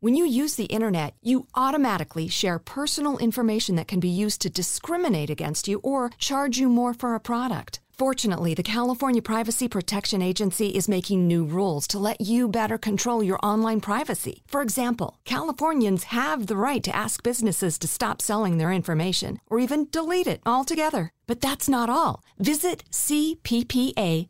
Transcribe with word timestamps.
When 0.00 0.14
you 0.14 0.24
use 0.24 0.54
the 0.54 0.66
internet, 0.66 1.16
you 1.22 1.48
automatically 1.56 2.28
share 2.28 2.60
personal 2.60 3.18
information 3.18 3.74
that 3.76 3.88
can 3.88 3.98
be 3.98 4.08
used 4.08 4.40
to 4.42 4.48
discriminate 4.48 5.28
against 5.28 5.66
you 5.66 5.80
or 5.82 6.10
charge 6.18 6.56
you 6.56 6.68
more 6.68 6.94
for 6.94 7.16
a 7.16 7.20
product. 7.20 7.80
Fortunately, 7.90 8.54
the 8.54 8.62
California 8.62 9.20
Privacy 9.20 9.66
Protection 9.66 10.22
Agency 10.22 10.68
is 10.68 10.88
making 10.88 11.26
new 11.26 11.44
rules 11.44 11.88
to 11.88 11.98
let 11.98 12.20
you 12.20 12.46
better 12.46 12.78
control 12.78 13.24
your 13.24 13.40
online 13.42 13.80
privacy. 13.80 14.44
For 14.46 14.62
example, 14.62 15.18
Californians 15.24 16.04
have 16.04 16.46
the 16.46 16.56
right 16.56 16.84
to 16.84 16.94
ask 16.94 17.24
businesses 17.24 17.76
to 17.80 17.88
stop 17.88 18.22
selling 18.22 18.58
their 18.58 18.70
information 18.70 19.40
or 19.48 19.58
even 19.58 19.88
delete 19.90 20.28
it 20.28 20.40
altogether. 20.46 21.10
But 21.26 21.40
that's 21.40 21.68
not 21.68 21.90
all. 21.90 22.22
Visit 22.38 22.84
cppa.ca.gov 22.92 24.28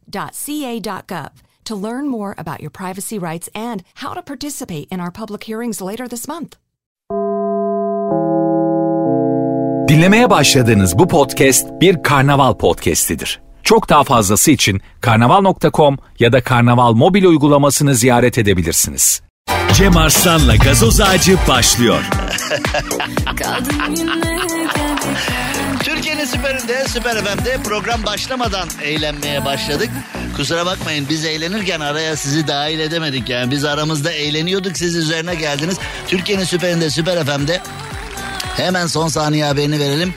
to 1.68 1.82
learn 1.82 2.08
more 2.08 2.34
about 2.38 2.60
your 2.60 2.70
privacy 2.70 3.18
rights 3.18 3.48
and 3.54 3.82
how 3.94 4.14
to 4.14 4.22
participate 4.22 4.86
in 4.90 5.00
our 5.00 5.12
public 5.12 5.44
hearings 5.44 5.82
later 5.82 6.08
this 6.08 6.28
month. 6.28 6.56
Dinlemeye 9.88 10.30
başladığınız 10.30 10.98
bu 10.98 11.08
podcast 11.08 11.66
bir 11.80 12.02
karnaval 12.02 12.54
podcastidir. 12.54 13.40
Çok 13.62 13.88
daha 13.88 14.04
fazlası 14.04 14.50
için 14.50 14.80
karnaval.com 15.00 15.98
ya 16.18 16.32
da 16.32 16.42
karnaval 16.42 16.92
mobil 16.92 17.24
uygulamasını 17.24 17.94
ziyaret 17.94 18.38
edebilirsiniz. 18.38 19.27
Cem 19.74 19.96
Arslan'la 19.96 20.56
gazoz 20.56 21.00
ağacı 21.00 21.36
başlıyor. 21.48 22.02
Türkiye'nin 25.84 26.24
süperinde, 26.24 26.84
süper 26.88 27.24
FM'de 27.24 27.58
program 27.64 28.06
başlamadan 28.06 28.68
eğlenmeye 28.82 29.44
başladık. 29.44 29.88
Kusura 30.36 30.66
bakmayın 30.66 31.06
biz 31.10 31.24
eğlenirken 31.24 31.80
araya 31.80 32.16
sizi 32.16 32.46
dahil 32.46 32.78
edemedik 32.78 33.28
yani. 33.28 33.50
Biz 33.50 33.64
aramızda 33.64 34.12
eğleniyorduk 34.12 34.76
siz 34.76 34.96
üzerine 34.96 35.34
geldiniz. 35.34 35.76
Türkiye'nin 36.08 36.44
süperinde, 36.44 36.90
süper 36.90 37.24
FM'de 37.24 37.60
hemen 38.56 38.86
son 38.86 39.08
saniye 39.08 39.44
haberini 39.44 39.78
verelim. 39.78 40.14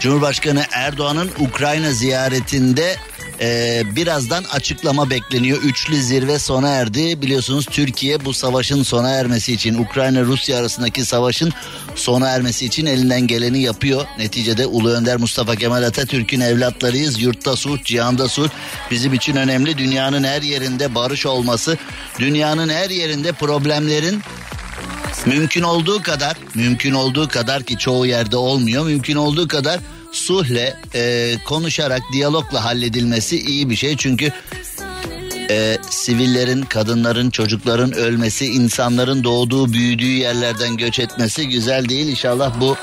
Cumhurbaşkanı 0.00 0.64
Erdoğan'ın 0.72 1.30
Ukrayna 1.38 1.90
ziyaretinde 1.90 2.96
e, 3.42 3.82
birazdan 3.96 4.44
açıklama 4.44 5.10
bekleniyor. 5.10 5.62
Üçlü 5.62 6.02
zirve 6.02 6.38
sona 6.38 6.68
erdi. 6.68 7.22
Biliyorsunuz 7.22 7.66
Türkiye 7.70 8.24
bu 8.24 8.34
savaşın 8.34 8.82
sona 8.82 9.10
ermesi 9.10 9.52
için 9.52 9.74
Ukrayna-Rusya 9.74 10.58
arasındaki 10.58 11.04
savaşın 11.04 11.52
sona 11.94 12.28
ermesi 12.28 12.66
için 12.66 12.86
elinden 12.86 13.26
geleni 13.26 13.62
yapıyor. 13.62 14.06
Neticede 14.18 14.66
Ulu 14.66 14.90
Önder 14.90 15.16
Mustafa 15.16 15.56
Kemal 15.56 15.82
Atatürk'ün 15.82 16.40
evlatlarıyız. 16.40 17.22
Yurtta 17.22 17.56
sulh, 17.56 17.84
cihanda 17.84 18.28
sulh 18.28 18.50
bizim 18.90 19.14
için 19.14 19.36
önemli. 19.36 19.78
Dünyanın 19.78 20.24
her 20.24 20.42
yerinde 20.42 20.94
barış 20.94 21.26
olması, 21.26 21.78
dünyanın 22.18 22.68
her 22.68 22.90
yerinde 22.90 23.32
problemlerin 23.32 24.22
mümkün 25.26 25.62
olduğu 25.62 26.02
kadar 26.02 26.36
mümkün 26.54 26.92
olduğu 26.92 27.28
kadar 27.28 27.62
ki 27.62 27.78
çoğu 27.78 28.06
yerde 28.06 28.36
olmuyor 28.36 28.86
mümkün 28.86 29.16
olduğu 29.16 29.48
kadar 29.48 29.80
suhle 30.12 30.76
e, 30.94 31.34
konuşarak 31.44 32.02
diyalogla 32.12 32.64
halledilmesi 32.64 33.40
iyi 33.40 33.70
bir 33.70 33.76
şey. 33.76 33.96
Çünkü 33.96 34.32
e, 35.50 35.78
sivillerin 35.90 36.62
kadınların 36.62 37.30
çocukların 37.30 37.92
ölmesi 37.92 38.46
insanların 38.46 39.24
doğduğu 39.24 39.72
büyüdüğü 39.72 40.12
yerlerden 40.12 40.76
göç 40.76 40.98
etmesi 40.98 41.48
güzel 41.48 41.88
değil. 41.88 42.08
İnşallah 42.08 42.60
bu 42.60 42.76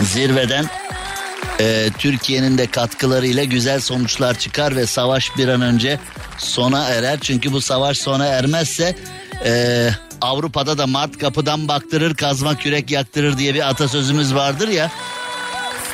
zirveden 0.00 0.66
e, 1.60 1.88
Türkiye'nin 1.98 2.58
de 2.58 2.66
katkılarıyla 2.66 3.44
güzel 3.44 3.80
sonuçlar 3.80 4.38
çıkar 4.38 4.76
ve 4.76 4.86
savaş 4.86 5.36
bir 5.36 5.48
an 5.48 5.60
önce 5.60 6.00
sona 6.38 6.84
erer. 6.84 7.18
Çünkü 7.20 7.52
bu 7.52 7.60
savaş 7.60 7.98
sona 7.98 8.26
ermezse 8.26 8.96
e, 9.44 9.90
Avrupa'da 10.20 10.78
da 10.78 10.86
Mart 10.86 11.18
kapıdan 11.18 11.68
baktırır 11.68 12.14
kazma 12.14 12.56
kürek 12.56 12.90
yaktırır 12.90 13.38
diye 13.38 13.54
bir 13.54 13.68
atasözümüz 13.68 14.34
vardır 14.34 14.68
ya. 14.68 14.90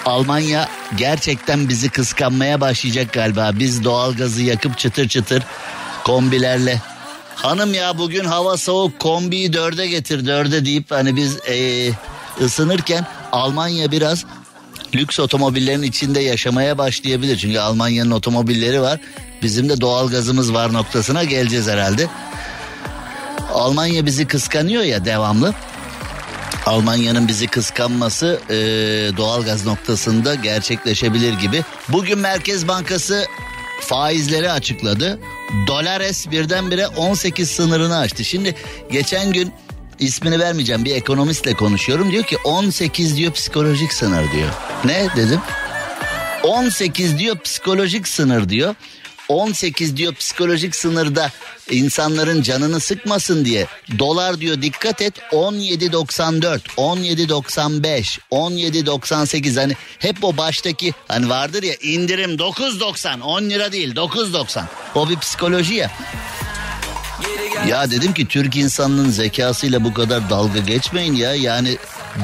Almanya 0.07 0.69
gerçekten 0.97 1.69
bizi 1.69 1.89
kıskanmaya 1.89 2.61
başlayacak 2.61 3.13
galiba. 3.13 3.51
Biz 3.55 3.85
doğalgazı 3.85 4.43
yakıp 4.43 4.79
çıtır 4.79 5.09
çıtır 5.09 5.43
kombilerle. 6.05 6.83
Hanım 7.35 7.75
ya 7.75 7.99
bugün 7.99 8.25
hava 8.25 8.57
soğuk 8.57 8.99
kombiyi 8.99 9.53
dörde 9.53 9.87
getir 9.87 10.27
dörde 10.27 10.65
deyip 10.65 10.91
hani 10.91 11.17
biz 11.17 11.39
ee, 11.49 11.91
ısınırken 12.41 13.07
Almanya 13.33 13.93
biraz 13.93 14.25
lüks 14.95 15.21
otomobillerin 15.21 15.83
içinde 15.83 16.21
yaşamaya 16.21 16.79
başlayabilir. 16.79 17.37
Çünkü 17.37 17.59
Almanya'nın 17.59 18.11
otomobilleri 18.11 18.81
var. 18.81 19.01
Bizim 19.43 19.69
de 19.69 19.81
doğalgazımız 19.81 20.55
var 20.55 20.73
noktasına 20.73 21.25
geleceğiz 21.25 21.69
herhalde. 21.69 22.07
Almanya 23.55 24.07
bizi 24.07 24.27
kıskanıyor 24.27 24.83
ya 24.83 25.05
devamlı. 25.05 25.55
Almanya'nın 26.67 27.29
bizi 27.29 27.47
kıskanması 27.47 28.41
e, 28.51 28.57
doğalgaz 29.17 29.67
noktasında 29.67 30.35
gerçekleşebilir 30.35 31.33
gibi. 31.33 31.63
Bugün 31.89 32.19
Merkez 32.19 32.69
Bankası 32.69 33.27
faizleri 33.81 34.51
açıkladı. 34.51 35.19
Dolares 35.67 36.31
birdenbire 36.31 36.87
18 36.87 37.51
sınırını 37.51 37.99
aştı. 37.99 38.25
Şimdi 38.25 38.55
geçen 38.91 39.33
gün 39.33 39.53
ismini 39.99 40.39
vermeyeceğim 40.39 40.85
bir 40.85 40.95
ekonomistle 40.95 41.55
konuşuyorum. 41.55 42.11
Diyor 42.11 42.25
ki 42.25 42.37
18 42.45 43.17
diyor 43.17 43.33
psikolojik 43.33 43.93
sınır 43.93 44.33
diyor. 44.33 44.49
Ne 44.85 45.07
dedim? 45.17 45.41
18 46.43 47.19
diyor 47.19 47.39
psikolojik 47.39 48.09
sınır 48.09 48.49
diyor. 48.49 48.75
18 49.29 49.97
diyor 49.97 50.15
psikolojik 50.15 50.77
sınırda 50.77 51.31
insanların 51.71 52.43
canını 52.43 52.81
sıkmasın 52.81 53.45
diye. 53.45 53.67
Dolar 53.99 54.41
diyor 54.41 54.63
dikkat 54.63 55.03
et 55.03 55.15
17.94 55.33 56.61
17.95 56.77 58.19
17.98 58.31 59.61
hani 59.61 59.77
hep 59.99 60.25
o 60.25 60.37
baştaki 60.37 60.93
hani 61.09 61.29
vardır 61.29 61.63
ya 61.63 61.75
indirim 61.75 62.31
9.90 62.31 63.23
10 63.23 63.43
lira 63.43 63.73
değil 63.73 63.95
9.90 63.95 64.65
o 64.95 65.09
bir 65.09 65.19
psikoloji 65.19 65.75
ya. 65.75 65.91
Ya 67.69 67.91
dedim 67.91 68.15
ki 68.15 68.27
Türk 68.27 68.57
insanının 68.57 69.11
zekasıyla 69.11 69.85
bu 69.85 69.95
kadar 69.95 70.31
dalga 70.31 70.59
geçmeyin 70.59 71.15
ya. 71.15 71.35
Yani 71.35 71.77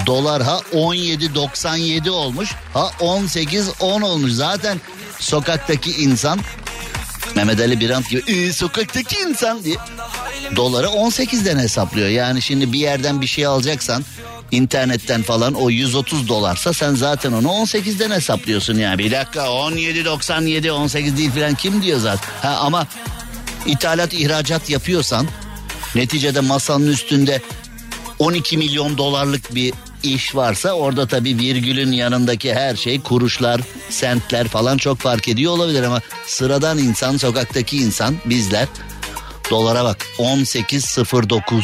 dolar 0.07 0.43
ha 0.43 0.61
17.97 0.73 2.11
olmuş 2.11 2.51
ha 2.75 2.91
18.10 3.01 4.05
olmuş. 4.05 4.33
Zaten 4.33 4.81
sokaktaki 5.19 5.91
insan 5.91 6.41
Mehmet 7.37 7.61
Ali 7.61 7.81
Birant 7.81 8.11
gibi 8.11 8.23
ee, 8.27 8.53
sokaktaki 8.53 9.17
insan 9.29 9.65
diye 9.65 9.77
doları 10.57 10.87
18'den 10.87 11.59
hesaplıyor. 11.59 12.09
Yani 12.09 12.43
şimdi 12.43 12.73
bir 12.73 12.79
yerden 12.79 13.21
bir 13.21 13.27
şey 13.27 13.47
alacaksan 13.47 14.05
internetten 14.51 15.23
falan 15.23 15.55
o 15.55 15.71
130 15.71 16.29
dolarsa 16.29 16.73
sen 16.73 16.95
zaten 16.95 17.33
onu 17.33 17.49
18'den 17.49 18.11
hesaplıyorsun 18.11 18.79
yani. 18.79 18.99
Bir 18.99 19.11
dakika 19.11 19.41
17.97 19.41 20.71
18 20.71 21.17
değil 21.17 21.31
falan 21.31 21.55
kim 21.55 21.83
diyor 21.83 21.99
zaten. 21.99 22.31
Ha, 22.43 22.57
ama 22.61 22.87
ithalat 23.67 24.13
ihracat 24.13 24.71
yapıyorsan 24.71 25.27
neticede 25.95 26.41
masanın 26.41 26.87
üstünde 26.87 27.43
12 28.19 28.59
milyon 28.59 28.99
dolarlık 28.99 29.55
bir 29.55 29.73
iş 30.03 30.35
varsa 30.35 30.73
orada 30.73 31.07
tabii 31.07 31.39
virgülün 31.39 31.93
yanındaki 31.93 32.55
her 32.55 32.77
şey 32.77 33.01
kuruşlar, 33.01 33.61
sentler 33.91 34.49
falan 34.49 34.77
çok 34.77 34.99
fark 34.99 35.29
ediyor 35.29 35.53
olabilir 35.53 35.83
ama 35.83 36.01
sıradan 36.27 36.79
insan, 36.79 37.17
sokaktaki 37.17 37.77
insan 37.77 38.17
bizler 38.25 38.69
dolara 39.51 39.85
bak 39.85 40.07
18.09 40.19 41.63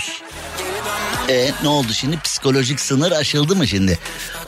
e 1.29 1.51
ne 1.63 1.69
oldu 1.69 1.93
şimdi 1.93 2.21
psikolojik 2.21 2.81
sınır 2.81 3.13
aşıldı 3.13 3.57
mı 3.57 3.69
şimdi? 3.69 3.99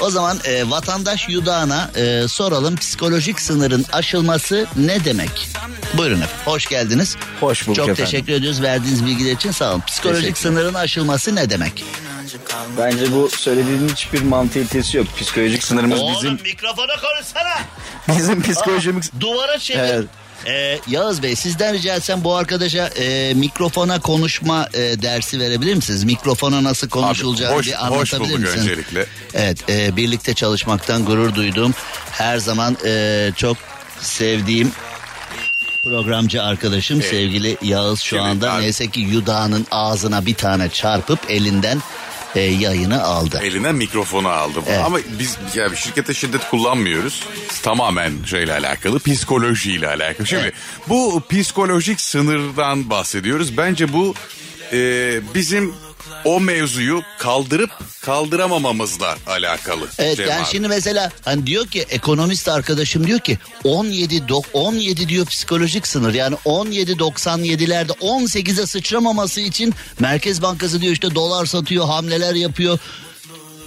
O 0.00 0.10
zaman 0.10 0.38
e, 0.44 0.70
vatandaş 0.70 1.28
yudağına 1.28 1.90
e, 1.96 2.28
soralım 2.28 2.76
psikolojik 2.76 3.40
sınırın 3.40 3.84
aşılması 3.92 4.66
ne 4.76 5.04
demek? 5.04 5.48
Buyurun 5.94 6.16
efendim 6.16 6.36
hoş 6.44 6.66
geldiniz. 6.66 7.16
Hoş 7.40 7.66
bulduk 7.66 7.76
Çok 7.76 7.88
efendim. 7.88 8.04
teşekkür 8.04 8.32
ediyoruz 8.32 8.62
verdiğiniz 8.62 9.06
bilgiler 9.06 9.32
için 9.32 9.50
sağ 9.50 9.72
olun. 9.72 9.82
Psikolojik 9.86 10.38
sınırın 10.38 10.74
aşılması 10.74 11.34
ne 11.34 11.50
demek? 11.50 11.84
Bence 12.78 13.12
bu 13.12 13.28
söylediğinin 13.30 13.88
hiçbir 13.88 14.22
mantalitesi 14.22 14.96
yok. 14.96 15.06
Psikolojik 15.20 15.64
sınırımız 15.64 16.00
Oğlum 16.00 16.14
bizim 16.14 16.32
mikrofona 16.32 16.92
konuşsana. 16.96 17.58
bizim 18.18 18.42
psikolojimiz 18.42 19.10
Duvara 19.20 19.58
çevir. 19.58 19.78
Evet. 19.80 20.04
Ee, 20.46 20.78
Yağız 20.88 21.22
Bey 21.22 21.36
sizden 21.36 21.74
rica 21.74 21.94
etsem 21.96 22.24
bu 22.24 22.34
arkadaşa 22.36 22.86
e, 22.86 23.34
mikrofona 23.34 24.00
konuşma 24.00 24.68
e, 24.74 24.78
dersi 25.02 25.40
verebilir 25.40 25.74
misiniz? 25.74 26.04
Mikrofona 26.04 26.64
nasıl 26.64 26.88
konuşulacağını 26.88 27.54
hoş- 27.56 27.66
bir 27.66 27.72
hoş 27.72 27.80
anlatabilir 28.14 28.20
bulduk 28.30 28.38
misiniz? 28.40 28.62
öncelikle. 28.62 29.06
Evet 29.34 29.70
e, 29.70 29.96
birlikte 29.96 30.34
çalışmaktan 30.34 31.04
gurur 31.04 31.34
duyduğum 31.34 31.74
her 32.12 32.38
zaman 32.38 32.76
e, 32.84 33.30
çok 33.36 33.56
sevdiğim 34.00 34.72
programcı 35.84 36.42
arkadaşım 36.42 37.02
sevgili 37.02 37.56
Yağız 37.62 38.00
şu 38.00 38.06
Şimdi 38.08 38.22
anda 38.22 38.52
abi- 38.52 38.62
neyse 38.62 38.86
ki 38.90 39.00
Yudağ'ın 39.00 39.66
ağzına 39.70 40.26
bir 40.26 40.34
tane 40.34 40.68
çarpıp 40.68 41.18
elinden 41.28 41.82
e, 42.34 42.40
yayını 42.40 43.02
aldı. 43.04 43.40
Eline 43.42 43.72
mikrofonu 43.72 44.28
aldı. 44.28 44.58
Evet. 44.66 44.80
Ama 44.84 44.98
biz 45.18 45.36
yani 45.54 45.76
şirkete 45.76 46.14
şiddet 46.14 46.50
kullanmıyoruz. 46.50 47.22
Tamamen 47.62 48.12
şeyle 48.26 48.52
alakalı, 48.52 48.98
psikolojiyle 49.00 49.88
alakalı. 49.88 50.26
Şimdi 50.26 50.42
Evet. 50.42 50.54
bu 50.88 51.22
psikolojik 51.30 52.00
sınırdan 52.00 52.90
bahsediyoruz. 52.90 53.56
Bence 53.56 53.92
bu 53.92 54.14
e, 54.72 54.76
bizim 55.34 55.74
o 56.24 56.40
mevzuyu 56.40 57.02
kaldırıp 57.18 57.70
kaldıramamamızla 58.02 59.16
alakalı. 59.26 59.88
Evet 59.98 60.16
Cem 60.16 60.28
yani 60.28 60.42
abi. 60.42 60.48
şimdi 60.50 60.68
mesela 60.68 61.10
hani 61.24 61.46
diyor 61.46 61.66
ki 61.66 61.86
ekonomist 61.90 62.48
arkadaşım 62.48 63.06
diyor 63.06 63.18
ki 63.18 63.38
17 63.64 64.28
dok 64.28 64.44
17 64.52 65.08
diyor 65.08 65.26
psikolojik 65.26 65.86
sınır. 65.86 66.14
Yani 66.14 66.36
17 66.44 66.92
97'lerde 66.92 67.92
18'e 67.92 68.66
sıçramaması 68.66 69.40
için 69.40 69.74
Merkez 69.98 70.42
Bankası 70.42 70.80
diyor 70.80 70.92
işte 70.92 71.14
dolar 71.14 71.46
satıyor, 71.46 71.86
hamleler 71.86 72.34
yapıyor. 72.34 72.78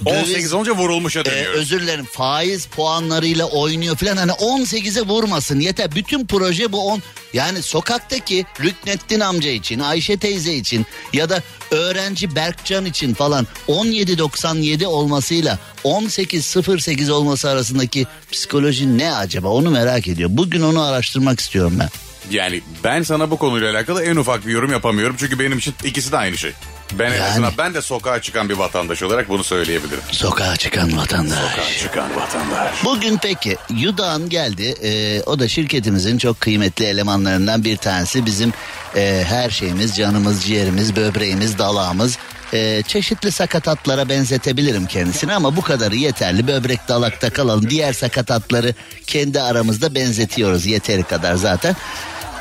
Döviz- 0.06 0.22
18 0.22 0.52
olunca 0.52 0.72
vurulmuşa 0.72 1.20
Ee, 1.20 1.24
dönüyoruz. 1.24 1.60
özür 1.60 1.80
dilerim 1.80 2.04
faiz 2.12 2.66
puanlarıyla 2.66 3.46
oynuyor 3.46 3.96
falan 3.96 4.16
hani 4.16 4.32
18'e 4.32 5.02
vurmasın 5.02 5.60
yeter 5.60 5.94
bütün 5.94 6.26
proje 6.26 6.72
bu 6.72 6.86
10 6.88 7.02
yani 7.32 7.62
sokaktaki 7.62 8.44
Rüknettin 8.60 9.20
amca 9.20 9.50
için 9.50 9.78
Ayşe 9.78 10.16
teyze 10.16 10.54
için 10.54 10.86
ya 11.12 11.28
da 11.30 11.42
öğrenci 11.70 12.36
Berkcan 12.36 12.84
için 12.84 13.14
falan 13.14 13.46
17.97 13.68 14.86
olmasıyla 14.86 15.58
18.08 15.84 17.10
olması 17.12 17.48
arasındaki 17.50 18.06
psikoloji 18.32 18.98
ne 18.98 19.14
acaba 19.14 19.48
onu 19.48 19.70
merak 19.70 20.08
ediyor 20.08 20.30
bugün 20.32 20.62
onu 20.62 20.82
araştırmak 20.82 21.40
istiyorum 21.40 21.76
ben. 21.80 21.88
Yani 22.30 22.60
ben 22.84 23.02
sana 23.02 23.30
bu 23.30 23.36
konuyla 23.38 23.70
alakalı 23.72 24.02
en 24.04 24.16
ufak 24.16 24.46
bir 24.46 24.52
yorum 24.52 24.72
yapamıyorum. 24.72 25.16
Çünkü 25.18 25.38
benim 25.38 25.58
için 25.58 25.74
ikisi 25.84 26.12
de 26.12 26.16
aynı 26.16 26.38
şey. 26.38 26.52
Ben 26.92 27.10
en 27.12 27.16
Yani. 27.16 27.24
azından 27.24 27.52
ben 27.58 27.74
de 27.74 27.82
sokağa 27.82 28.22
çıkan 28.22 28.48
bir 28.48 28.54
vatandaş 28.54 29.02
olarak 29.02 29.28
bunu 29.28 29.44
söyleyebilirim. 29.44 30.00
Sokağa 30.12 30.56
çıkan 30.56 30.96
vatandaş. 30.96 31.78
Çıkan 31.82 32.16
vatandaş. 32.16 32.84
Bugün 32.84 33.18
peki 33.22 33.56
Yudan 33.70 34.28
geldi. 34.28 34.74
Ee, 34.82 35.22
o 35.26 35.38
da 35.38 35.48
şirketimizin 35.48 36.18
çok 36.18 36.40
kıymetli 36.40 36.84
elemanlarından 36.84 37.64
bir 37.64 37.76
tanesi. 37.76 38.26
Bizim 38.26 38.52
e, 38.96 39.24
her 39.28 39.50
şeyimiz, 39.50 39.96
canımız, 39.96 40.44
ciğerimiz, 40.44 40.96
böbreğimiz, 40.96 41.58
dalağımız. 41.58 42.18
Ee, 42.54 42.82
çeşitli 42.86 43.32
sakatatlara 43.32 44.08
benzetebilirim 44.08 44.86
kendisini 44.86 45.32
ama 45.34 45.56
bu 45.56 45.62
kadarı 45.62 45.96
yeterli. 45.96 46.46
Böbrek 46.46 46.88
dalakta 46.88 47.30
kalalım. 47.30 47.70
Diğer 47.70 47.92
sakatatları 47.92 48.74
kendi 49.06 49.40
aramızda 49.40 49.94
benzetiyoruz 49.94 50.66
yeteri 50.66 51.02
kadar 51.02 51.34
zaten. 51.34 51.76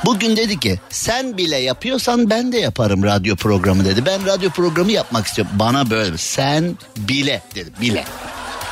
Bugün 0.06 0.38
dedi 0.38 0.60
ki 0.60 0.80
sen 0.90 1.38
bile 1.38 1.58
yapıyorsan 1.58 2.30
ben 2.30 2.52
de 2.52 2.58
yaparım 2.58 3.04
radyo 3.04 3.36
programı 3.36 3.86
dedi. 3.86 4.06
Ben 4.06 4.26
radyo 4.26 4.50
programı 4.50 4.92
yapmak 4.92 5.28
istiyorum. 5.28 5.54
Bana 5.60 5.90
böyle 5.90 6.18
sen 6.18 6.78
bile 6.98 7.42
dedi 7.56 7.72
bile. 7.82 8.06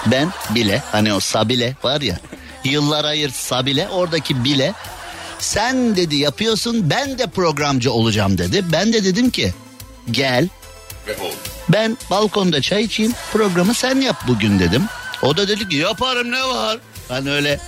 Ben 0.06 0.30
bile 0.56 0.84
hani 0.92 1.14
o 1.14 1.20
sabile 1.20 1.76
var 1.84 2.02
ya 2.02 2.20
yıllar 2.64 3.06
ayır 3.06 3.30
sabile 3.30 3.88
oradaki 3.90 4.44
bile 4.44 4.74
sen 5.40 5.96
dedi 5.96 6.16
yapıyorsun 6.16 6.90
ben 6.90 7.18
de 7.18 7.28
programcı 7.28 7.92
olacağım 7.92 8.38
dedi. 8.38 8.66
Ben 8.72 8.94
de 8.94 9.04
dedim 9.04 9.30
ki 9.30 9.54
gel 10.12 10.48
ben 11.70 11.98
balkonda 12.10 12.62
çay 12.62 12.84
içeyim 12.84 13.14
programı 13.34 13.74
sen 13.74 14.02
yap 14.02 14.24
bugün 14.28 14.60
dedim. 14.60 14.84
O 15.22 15.38
da 15.38 15.48
dedi 15.48 15.70
ki 15.70 15.76
yaparım 15.76 16.32
ne 16.32 16.44
var? 16.44 16.78
Hani 17.08 17.32
öyle 17.32 17.60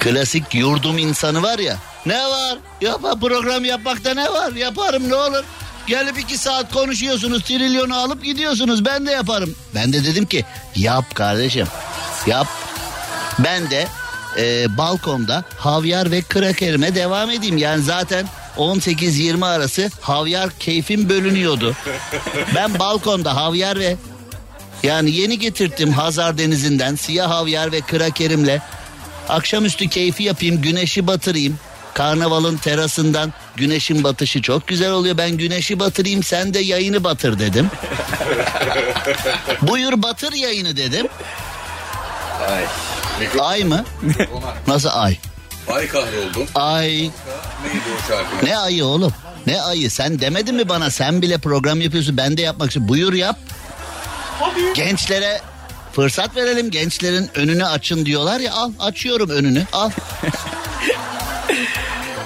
klasik 0.00 0.54
yurdum 0.54 0.98
insanı 0.98 1.42
var 1.42 1.58
ya. 1.58 1.76
Ne 2.06 2.18
var? 2.18 2.58
Yapa 2.80 3.14
program 3.14 3.64
yapmakta 3.64 4.14
ne 4.14 4.32
var? 4.32 4.52
Yaparım 4.52 5.08
ne 5.08 5.14
olur? 5.14 5.44
Gelip 5.86 6.18
iki 6.18 6.38
saat 6.38 6.72
konuşuyorsunuz 6.72 7.42
trilyonu 7.42 7.96
alıp 7.96 8.24
gidiyorsunuz 8.24 8.84
ben 8.84 9.06
de 9.06 9.10
yaparım. 9.10 9.54
Ben 9.74 9.92
de 9.92 10.04
dedim 10.04 10.26
ki 10.26 10.44
yap 10.76 11.14
kardeşim 11.14 11.66
yap. 12.26 12.46
Ben 13.38 13.70
de 13.70 13.86
e, 14.38 14.76
balkonda 14.78 15.44
havyar 15.58 16.10
ve 16.10 16.22
krakerime 16.22 16.94
devam 16.94 17.30
edeyim. 17.30 17.56
Yani 17.58 17.82
zaten 17.82 18.26
18-20 18.56 19.46
arası 19.46 19.90
havyar 20.00 20.50
keyfim 20.50 21.08
bölünüyordu. 21.08 21.76
Ben 22.54 22.78
balkonda 22.78 23.36
havyar 23.36 23.78
ve 23.78 23.96
yani 24.82 25.10
yeni 25.10 25.38
getirttim 25.38 25.92
Hazar 25.92 26.38
Denizi'nden 26.38 26.94
siyah 26.94 27.30
havyar 27.30 27.72
ve 27.72 27.80
krakerimle 27.80 28.62
akşamüstü 29.28 29.88
keyfi 29.88 30.22
yapayım 30.22 30.62
güneşi 30.62 31.06
batırayım. 31.06 31.58
Karnavalın 31.94 32.56
terasından 32.56 33.32
güneşin 33.56 34.04
batışı 34.04 34.42
çok 34.42 34.68
güzel 34.68 34.90
oluyor. 34.90 35.18
Ben 35.18 35.30
güneşi 35.30 35.80
batırayım 35.80 36.22
sen 36.22 36.54
de 36.54 36.58
yayını 36.58 37.04
batır 37.04 37.38
dedim. 37.38 37.70
Buyur 39.62 40.02
batır 40.02 40.32
yayını 40.32 40.76
dedim. 40.76 41.06
Ay 43.40 43.64
mı? 43.64 43.84
Nasıl 44.66 44.88
ay? 44.92 45.16
Ay 45.68 45.88
kahroldum. 45.88 46.46
Ay 46.54 46.88
Neydi 46.90 47.10
o 47.98 48.08
şarkı? 48.08 48.46
ne 48.46 48.58
ayı 48.58 48.84
oğlum? 48.84 49.12
Ne 49.46 49.62
ayı? 49.62 49.90
Sen 49.90 50.20
demedin 50.20 50.54
mi 50.54 50.68
bana 50.68 50.90
sen 50.90 51.22
bile 51.22 51.38
program 51.38 51.80
yapıyorsun 51.80 52.16
ben 52.16 52.36
de 52.36 52.42
yapmak 52.42 52.68
istiyorum. 52.68 52.88
Buyur 52.88 53.12
yap. 53.12 53.36
Gençlere 54.74 55.40
fırsat 55.92 56.36
verelim. 56.36 56.70
Gençlerin 56.70 57.30
önünü 57.34 57.66
açın 57.66 58.06
diyorlar 58.06 58.40
ya 58.40 58.52
al 58.52 58.72
açıyorum 58.80 59.30
önünü 59.30 59.66
al. 59.72 59.90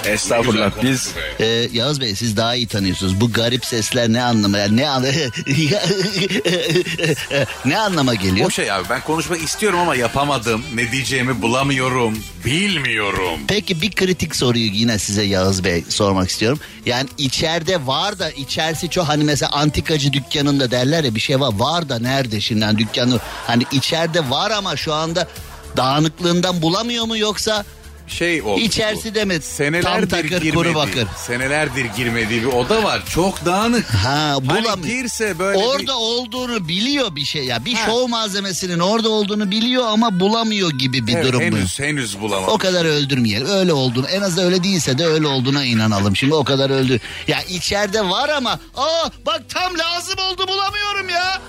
Estağfurullah 0.06 0.70
biz 0.82 1.10
Ee, 1.40 1.68
Yağız 1.72 2.00
Bey 2.00 2.14
siz 2.14 2.36
daha 2.36 2.54
iyi 2.54 2.66
tanıyorsunuz. 2.66 3.20
Bu 3.20 3.32
garip 3.32 3.64
sesler 3.64 4.12
ne 4.12 4.22
anlama 4.22 4.58
yani 4.58 4.76
ne 4.76 4.88
an 4.88 5.04
ne 7.64 7.78
anlama 7.78 8.14
geliyor? 8.14 8.46
O 8.46 8.50
şey 8.50 8.72
abi 8.72 8.88
ben 8.90 9.00
konuşmak 9.00 9.42
istiyorum 9.42 9.78
ama 9.78 9.96
yapamadım. 9.96 10.64
Ne 10.74 10.92
diyeceğimi 10.92 11.42
bulamıyorum. 11.42 12.18
Bilmiyorum. 12.44 13.38
Peki 13.48 13.82
bir 13.82 13.90
kritik 13.90 14.36
soruyu 14.36 14.64
yine 14.66 14.98
size 14.98 15.22
Yağız 15.22 15.64
Bey 15.64 15.84
sormak 15.88 16.30
istiyorum. 16.30 16.58
Yani 16.86 17.08
içeride 17.18 17.86
var 17.86 18.18
da 18.18 18.30
içerisi 18.30 18.90
çok 18.90 19.08
hani 19.08 19.24
mesela 19.24 19.52
antikacı 19.52 20.12
dükkanında 20.12 20.70
derler 20.70 21.04
ya 21.04 21.14
bir 21.14 21.20
şey 21.20 21.40
var. 21.40 21.54
Var 21.54 21.88
da 21.88 21.98
nerede 21.98 22.40
şimdi 22.40 22.64
hani 22.64 22.78
dükkanı 22.78 23.18
hani 23.46 23.62
içeride 23.72 24.30
var 24.30 24.50
ama 24.50 24.76
şu 24.76 24.94
anda 24.94 25.28
dağınıklığından 25.76 26.62
bulamıyor 26.62 27.04
mu 27.04 27.18
yoksa 27.18 27.64
Şey 28.06 28.42
oldu. 28.42 28.60
içerisi 28.60 29.10
bu. 29.10 29.14
de 29.14 29.24
mi 29.24 29.32
tam 29.34 29.42
Senelerdir 29.42 30.10
takır 30.10 30.28
girmediği, 30.28 30.52
kuru 30.54 30.74
bakır? 30.74 31.06
senelerdir 31.26 31.84
girmediği 31.84 32.42
bir 32.42 32.46
oda 32.46 32.82
var. 32.84 33.02
Çok 33.10 33.44
dağınık. 33.44 33.86
Ha 33.94 34.28
Hani 34.32 34.48
bulamıyor. 34.48 34.76
girse 34.76 35.38
böyle 35.38 35.58
bir- 35.58 35.64
orada 35.64 35.98
olduğunu 35.98 36.68
biliyor 36.68 37.16
bir 37.16 37.24
şey 37.24 37.44
ya 37.44 37.64
bir 37.64 37.74
Ha. 37.74 37.86
şov 37.86 38.08
malzemesinin 38.08 38.78
orada 38.78 39.08
olduğunu 39.08 39.50
biliyor 39.50 39.86
ama 39.86 40.20
bulamıyor 40.20 40.70
gibi 40.70 41.06
bir 41.06 41.14
Evet, 41.14 41.24
durum 41.26 41.40
bu. 41.40 41.44
henüz 41.44 41.80
henüz 41.80 42.20
bulamadım. 42.20 42.54
O 42.54 42.58
kadar 42.58 42.84
öldürmeyelim. 42.84 43.46
Öyle 43.46 43.72
olduğunu 43.72 44.06
en 44.08 44.20
az 44.20 44.38
öyle 44.38 44.64
değilse 44.64 44.98
de 44.98 45.06
öyle 45.06 45.26
olduğuna 45.26 45.64
inanalım. 45.64 46.16
Şimdi 46.16 46.34
o 46.34 46.44
kadar 46.44 46.70
öldür. 46.70 47.00
Ya 47.28 47.42
içeride 47.42 48.08
var 48.08 48.28
ama 48.28 48.58
aa 48.76 49.08
bak 49.26 49.42
tam 49.48 49.78
lazım 49.78 50.14
oldu 50.18 50.48
bulamıyorum 50.48 51.08
ya. 51.08 51.40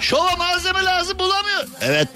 Şova 0.00 0.36
malzeme 0.38 0.84
lazım 0.84 1.18
bulamıyor. 1.18 1.68
Evet. 1.80 2.08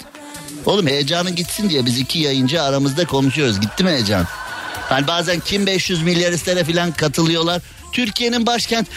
Oğlum 0.65 0.87
heyecanın 0.87 1.35
gitsin 1.35 1.69
diye 1.69 1.85
biz 1.85 1.99
iki 1.99 2.19
yayıncı 2.19 2.61
aramızda 2.63 3.05
konuşuyoruz. 3.05 3.59
Gitti 3.61 3.83
mi 3.83 3.89
heyecan? 3.91 4.27
Hani 4.89 5.07
bazen 5.07 5.39
kim 5.39 5.65
500 5.65 6.03
milyar 6.03 6.31
istere 6.31 6.63
falan 6.63 6.91
katılıyorlar. 6.91 7.61
Türkiye'nin 7.91 8.45
başkent 8.45 8.87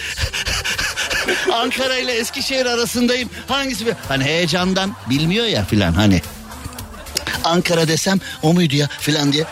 Ankara 1.52 1.96
ile 1.96 2.12
Eskişehir 2.12 2.66
arasındayım. 2.66 3.30
Hangisi? 3.48 3.94
Hani 4.08 4.24
heyecandan 4.24 4.92
bilmiyor 5.10 5.46
ya 5.46 5.64
filan 5.64 5.92
hani. 5.92 6.22
Ankara 7.44 7.88
desem 7.88 8.20
o 8.42 8.52
muydu 8.52 8.76
ya 8.76 8.88
filan 9.00 9.32
diye. 9.32 9.44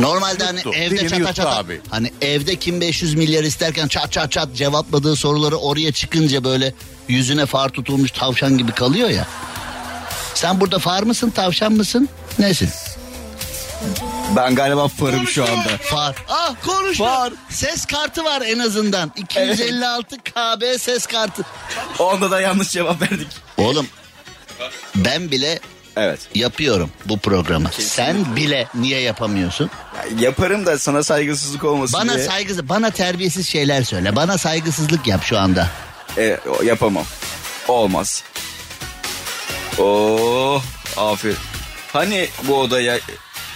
Normalde 0.00 0.44
hani 0.44 0.56
Yuttu. 0.58 0.70
evde 0.74 0.96
Dilini 0.96 1.08
çata 1.08 1.16
yuttu 1.20 1.34
çata 1.34 1.56
abi. 1.56 1.80
hani 1.90 2.12
evde 2.20 2.56
kim 2.56 2.80
500 2.80 3.14
milyar 3.14 3.44
isterken 3.44 3.88
çat 3.88 4.12
çat 4.12 4.32
çat 4.32 4.48
cevapladığı 4.54 5.16
soruları 5.16 5.56
oraya 5.56 5.92
çıkınca 5.92 6.44
böyle 6.44 6.74
yüzüne 7.08 7.46
far 7.46 7.68
tutulmuş 7.68 8.10
tavşan 8.10 8.58
gibi 8.58 8.72
kalıyor 8.72 9.08
ya. 9.08 9.26
Sen 10.34 10.60
burada 10.60 10.78
far 10.78 11.02
mısın 11.02 11.30
tavşan 11.30 11.72
mısın? 11.72 12.08
Nesin? 12.38 12.70
ben 14.36 14.54
galiba 14.54 14.88
farım 14.88 15.26
şu 15.26 15.44
anda. 15.44 15.68
Far. 15.82 16.16
Ah 16.28 16.54
konuşma. 16.66 17.06
Far. 17.06 17.32
Ses 17.50 17.84
kartı 17.86 18.24
var 18.24 18.42
en 18.46 18.58
azından. 18.58 19.12
256 19.16 20.16
KB 20.18 20.80
ses 20.80 21.06
kartı. 21.06 21.42
Onda 21.98 22.30
da 22.30 22.40
yanlış 22.40 22.68
cevap 22.68 23.02
verdik. 23.02 23.28
Oğlum 23.56 23.86
ben 24.96 25.30
bile 25.30 25.58
Evet. 25.96 26.20
yapıyorum 26.34 26.90
bu 27.04 27.18
programı. 27.18 27.70
Sen 27.78 28.36
bile 28.36 28.66
niye 28.74 29.00
yapamıyorsun? 29.00 29.70
Ya 29.96 30.26
Yaparım 30.26 30.66
da 30.66 30.78
sana 30.78 31.02
saygısızlık 31.02 31.64
olmasın 31.64 32.00
Bana 32.00 32.14
diye. 32.14 32.24
saygısız, 32.26 32.68
bana 32.68 32.90
terbiyesiz 32.90 33.48
şeyler 33.48 33.82
söyle. 33.82 34.16
Bana 34.16 34.38
saygısızlık 34.38 35.06
yap 35.06 35.24
şu 35.24 35.38
anda. 35.38 35.68
E, 36.18 36.38
yapamam. 36.64 37.04
Olmaz. 37.68 38.22
Oh 39.78 40.62
aferin. 40.96 41.36
Hani 41.92 42.28
bu 42.48 42.54
odaya 42.60 42.98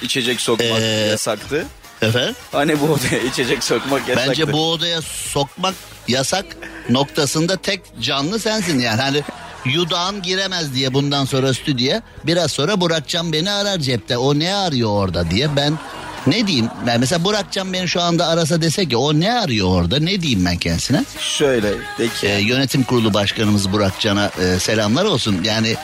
içecek 0.03 0.41
sokmak 0.41 0.81
Ee, 0.81 0.85
yasaktı? 0.85 1.67
Efendim? 2.03 2.35
Hani 2.53 2.81
bu 2.81 2.85
odaya 2.85 3.19
içecek 3.23 3.65
sokmak 3.65 4.09
yasaktı? 4.09 4.31
Bence 4.31 4.53
bu 4.53 4.71
odaya 4.71 5.03
sokmak 5.03 5.75
yasak 6.09 6.47
noktasında 6.91 7.57
tek 7.57 7.81
canlı 8.01 8.39
sensin 8.39 8.79
yani. 8.79 9.01
Hani 9.01 9.23
Yudağın 9.65 10.23
giremez 10.23 10.75
diye 10.75 10.95
bundan 10.95 11.25
sonra 11.25 11.55
stüdyoya 11.55 12.03
biraz 12.25 12.51
sonra 12.53 12.81
Burakcan 12.81 13.33
beni 13.33 13.51
arar 13.51 13.79
cepte. 13.79 14.19
O 14.19 14.39
ne 14.39 14.55
arıyor 14.55 14.91
orada 14.91 15.31
diye 15.31 15.57
ben 15.57 15.79
Ne 16.27 16.47
diyeyim? 16.47 16.69
Ben 16.87 17.01
mesela 17.01 17.25
Burakcan 17.25 17.73
beni 17.73 17.89
şu 17.89 18.01
anda 18.03 18.27
arasa 18.27 18.63
dese 18.63 18.89
ki 18.89 18.97
o 18.97 19.21
ne 19.21 19.33
arıyor 19.33 19.69
orada? 19.69 19.99
Ne 19.99 20.23
diyeyim 20.23 20.45
ben 20.45 20.57
kendisine? 20.57 21.05
Şöyle 21.21 21.73
de 21.99 22.09
ki. 22.21 22.27
Ee, 22.27 22.39
yönetim 22.41 22.83
kurulu 22.83 23.15
başkanımız 23.15 23.73
Burakcan'a 23.73 24.31
e, 24.43 24.59
selamlar 24.59 25.05
olsun. 25.05 25.41
Yani 25.45 25.77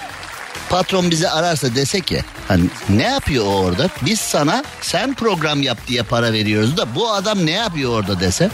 patron 0.74 1.10
bizi 1.10 1.28
ararsa 1.28 1.74
dese 1.74 2.00
ki 2.00 2.20
hani 2.48 2.64
ne 2.88 3.02
yapıyor 3.02 3.44
o 3.46 3.54
orada? 3.54 3.88
Biz 4.06 4.20
sana 4.20 4.64
sen 4.80 5.14
program 5.14 5.62
yap 5.62 5.78
diye 5.88 6.02
para 6.02 6.32
veriyoruz 6.32 6.76
da 6.76 6.94
bu 6.94 7.12
adam 7.12 7.46
ne 7.46 7.50
yapıyor 7.50 7.90
orada 7.92 8.20
dese? 8.20 8.50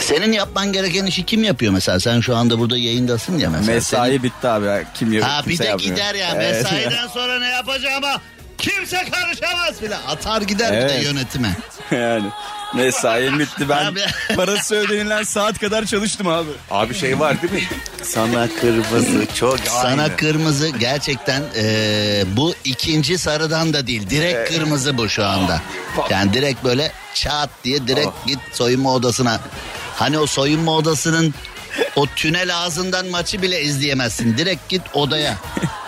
Senin 0.00 0.32
yapman 0.32 0.72
gereken 0.72 1.06
işi 1.06 1.24
kim 1.24 1.44
yapıyor 1.44 1.72
mesela? 1.72 2.00
Sen 2.00 2.20
şu 2.20 2.36
anda 2.36 2.58
burada 2.58 2.76
yayındasın 2.78 3.38
ya 3.38 3.50
mesela. 3.50 3.74
Mesai 3.74 4.08
Senin- 4.10 4.22
bitti 4.22 4.48
abi. 4.48 4.84
Kim 4.94 5.12
yapıyor? 5.12 5.32
Ha 5.34 5.42
bir 5.46 5.58
de 5.58 5.64
yapmıyor. 5.64 5.90
gider 5.96 6.14
ya 6.14 6.28
Evet. 6.34 6.64
mesaiden 6.64 7.06
sonra 7.14 7.38
ne 7.38 7.48
yapacağıma 7.48 8.20
kimse 8.64 9.04
karışamaz 9.10 9.80
filan. 9.80 10.00
Atar 10.08 10.42
gider 10.42 10.72
bir 10.72 10.76
Evet. 10.76 10.90
de 10.90 11.04
yönetime. 11.04 11.56
yani. 11.90 12.26
Mesaim 12.74 13.38
bitti. 13.38 13.68
Ben 13.68 13.84
Abi. 13.86 14.00
parası 14.36 14.74
ödenilen 14.74 15.22
saat 15.22 15.58
kadar 15.58 15.84
çalıştım 15.84 16.26
abi. 16.28 16.48
Abi 16.70 16.94
şey 16.94 17.18
var 17.20 17.42
değil 17.42 17.52
mi? 17.52 17.62
Sana 18.02 18.48
kırmızı 18.60 19.26
çok 19.34 19.58
Sana 19.60 20.16
kırmızı 20.16 20.68
gerçekten 20.68 21.42
eee, 21.56 22.24
bu 22.36 22.54
ikinci 22.64 23.18
sarıdan 23.18 23.72
da 23.72 23.86
değil. 23.86 24.10
Direkt 24.10 24.50
kırmızı 24.54 24.98
bu 24.98 25.08
şu 25.08 25.24
anda. 25.24 25.60
Yani 26.10 26.32
direkt 26.32 26.64
böyle 26.64 26.92
çat 27.14 27.50
diye 27.64 27.86
direkt 27.88 28.06
Oh. 28.06 28.26
git 28.26 28.38
soyunma 28.52 28.94
odasına. 28.94 29.40
Hani 29.96 30.18
o 30.18 30.26
soyunma 30.26 30.72
odasının 30.72 31.34
o 31.96 32.06
tünel 32.06 32.56
ağzından 32.56 33.06
maçı 33.06 33.42
bile 33.42 33.62
izleyemezsin. 33.62 34.38
Direkt 34.38 34.68
git 34.68 34.82
odaya. 34.92 35.34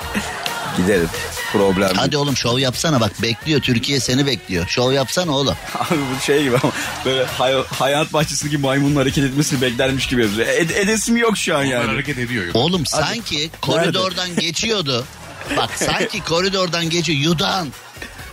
Giderim. 0.76 1.08
Problem 1.52 1.88
değil. 1.88 1.98
Hadi 2.00 2.16
oğlum 2.16 2.36
şov 2.36 2.58
yapsana 2.58 3.00
bak 3.00 3.22
bekliyor. 3.22 3.60
Türkiye 3.60 4.00
seni 4.00 4.26
bekliyor. 4.26 4.68
Şov 4.68 4.92
yapsana 4.92 5.32
oğlum. 5.32 5.54
Abi 5.74 5.98
bu 6.16 6.24
şey 6.24 6.42
gibi 6.42 6.56
ama 6.62 6.72
böyle 7.04 7.24
hay- 7.24 7.64
hayat 7.78 8.12
bahçesindeki 8.12 8.58
maymunun 8.58 8.96
hareket 8.96 9.24
etmesini 9.24 9.60
beklermiş 9.60 10.06
gibi. 10.06 10.22
Ed- 10.22 10.72
edesim 10.80 11.16
yok 11.16 11.38
şu 11.38 11.54
an 11.56 11.60
Onlar 11.60 11.70
yani. 11.70 11.86
hareket 11.90 12.18
ediyor. 12.18 12.46
Oğlum 12.54 12.86
sanki 12.86 13.50
koridordan 13.60 14.36
geçiyordu. 14.36 15.04
Bak 15.56 15.70
sanki 15.76 16.20
koridordan 16.20 16.90
geçiyor. 16.90 17.18
Yudan. 17.18 17.68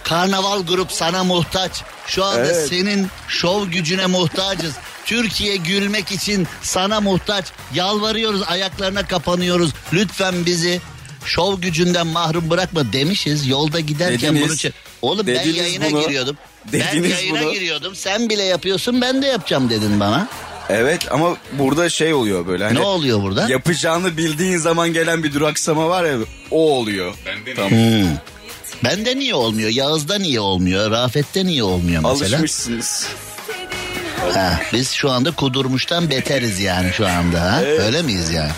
Karnaval 0.04 0.66
grup 0.66 0.92
sana 0.92 1.24
muhtaç. 1.24 1.82
Şu 2.08 2.24
anda 2.26 2.46
Evet. 2.46 2.68
senin 2.70 3.08
şov 3.28 3.66
gücüne 3.68 4.06
muhtacız. 4.06 4.74
Türkiye 5.06 5.56
gülmek 5.56 6.12
için 6.12 6.48
sana 6.62 7.02
muhtaç. 7.02 7.46
Yalvarıyoruz 7.74 8.42
ayaklarına 8.48 9.08
kapanıyoruz. 9.08 9.72
Lütfen 9.94 10.46
bizi 10.46 10.82
şov 11.26 11.62
gücünden 11.62 12.08
mahrum 12.08 12.50
bırakma 12.50 12.94
demişiz. 12.94 13.48
Yolda 13.48 13.80
giderken 13.80 14.36
Dediniz. 14.36 14.50
bunu... 14.50 14.56
çe- 14.58 14.72
Oğlum 15.02 15.28
ben 15.28 15.54
yayına 15.54 15.92
bunu. 15.92 16.02
giriyordum. 16.02 16.38
ben 16.74 17.04
yayına 17.04 17.42
bunu. 17.42 17.54
giriyordum. 17.54 17.96
Sen 17.96 18.30
bile 18.30 18.44
yapıyorsun 18.44 19.02
ben 19.02 19.22
de 19.22 19.28
yapacağım 19.28 19.70
dedin 19.70 20.00
bana. 20.00 20.28
Evet 20.70 21.12
ama 21.12 21.38
burada 21.52 21.90
şey 21.90 22.14
oluyor 22.14 22.48
böyle. 22.48 22.64
Hani 22.64 22.76
ne 22.80 22.84
oluyor 22.86 23.22
burada? 23.22 23.50
Yapacağını 23.50 24.18
bildiğin 24.18 24.58
zaman 24.58 24.94
gelen 24.94 25.24
bir 25.24 25.34
duraksama 25.34 25.90
var 25.90 26.04
ya 26.06 26.18
o 26.52 26.72
oluyor. 26.78 27.14
Bende 27.26 27.56
Tamam. 27.56 27.72
Hmm. 27.72 28.08
Bende 28.84 29.16
niye 29.16 29.36
olmuyor? 29.36 29.70
Yağız'da 29.70 30.18
niye 30.18 30.40
olmuyor? 30.40 30.92
Rafet'te 30.92 31.46
niye 31.46 31.64
olmuyor 31.64 32.04
mesela? 32.04 32.30
Alışmışsınız. 32.36 33.08
Ha, 34.34 34.62
biz 34.74 34.92
şu 34.92 35.10
anda 35.12 35.32
kudurmuştan 35.32 36.10
beteriz 36.10 36.60
yani 36.60 36.94
şu 36.94 37.08
anda. 37.08 37.42
Ha? 37.42 37.62
Öyle 37.62 38.02
miyiz 38.02 38.30
yani? 38.32 38.52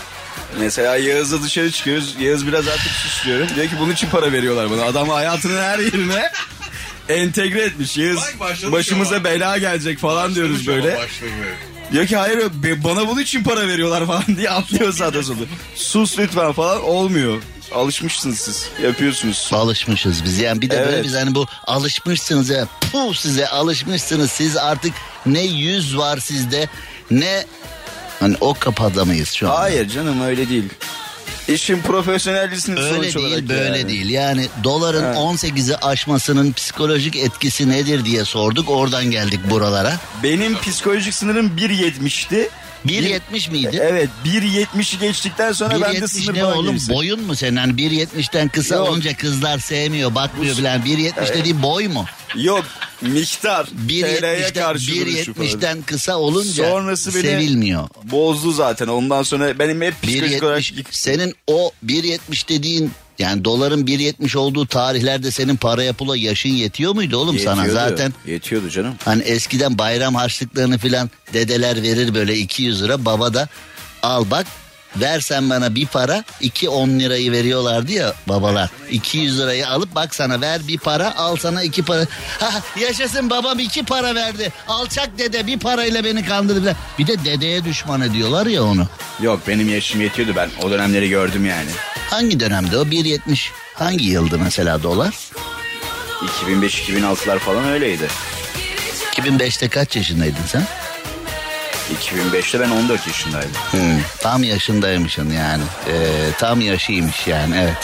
Mesela 0.59 0.97
Yağız'la 0.97 1.43
dışarı 1.43 1.71
çıkıyoruz. 1.71 2.15
Yağız 2.19 2.47
biraz 2.47 2.67
artık 2.67 2.91
susluyorum. 2.91 3.47
Diyor 3.55 3.67
ki 3.67 3.75
bunun 3.79 3.91
için 3.93 4.09
para 4.09 4.31
veriyorlar 4.31 4.71
bana. 4.71 4.83
Adam 4.83 5.09
hayatının 5.09 5.61
her 5.61 5.79
yerine 5.79 6.31
entegre 7.09 7.61
etmiş. 7.61 7.97
Yağız 7.97 8.19
Bak 8.39 8.71
başımıza 8.71 9.23
bela 9.23 9.57
gelecek 9.57 9.99
falan 9.99 10.35
diyoruz 10.35 10.67
böyle. 10.67 10.87
Başladı. 10.97 11.31
Diyor 11.91 12.07
ki 12.07 12.17
hayır 12.17 12.39
be- 12.39 12.83
bana 12.83 13.07
bunun 13.07 13.21
için 13.21 13.43
para 13.43 13.67
veriyorlar 13.67 14.05
falan 14.07 14.23
diye 14.37 14.49
atlıyor 14.49 14.93
sağda 14.93 15.23
solda. 15.23 15.43
Sus 15.75 16.19
lütfen 16.19 16.51
falan 16.51 16.83
olmuyor. 16.83 17.41
Alışmışsınız 17.73 18.39
siz. 18.39 18.69
Yapıyorsunuz. 18.83 19.49
Alışmışız 19.53 20.23
biz 20.25 20.39
yani 20.39 20.61
bir 20.61 20.69
de 20.69 20.79
böyle 20.79 20.91
Evet. 20.95 21.05
biz 21.05 21.13
hani 21.15 21.35
bu 21.35 21.47
alışmışsınız 21.67 22.49
ya 22.49 22.67
puh 22.91 23.15
size 23.15 23.47
alışmışsınız 23.47 24.31
siz 24.31 24.57
artık 24.57 24.93
ne 25.25 25.41
yüz 25.43 25.97
var 25.97 26.17
sizde 26.17 26.67
ne 27.11 27.45
hani 28.19 28.35
o 28.41 28.53
kapada 28.53 29.05
mıyız 29.05 29.31
şu 29.31 29.51
an? 29.51 29.55
Hayır 29.55 29.89
canım 29.89 30.21
öyle 30.21 30.49
değil. 30.49 30.63
İşin 31.47 31.81
profesyonellisiniz 31.81 32.79
Öyle 32.79 32.93
sonuç 32.95 33.15
değil 33.15 33.27
olarak 33.27 33.49
böyle 33.49 33.77
yani. 33.77 33.89
değil 33.89 34.09
yani 34.09 34.47
doların 34.63 35.03
Evet. 35.03 35.17
18'i 35.17 35.75
aşmasının 35.75 36.51
psikolojik 36.51 37.15
etkisi 37.15 37.69
nedir 37.69 38.05
diye 38.05 38.25
sorduk 38.25 38.69
oradan 38.69 39.05
geldik 39.11 39.39
buralara. 39.49 39.97
Benim 40.23 40.59
psikolojik 40.59 41.13
sınırım 41.13 41.47
1.70'ti. 41.57 42.49
1.70 42.87 43.51
miydi? 43.51 43.79
Evet 43.83 44.09
1.70'i 44.25 44.99
geçtikten 44.99 45.51
sonra 45.51 45.81
ben 45.81 45.93
de 45.93 45.97
1.70 45.97 46.07
sınır 46.07 46.33
ne 46.37 46.43
bana 46.43 46.53
oğlum 46.55 46.67
gerisi. 46.71 46.93
boyun 46.93 47.21
mu 47.23 47.35
senin? 47.35 47.55
Hani 47.55 47.73
1.70'ten 47.73 48.47
kısa 48.49 48.75
Yok. 48.75 48.89
olunca 48.89 49.17
kızlar 49.17 49.59
sevmiyor 49.59 50.15
bakmıyor 50.15 50.55
falan. 50.55 50.81
1.70 50.81 51.33
dediğin 51.33 51.61
boy 51.63 51.87
mu? 51.87 52.05
Yok 52.35 52.65
miktar. 53.01 53.65
TL'ye 53.65 54.03
1.70'ten 54.03 54.63
karşı 54.63 54.91
duruşu 54.95 55.33
falan. 55.33 55.47
1.70'ten 55.47 55.81
kısa 55.81 56.17
olunca 56.17 56.69
Sonrası 56.69 57.13
beni 57.13 57.21
sevilmiyor. 57.21 57.87
bozdu 58.03 58.51
zaten. 58.51 58.87
Ondan 58.87 59.23
sonra 59.23 59.59
benim 59.59 59.81
hep 59.81 60.01
psikolojik 60.01 60.43
olarak 60.43 60.61
1.70 60.61 60.85
senin 60.91 61.35
o 61.47 61.71
1.70 61.85 62.49
dediğin 62.49 62.91
yani 63.19 63.45
doların 63.45 63.85
1.70 63.85 64.37
olduğu 64.37 64.65
tarihlerde 64.65 65.31
senin 65.31 65.55
paraya 65.55 65.93
pula 65.93 66.17
yaşın 66.17 66.49
yetiyor 66.49 66.95
muydu 66.95 67.17
oğlum 67.17 67.39
sana 67.39 67.65
Yetiyordu. 67.65 67.89
zaten? 67.89 68.13
Yetiyordu 68.25 68.69
canım. 68.69 68.93
Hani 69.05 69.21
eskiden 69.23 69.77
bayram 69.77 70.15
harçlıklarını 70.15 70.77
filan 70.77 71.09
dedeler 71.33 71.81
verir 71.83 72.13
böyle 72.15 72.35
200 72.37 72.83
lira 72.83 73.05
baba 73.05 73.33
da 73.33 73.47
al 74.03 74.25
bak 74.31 74.47
versen 74.95 75.49
bana 75.49 75.75
bir 75.75 75.85
para 75.85 76.23
2 76.41 76.69
10 76.69 76.89
lirayı 76.89 77.31
veriyorlardı 77.31 77.91
ya 77.91 78.13
babalar 78.27 78.69
200 78.91 79.39
lirayı 79.39 79.67
alıp 79.67 79.95
bak 79.95 80.15
sana 80.15 80.41
ver 80.41 80.61
bir 80.67 80.77
para 80.77 81.17
al 81.17 81.35
sana 81.35 81.63
iki 81.63 81.83
para 81.83 82.05
ha, 82.39 82.61
yaşasın 82.79 83.29
babam 83.29 83.59
iki 83.59 83.85
para 83.85 84.15
verdi 84.15 84.51
alçak 84.67 85.17
dede 85.17 85.47
bir 85.47 85.59
parayla 85.59 86.03
beni 86.03 86.25
kandırdı 86.25 86.75
bir 86.99 87.07
de 87.07 87.25
dedeye 87.25 87.65
düşman 87.65 88.01
ediyorlar 88.01 88.45
ya 88.45 88.63
onu 88.63 88.87
Yok 89.21 89.39
benim 89.47 89.69
yaşım 89.69 90.01
yetiyordu 90.01 90.33
ben 90.35 90.49
o 90.63 90.71
dönemleri 90.71 91.09
gördüm 91.09 91.45
yani. 91.45 91.69
Hangi 92.09 92.39
dönemde 92.39 92.77
o 92.77 92.83
1.70 92.83 93.49
hangi 93.73 94.05
yıldı 94.05 94.39
mesela 94.39 94.83
dolar 94.83 95.13
2005-2006'lar 96.45 97.39
falan 97.39 97.65
öyleydi. 97.65 98.07
2005'te 99.11 99.67
kaç 99.69 99.95
yaşındaydın 99.95 100.43
sen 100.47 100.63
2005'te 102.03 102.59
ben 102.59 102.69
14 102.69 103.07
yaşındaydım. 103.07 103.51
Hı, 103.71 103.97
tam 104.19 104.43
yaşındaymışsın 104.43 105.31
yani 105.31 105.63
Ee, 105.87 106.29
tam 106.39 106.61
yaşıymış 106.61 107.27
yani 107.27 107.55
evet 107.57 107.77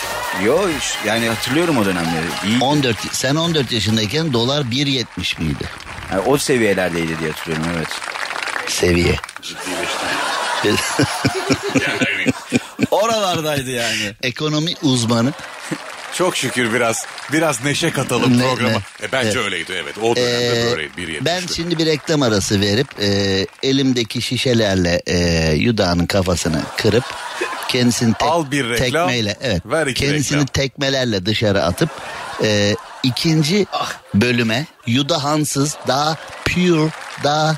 Yo 0.45 0.59
yani 1.05 1.27
hatırlıyorum 1.29 1.77
o 1.77 1.85
dönemleri. 1.85 2.25
İyi. 2.47 2.59
14 2.61 2.97
sen 3.11 3.35
14 3.35 3.71
yaşındayken 3.71 4.33
dolar 4.33 4.61
1.70 4.61 5.41
miydi? 5.41 5.63
Yani 6.11 6.21
o 6.25 6.37
seviyelerdeydi 6.37 7.19
diye 7.19 7.31
hatırlıyorum 7.31 7.65
evet. 7.77 7.87
Seviye. 8.67 9.15
Yani 11.81 12.31
Oralardaydı 12.91 13.71
yani. 13.71 14.12
Ekonomi 14.24 14.74
uzmanı. 14.81 15.33
çok 16.13 16.38
şükür 16.38 16.74
biraz 16.74 17.05
biraz 17.33 17.63
neşe 17.63 17.91
katalım 17.91 18.38
Ne- 18.39 18.43
programa. 18.43 18.69
ne? 18.71 19.05
E, 19.05 19.12
bence 19.12 19.27
Evet. 19.29 19.38
öyleydi 19.45 19.71
evet. 19.83 19.98
O 20.01 20.15
dönemde 20.15 20.62
Ee, 20.62 20.71
böyleydi. 20.71 20.98
Bir 20.98 21.25
ben 21.25 21.41
şimdi 21.55 21.77
bir 21.77 21.86
reklam 21.86 22.21
arası 22.21 22.62
verip 22.62 22.88
e, 23.01 23.07
elimdeki 23.63 24.21
şişelerle 24.21 25.01
e, 25.07 25.17
Yuda'nın 25.55 26.05
kafasını 26.05 26.62
kırıp 26.77 27.03
kendisini 27.69 28.13
tek- 28.13 28.27
Al 28.29 28.51
bir 28.51 28.69
reklam, 28.69 29.07
tekmeyle 29.07 29.38
evet 29.41 29.62
ver 29.65 29.88
iki 29.88 30.01
kendisini 30.05 30.36
reklam. 30.38 30.45
tekmelerle 30.48 31.25
dışarı 31.25 31.63
atıp 31.63 31.89
e, 32.43 32.75
ikinci 33.03 33.65
bölüme 34.13 34.65
Yudahansız 34.88 35.77
daha 35.88 36.17
pure 36.45 36.89
daha 37.24 37.55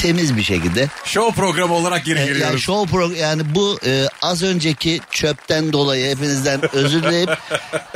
temiz 0.00 0.36
bir 0.36 0.42
şekilde 0.42 0.88
Show 1.04 1.40
programı 1.40 1.74
olarak 1.74 2.04
geri 2.04 2.18
E, 2.18 2.20
Yani 2.20 2.32
giriyoruz. 2.32 2.62
show 2.62 2.90
pro 2.96 3.10
yani 3.10 3.42
bu 3.54 3.78
e, 3.86 4.08
az 4.22 4.42
önceki 4.42 5.00
çöpten 5.10 5.72
dolayı 5.72 6.10
hepinizden 6.10 6.60
özür 6.76 7.02
dileyip 7.02 7.30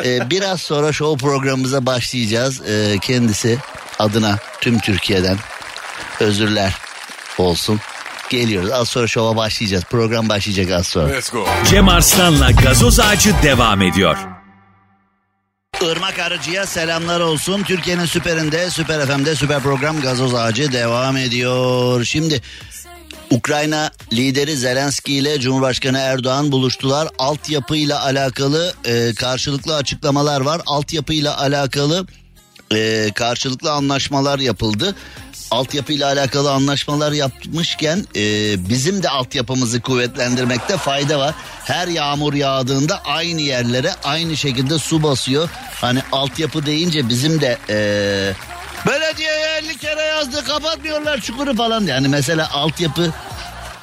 e, 0.05 0.31
biraz 0.31 0.61
sonra 0.61 0.93
show 0.93 1.27
programımıza 1.27 1.87
başlayacağız. 1.87 2.61
E, 2.61 2.99
kendisi 3.03 3.59
adına 3.99 4.39
tüm 4.61 4.79
Türkiye'den 4.79 5.37
özürler 6.21 6.75
olsun. 7.39 7.81
Geliyoruz. 8.31 8.71
Az 8.71 8.89
sonra 8.89 9.07
şova 9.07 9.37
başlayacağız. 9.37 9.85
Program 9.85 10.29
başlayacak 10.29 10.71
az 10.81 10.87
sonra. 10.87 11.09
Let's 11.13 11.31
go. 11.31 11.47
Cem 11.71 11.89
Arslan'la 11.89 12.51
gazoz 12.51 13.01
ağacı 13.01 13.35
devam 13.43 13.83
ediyor. 13.83 14.17
Irmak 15.91 16.19
Arıcı'ya 16.19 16.67
selamlar 16.67 17.21
olsun. 17.21 17.63
Türkiye'nin 17.63 18.05
süperinde, 18.05 18.71
süper 18.71 19.07
FM'de 19.07 19.35
süper 19.35 19.63
program 19.63 20.01
Gazoz 20.01 20.35
Ağacı 20.35 20.73
devam 20.73 21.17
ediyor. 21.17 22.05
Şimdi 22.05 22.43
Ukrayna 23.31 23.91
lideri 24.13 24.57
Zelenski 24.57 25.15
ile 25.15 25.41
Cumhurbaşkanı 25.41 25.99
Erdoğan 25.99 26.53
buluştular. 26.53 27.09
Altyapıyla 27.19 28.05
alakalı 28.05 28.75
e, 28.85 29.15
karşılıklı 29.15 29.77
açıklamalar 29.77 30.41
var. 30.41 30.61
Altyapıyla 30.67 31.41
alakalı 31.41 32.07
e, 32.75 33.11
karşılıklı 33.15 33.73
anlaşmalar 33.73 34.39
yapıldı. 34.39 34.95
Altyapıyla 35.53 36.07
alakalı 36.07 36.53
anlaşmalar 36.53 37.13
yapmışken 37.13 38.07
e, 38.17 38.21
bizim 38.69 39.03
de 39.03 39.09
altyapımızı 39.09 39.81
kuvvetlendirmekte 39.81 40.77
fayda 40.77 41.19
var. 41.19 41.35
Her 41.65 41.89
yağmur 41.89 42.35
yağdığında 42.35 43.03
aynı 43.05 43.41
yerlere 43.41 43.91
aynı 44.05 44.37
şekilde 44.37 44.79
su 44.79 45.03
basıyor. 45.03 45.51
Hani 45.75 46.03
altyapı 46.13 46.67
deyince 46.67 47.09
bizim 47.09 47.41
de 47.41 47.59
e, 47.69 47.77
belediyeye 48.87 49.59
50 49.63 49.77
kere 49.77 50.03
yazdı 50.03 50.45
kapatmıyorlar 50.45 51.21
çukuru 51.21 51.57
falan. 51.57 51.87
Yani 51.87 52.09
mesela 52.09 52.51
altyapı 52.53 53.11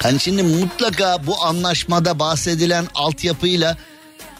hani 0.02 0.20
şimdi 0.20 0.42
mutlaka 0.42 1.26
bu 1.26 1.44
anlaşmada 1.44 2.18
bahsedilen 2.18 2.86
altyapıyla 2.94 3.76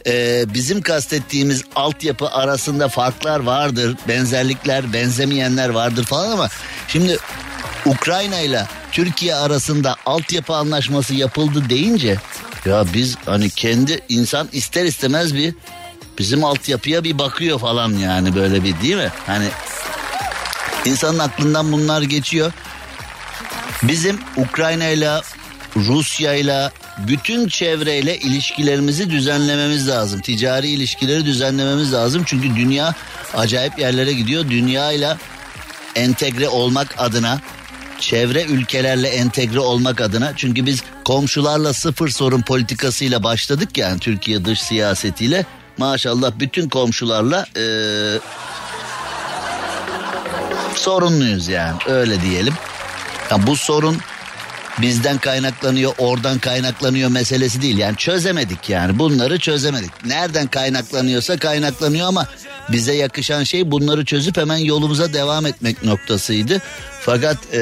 e, 0.07 0.45
bizim 0.55 0.83
kastettiğimiz 0.83 1.65
altyapı 1.77 2.29
arasında 2.29 2.89
farklar 2.89 3.41
vardır. 3.41 3.97
Benzerlikler, 4.09 4.93
benzemeyenler 4.93 5.69
vardır 5.69 6.05
falan 6.05 6.31
ama 6.31 6.49
şimdi 6.89 7.19
Ukrayna 7.87 8.41
ile 8.41 8.67
Türkiye 8.93 9.35
arasında 9.35 9.97
altyapı 10.07 10.55
anlaşması 10.55 11.15
yapıldı 11.15 11.71
deyince 11.71 12.17
ya 12.67 12.85
biz 12.95 13.17
hani 13.27 13.51
kendi 13.51 14.01
insan 14.09 14.49
ister 14.53 14.85
istemez 14.85 15.35
bir 15.35 15.55
bizim 16.19 16.45
altyapıya 16.45 17.05
bir 17.05 17.19
bakıyor 17.19 17.59
falan 17.59 17.93
yani 17.93 18.35
böyle 18.35 18.65
bir 18.65 18.81
değil 18.81 18.97
mi? 18.97 19.11
Hani 19.27 19.49
insanın 20.85 21.19
aklından 21.19 21.73
bunlar 21.73 22.03
geçiyor. 22.03 22.53
Bizim 23.83 24.21
Ukrayna 24.37 24.87
ile 24.87 25.21
Rusya 25.77 26.35
ile 26.35 26.71
bütün 27.09 27.49
çevreyle 27.49 28.19
ilişkilerimizi 28.19 29.11
düzenlememiz 29.11 29.89
lazım. 29.89 30.21
Ticari 30.21 30.69
ilişkileri 30.69 31.25
düzenlememiz 31.25 31.93
lazım. 31.93 32.23
Çünkü 32.27 32.57
dünya 32.57 32.95
acayip 33.35 33.79
yerlere 33.79 34.13
gidiyor. 34.13 34.51
Dünya 34.51 34.93
ile 34.93 35.17
entegre 35.95 36.49
olmak 36.49 36.95
adına 36.99 37.41
çevre 38.01 38.45
ülkelerle 38.45 39.09
entegre 39.09 39.61
olmak 39.61 40.01
adına 40.01 40.33
çünkü 40.37 40.67
biz 40.67 40.83
komşularla 41.05 41.73
sıfır 41.73 42.09
sorun 42.09 42.43
politikasıyla 42.43 43.23
başladık 43.23 43.79
yani 43.79 43.99
Türkiye 43.99 44.45
dış 44.45 44.63
siyasetiyle 44.63 45.45
maşallah 45.79 46.33
bütün 46.39 46.69
komşularla 46.69 47.47
ee, 47.57 48.19
sorunluyuz 50.75 51.49
yani 51.49 51.77
öyle 51.87 52.23
diyelim. 52.23 52.55
Ya 53.31 53.47
bu 53.47 53.57
sorun 53.57 53.99
bizden 54.83 55.19
kaynaklanıyor, 55.19 55.93
oradan 55.99 56.39
kaynaklanıyor 56.39 57.11
meselesi 57.11 57.63
değil. 57.63 57.79
Yani 57.79 57.97
çözemedik 57.97 58.69
yani 58.69 58.99
bunları 58.99 59.39
çözemedik. 59.39 60.05
Nereden 60.05 60.47
kaynaklanıyorsa 60.47 61.39
kaynaklanıyor 61.39 62.09
ama 62.09 62.27
bize 62.73 62.95
yakışan 62.95 63.45
şey 63.45 63.71
bunları 63.71 64.05
çözüp 64.05 64.37
hemen 64.37 64.57
yolumuza 64.57 65.13
devam 65.13 65.47
etmek 65.47 65.85
noktasıydı. 65.85 66.63
Fakat 67.01 67.39
e, 67.55 67.61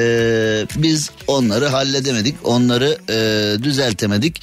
biz 0.75 1.09
onları 1.27 1.67
halledemedik, 1.67 2.35
onları 2.43 2.97
e, 3.09 3.63
düzeltemedik. 3.63 4.41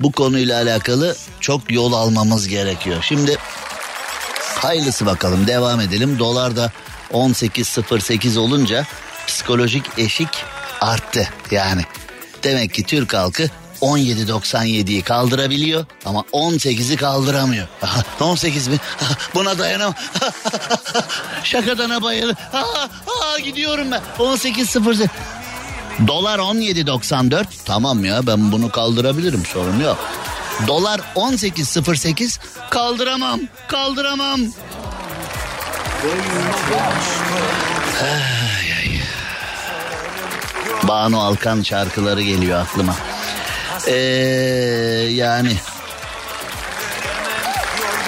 Bu 0.00 0.12
konuyla 0.12 0.62
alakalı 0.62 1.16
çok 1.40 1.72
yol 1.72 1.92
almamız 1.92 2.48
gerekiyor. 2.48 2.98
Şimdi 3.02 3.36
hayırlısı 4.54 5.06
bakalım 5.06 5.46
devam 5.46 5.80
edelim. 5.80 6.18
Dolar 6.18 6.56
da 6.56 6.72
18.08 7.12 8.38
olunca 8.38 8.86
psikolojik 9.26 9.84
eşik 9.98 10.28
arttı 10.80 11.28
yani. 11.50 11.82
Demek 12.42 12.74
ki 12.74 12.82
Türk 12.82 13.14
halkı 13.14 13.48
17.97'yi 13.80 15.02
kaldırabiliyor 15.02 15.86
ama 16.04 16.24
18'i 16.32 16.96
kaldıramıyor. 16.96 17.68
18 18.20 18.68
mi? 18.68 18.76
Buna 19.34 19.58
dayanamam. 19.58 19.94
Şakadana 21.44 22.02
bayılır. 22.02 22.36
Gidiyorum 23.44 23.90
ben. 23.90 24.02
18.00. 24.18 25.08
Dolar 26.06 26.38
17.94. 26.38 27.44
Tamam 27.64 28.04
ya 28.04 28.26
ben 28.26 28.52
bunu 28.52 28.70
kaldırabilirim 28.70 29.46
sorun 29.46 29.80
yok. 29.80 29.98
Dolar 30.66 31.00
18.08 31.14 32.40
kaldıramam. 32.70 33.40
Kaldıramam. 33.68 34.40
Banu 40.88 41.20
Alkan 41.22 41.62
şarkıları 41.62 42.22
geliyor 42.22 42.60
aklıma. 42.60 42.96
Ee, 43.86 43.94
yani 45.10 45.52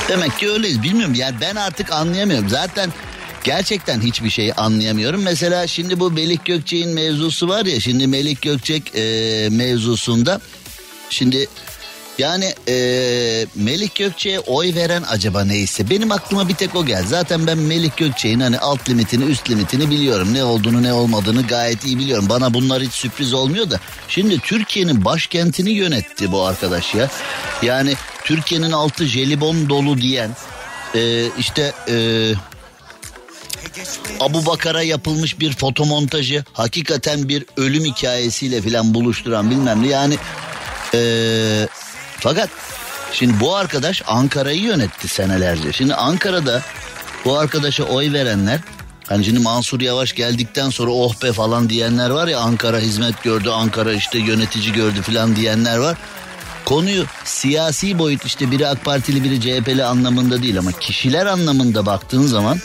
demek 0.08 0.38
ki 0.38 0.50
öyleyiz 0.50 0.82
bilmiyorum 0.82 1.14
yani 1.14 1.36
ben 1.40 1.56
artık 1.56 1.92
anlayamıyorum 1.92 2.48
zaten 2.48 2.92
gerçekten 3.44 4.00
hiçbir 4.00 4.30
şeyi 4.30 4.54
anlayamıyorum. 4.54 5.22
Mesela 5.22 5.66
şimdi 5.66 6.00
bu 6.00 6.10
Melik 6.10 6.44
Gökçek'in 6.44 6.90
mevzusu 6.90 7.48
var 7.48 7.66
ya 7.66 7.80
şimdi 7.80 8.06
Melik 8.06 8.42
Gökçek 8.42 8.94
e, 8.94 9.48
mevzusunda 9.50 10.40
şimdi 11.10 11.48
yani 12.20 12.54
e, 12.68 12.74
Melik 13.54 13.94
Gökçe'ye 13.94 14.40
oy 14.40 14.74
veren 14.74 15.02
acaba 15.08 15.44
neyse 15.44 15.90
benim 15.90 16.12
aklıma 16.12 16.48
bir 16.48 16.54
tek 16.54 16.76
o 16.76 16.86
geldi. 16.86 17.06
Zaten 17.08 17.46
ben 17.46 17.58
Melik 17.58 17.96
Gökçe'nin 17.96 18.40
hani 18.40 18.58
alt 18.58 18.88
limitini 18.88 19.24
üst 19.24 19.50
limitini 19.50 19.90
biliyorum. 19.90 20.34
Ne 20.34 20.44
olduğunu 20.44 20.82
ne 20.82 20.92
olmadığını 20.92 21.46
gayet 21.46 21.84
iyi 21.84 21.98
biliyorum. 21.98 22.26
Bana 22.28 22.54
bunlar 22.54 22.82
hiç 22.82 22.92
sürpriz 22.92 23.32
olmuyor 23.32 23.70
da. 23.70 23.80
Şimdi 24.08 24.38
Türkiye'nin 24.38 25.04
başkentini 25.04 25.70
yönetti 25.70 26.32
bu 26.32 26.42
arkadaş 26.46 26.94
ya. 26.94 27.08
Yani 27.62 27.94
Türkiye'nin 28.24 28.72
altı 28.72 29.06
jelibon 29.06 29.68
dolu 29.68 29.98
diyen 29.98 30.30
e, 30.94 31.26
işte... 31.38 31.72
E, 31.88 31.94
Abu 34.20 34.46
Bakar'a 34.46 34.82
yapılmış 34.82 35.40
bir 35.40 35.52
fotomontajı 35.52 36.44
hakikaten 36.52 37.28
bir 37.28 37.44
ölüm 37.56 37.84
hikayesiyle 37.84 38.62
filan 38.62 38.94
buluşturan 38.94 39.50
bilmem 39.50 39.82
ne 39.82 39.88
yani 39.88 40.16
ee, 40.94 41.68
fakat 42.20 42.48
şimdi 43.12 43.40
bu 43.40 43.56
arkadaş 43.56 44.02
Ankara'yı 44.06 44.62
yönetti 44.62 45.08
senelerce. 45.08 45.72
Şimdi 45.72 45.94
Ankara'da 45.94 46.62
bu 47.24 47.38
arkadaşa 47.38 47.84
oy 47.84 48.12
verenler 48.12 48.60
Hani 49.10 49.24
şimdi 49.24 49.40
Mansur 49.40 49.80
Yavaş 49.80 50.12
geldikten 50.12 50.70
sonra 50.70 50.90
oh 50.90 51.22
be 51.22 51.32
falan 51.32 51.68
diyenler 51.70 52.10
var 52.10 52.28
ya 52.28 52.40
Ankara 52.40 52.78
hizmet 52.78 53.22
gördü, 53.22 53.50
Ankara 53.50 53.92
işte 53.92 54.18
yönetici 54.18 54.72
gördü 54.72 55.02
falan 55.02 55.36
diyenler 55.36 55.78
var. 55.78 55.96
Konuyu 56.64 57.04
siyasi 57.24 57.98
boyut 57.98 58.24
işte 58.24 58.50
biri 58.50 58.68
AK 58.68 58.84
Partili 58.84 59.24
biri 59.24 59.40
CHP'li 59.40 59.84
anlamında 59.84 60.42
değil 60.42 60.58
ama 60.58 60.72
kişiler 60.72 61.26
anlamında 61.26 61.86
baktığın 61.86 62.26
zaman 62.26 62.58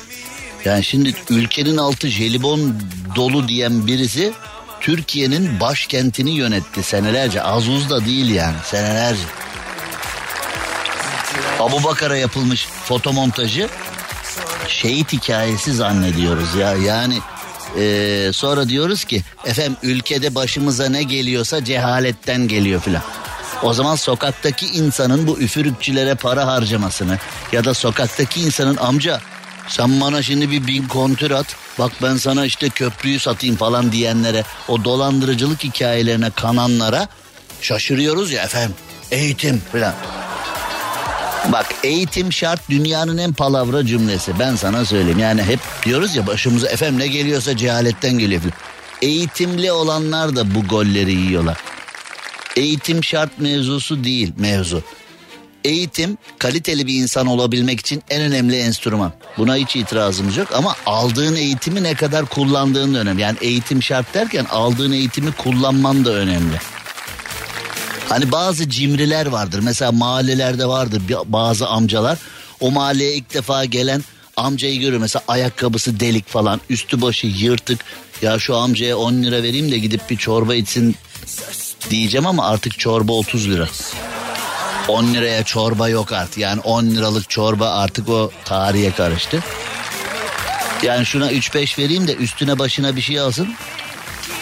yani 0.66 0.84
şimdi 0.84 1.14
ülkenin 1.30 1.78
altı 1.78 2.08
jelibon 2.08 2.74
dolu 3.16 3.48
diyen 3.48 3.88
birisi 3.88 4.34
Türkiye'nin 4.82 5.60
başkentini 5.60 6.32
yönetti 6.32 6.84
senelerce. 6.84 7.42
Az 7.42 7.70
uz 7.70 7.90
da 7.90 8.06
değil 8.06 8.30
yani 8.30 8.56
senelerce. 8.64 9.22
Abu 11.66 11.84
Bakar'a 11.84 12.18
yapılmış 12.18 12.68
fotomontajı 12.68 13.70
şehit 14.68 15.14
hikayesi 15.14 15.74
zannediyoruz 15.74 16.56
ya. 16.56 16.74
Yani 16.74 17.20
ee, 17.78 18.30
sonra 18.34 18.70
diyoruz 18.70 19.04
ki 19.04 19.24
efendim 19.46 19.78
ülkede 19.84 20.36
başımıza 20.36 20.90
ne 20.90 21.04
geliyorsa 21.04 21.64
cehaletten 21.64 22.48
geliyor 22.48 22.82
filan. 22.82 23.02
O 23.64 23.74
zaman 23.74 23.96
sokaktaki 23.96 24.66
insanın 24.68 25.28
bu 25.28 25.40
üfürükçülere 25.40 26.16
para 26.16 26.48
harcamasını 26.48 27.18
ya 27.52 27.64
da 27.66 27.74
sokaktaki 27.74 28.42
insanın 28.42 28.78
amca 28.78 29.22
sen 29.68 30.02
bana 30.02 30.22
şimdi 30.22 30.52
bir 30.52 30.68
bin 30.68 30.88
kontür 30.88 31.32
at. 31.32 31.56
Bak 31.80 31.92
ben 32.02 32.18
sana 32.18 32.46
işte 32.46 32.70
köprüyü 32.70 33.20
satayım 33.20 33.56
falan 33.56 33.92
diyenlere 33.92 34.44
o 34.68 34.84
dolandırıcılık 34.84 35.64
hikayelerine 35.64 36.30
kananlara 36.30 37.08
şaşırıyoruz 37.62 38.32
ya 38.32 38.44
efendim. 38.44 38.76
Eğitim 39.12 39.62
falan. 39.72 39.94
Bak 41.52 41.66
eğitim 41.84 42.34
şart 42.34 42.70
dünyanın 42.70 43.18
en 43.18 43.34
palavra 43.34 43.86
cümlesi. 43.86 44.40
Ben 44.40 44.56
sana 44.56 44.86
söyleyeyim. 44.86 45.20
Yani 45.20 45.44
hep 45.44 45.60
diyoruz 45.86 46.16
ya 46.16 46.28
başımıza 46.28 46.68
efendim 46.68 47.00
ne 47.00 47.08
geliyorsa 47.08 47.58
cehaletten 47.58 48.18
geliyor. 48.18 48.42
Eğitimli 49.02 49.72
olanlar 49.72 50.36
da 50.36 50.56
bu 50.56 50.64
golleri 50.64 51.14
yiyorlar. 51.14 51.58
Eğitim 52.56 53.04
şart 53.04 53.40
mevzusu 53.40 54.04
değil 54.04 54.34
mevzu. 54.38 54.84
Eğitim 55.64 56.18
kaliteli 56.40 56.88
bir 56.88 56.94
insan 56.94 57.28
olabilmek 57.28 57.80
için 57.80 58.04
en 58.10 58.22
önemli 58.22 58.58
enstrüman. 58.58 59.14
Buna 59.38 59.56
hiç 59.56 59.76
itirazımız 59.76 60.38
yok 60.38 60.48
ama 60.54 60.76
aldığın 60.86 61.36
eğitimi 61.36 61.84
ne 61.84 61.94
kadar 61.94 62.26
kullandığın 62.26 62.94
da 62.94 63.00
önemli. 63.00 63.22
Yani 63.22 63.38
eğitim 63.42 63.84
şart 63.84 64.14
derken 64.14 64.46
aldığın 64.46 64.92
eğitimi 64.92 65.32
kullanman 65.32 66.06
da 66.06 66.14
önemli. 66.14 66.56
Hani 68.10 68.32
bazı 68.32 68.70
cimriler 68.70 69.26
vardır. 69.26 69.60
Mesela 69.60 69.92
mahallelerde 69.92 70.66
vardır 70.68 71.02
bazı 71.26 71.68
amcalar. 71.68 72.18
O 72.60 72.72
mahalleye 72.72 73.16
ilk 73.16 73.34
defa 73.34 73.66
gelen 73.66 74.04
amcayı 74.38 74.80
görüyor. 74.80 75.02
Mesela 75.02 75.24
ayakkabısı 75.28 76.00
delik 76.00 76.28
falan, 76.28 76.62
üstü 76.70 77.02
başı 77.02 77.28
yırtık. 77.28 77.80
Ya 78.22 78.40
şu 78.40 78.56
amcaya 78.56 78.98
10 78.98 79.14
lira 79.14 79.44
vereyim 79.44 79.72
de 79.72 79.78
gidip 79.78 80.10
bir 80.10 80.18
çorba 80.18 80.56
içsin 80.56 80.96
diyeceğim 81.90 82.26
ama 82.26 82.48
artık 82.48 82.80
çorba 82.80 83.14
30 83.14 83.50
lira. 83.50 83.68
10 84.88 85.14
liraya 85.14 85.44
çorba 85.44 85.90
yok 85.90 86.12
artık. 86.12 86.38
Yani 86.38 86.62
10 86.62 86.86
liralık 86.86 87.30
çorba 87.30 87.70
artık 87.70 88.10
o 88.10 88.32
tarihe 88.46 88.92
karıştı. 88.92 89.44
Yani 90.84 91.06
şuna 91.06 91.32
3-5 91.32 91.80
vereyim 91.80 92.08
de 92.08 92.16
üstüne 92.16 92.60
başına 92.60 92.96
bir 92.96 93.02
şey 93.02 93.20
alsın. 93.20 93.56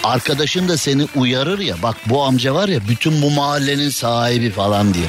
Arkadaşın 0.04 0.68
da 0.68 0.78
seni 0.78 1.08
uyarır 1.16 1.60
ya 1.60 1.76
bak 1.84 1.98
bu 2.06 2.24
amca 2.24 2.54
var 2.54 2.68
ya 2.68 2.88
bütün 2.88 3.22
bu 3.22 3.32
mahallenin 3.32 3.89
sahibi 3.89 4.52
falan 4.52 4.94
diye. 4.94 5.06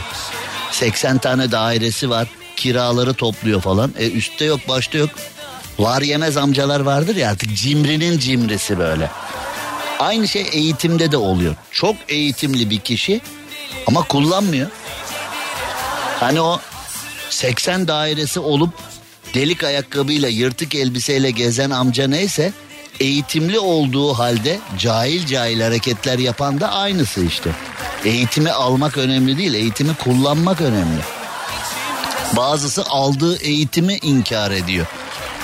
80 0.70 1.18
tane 1.18 1.52
dairesi 1.52 2.10
var 2.10 2.28
kiraları 2.56 3.14
topluyor 3.14 3.60
falan. 3.60 3.94
E 3.98 4.10
üstte 4.10 4.44
yok 4.44 4.60
başta 4.68 4.98
yok. 4.98 5.10
Var 5.78 6.02
yemez 6.02 6.36
amcalar 6.36 6.80
vardır 6.80 7.16
ya 7.16 7.30
artık 7.30 7.56
cimrinin 7.56 8.18
cimrisi 8.18 8.78
böyle. 8.78 9.10
Aynı 9.98 10.28
şey 10.28 10.46
eğitimde 10.52 11.12
de 11.12 11.16
oluyor. 11.16 11.54
Çok 11.70 11.96
eğitimli 12.08 12.70
bir 12.70 12.78
kişi 12.78 13.20
ama 13.86 14.02
kullanmıyor. 14.02 14.70
Hani 16.20 16.40
o 16.40 16.60
80 17.30 17.88
dairesi 17.88 18.40
olup 18.40 18.70
delik 19.34 19.64
ayakkabıyla 19.64 20.28
yırtık 20.28 20.74
elbiseyle 20.74 21.30
gezen 21.30 21.70
amca 21.70 22.08
neyse 22.08 22.52
eğitimli 23.00 23.58
olduğu 23.58 24.14
halde 24.14 24.60
cahil 24.78 25.26
cahil 25.26 25.60
hareketler 25.60 26.18
yapan 26.18 26.60
da 26.60 26.72
aynısı 26.72 27.24
işte. 27.24 27.50
Eğitimi 28.04 28.50
almak 28.50 28.98
önemli 28.98 29.38
değil, 29.38 29.54
eğitimi 29.54 29.94
kullanmak 29.94 30.60
önemli. 30.60 31.00
Bazısı 32.36 32.84
aldığı 32.84 33.36
eğitimi 33.36 33.96
inkar 34.02 34.50
ediyor. 34.50 34.86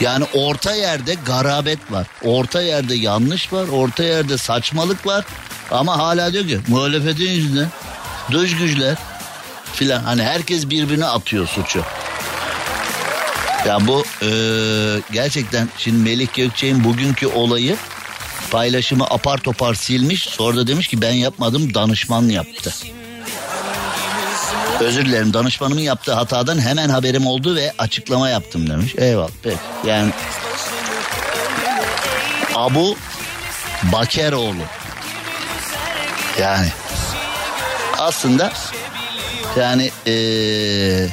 Yani 0.01 0.25
orta 0.35 0.75
yerde 0.75 1.17
garabet 1.27 1.93
var. 1.93 2.07
Orta 2.25 2.63
yerde 2.63 2.95
yanlış 2.95 3.53
var. 3.53 3.69
Orta 3.69 4.03
yerde 4.05 4.39
saçmalık 4.39 5.07
var. 5.07 5.25
Ama 5.71 5.99
hala 5.99 6.33
diyor 6.33 6.47
ki 6.47 6.61
muhalefetin 6.69 7.31
yüzünden 7.31 7.69
dış 8.33 8.57
güçler 8.57 8.97
filan. 9.73 10.03
Hani 10.03 10.23
herkes 10.23 10.71
birbirine 10.71 11.07
atıyor 11.07 11.47
suçu. 11.47 11.83
Ya 13.67 13.87
bu 13.87 14.05
e, 14.23 14.31
gerçekten 15.13 15.69
şimdi 15.79 15.99
Melih 16.11 16.29
Gökçe'nin 16.35 16.85
bugünkü 16.85 17.27
olayı 17.27 17.77
paylaşımı 18.51 19.05
apar 19.05 19.39
topar 19.39 19.75
silmiş. 19.75 20.23
Sonra 20.23 20.57
da 20.57 20.67
demiş 20.67 20.89
ki 20.89 21.03
ben 21.03 21.13
yapmadım 21.13 21.75
danışman 21.75 22.23
yaptı. 22.23 22.75
Özür 24.81 25.05
dilerim 25.05 25.35
danışmanımın 25.35 25.81
yaptığı 25.81 26.15
hatadan 26.15 26.61
hemen 26.61 26.89
haberim 26.89 27.27
oldu 27.27 27.57
ve 27.57 27.73
açıklama 27.79 28.29
yaptım 28.29 28.71
demiş. 28.71 28.95
Eyvallah 28.99 29.31
peki. 29.43 29.57
Yani 29.87 30.13
Abu 32.55 32.97
Bakeroğlu. 33.83 34.65
Yani 36.41 36.69
aslında 37.99 38.53
yani 39.59 39.91
ee, 40.07 41.09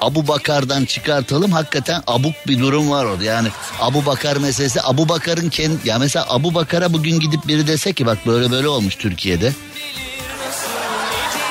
Abu 0.00 0.28
Bakar'dan 0.28 0.84
çıkartalım 0.84 1.52
hakikaten 1.52 2.02
abuk 2.06 2.34
bir 2.46 2.58
durum 2.58 2.90
var 2.90 3.04
orada. 3.04 3.24
Yani 3.24 3.48
Abu 3.80 4.06
Bakar 4.06 4.36
meselesi 4.36 4.82
Abu 4.82 5.08
Bakar'ın 5.08 5.48
kendi 5.48 5.88
ya 5.88 5.98
mesela 5.98 6.26
Abu 6.28 6.54
Bakar'a 6.54 6.92
bugün 6.92 7.20
gidip 7.20 7.46
biri 7.48 7.66
dese 7.66 7.92
ki 7.92 8.06
bak 8.06 8.18
böyle 8.26 8.50
böyle 8.50 8.68
olmuş 8.68 8.96
Türkiye'de. 8.96 9.52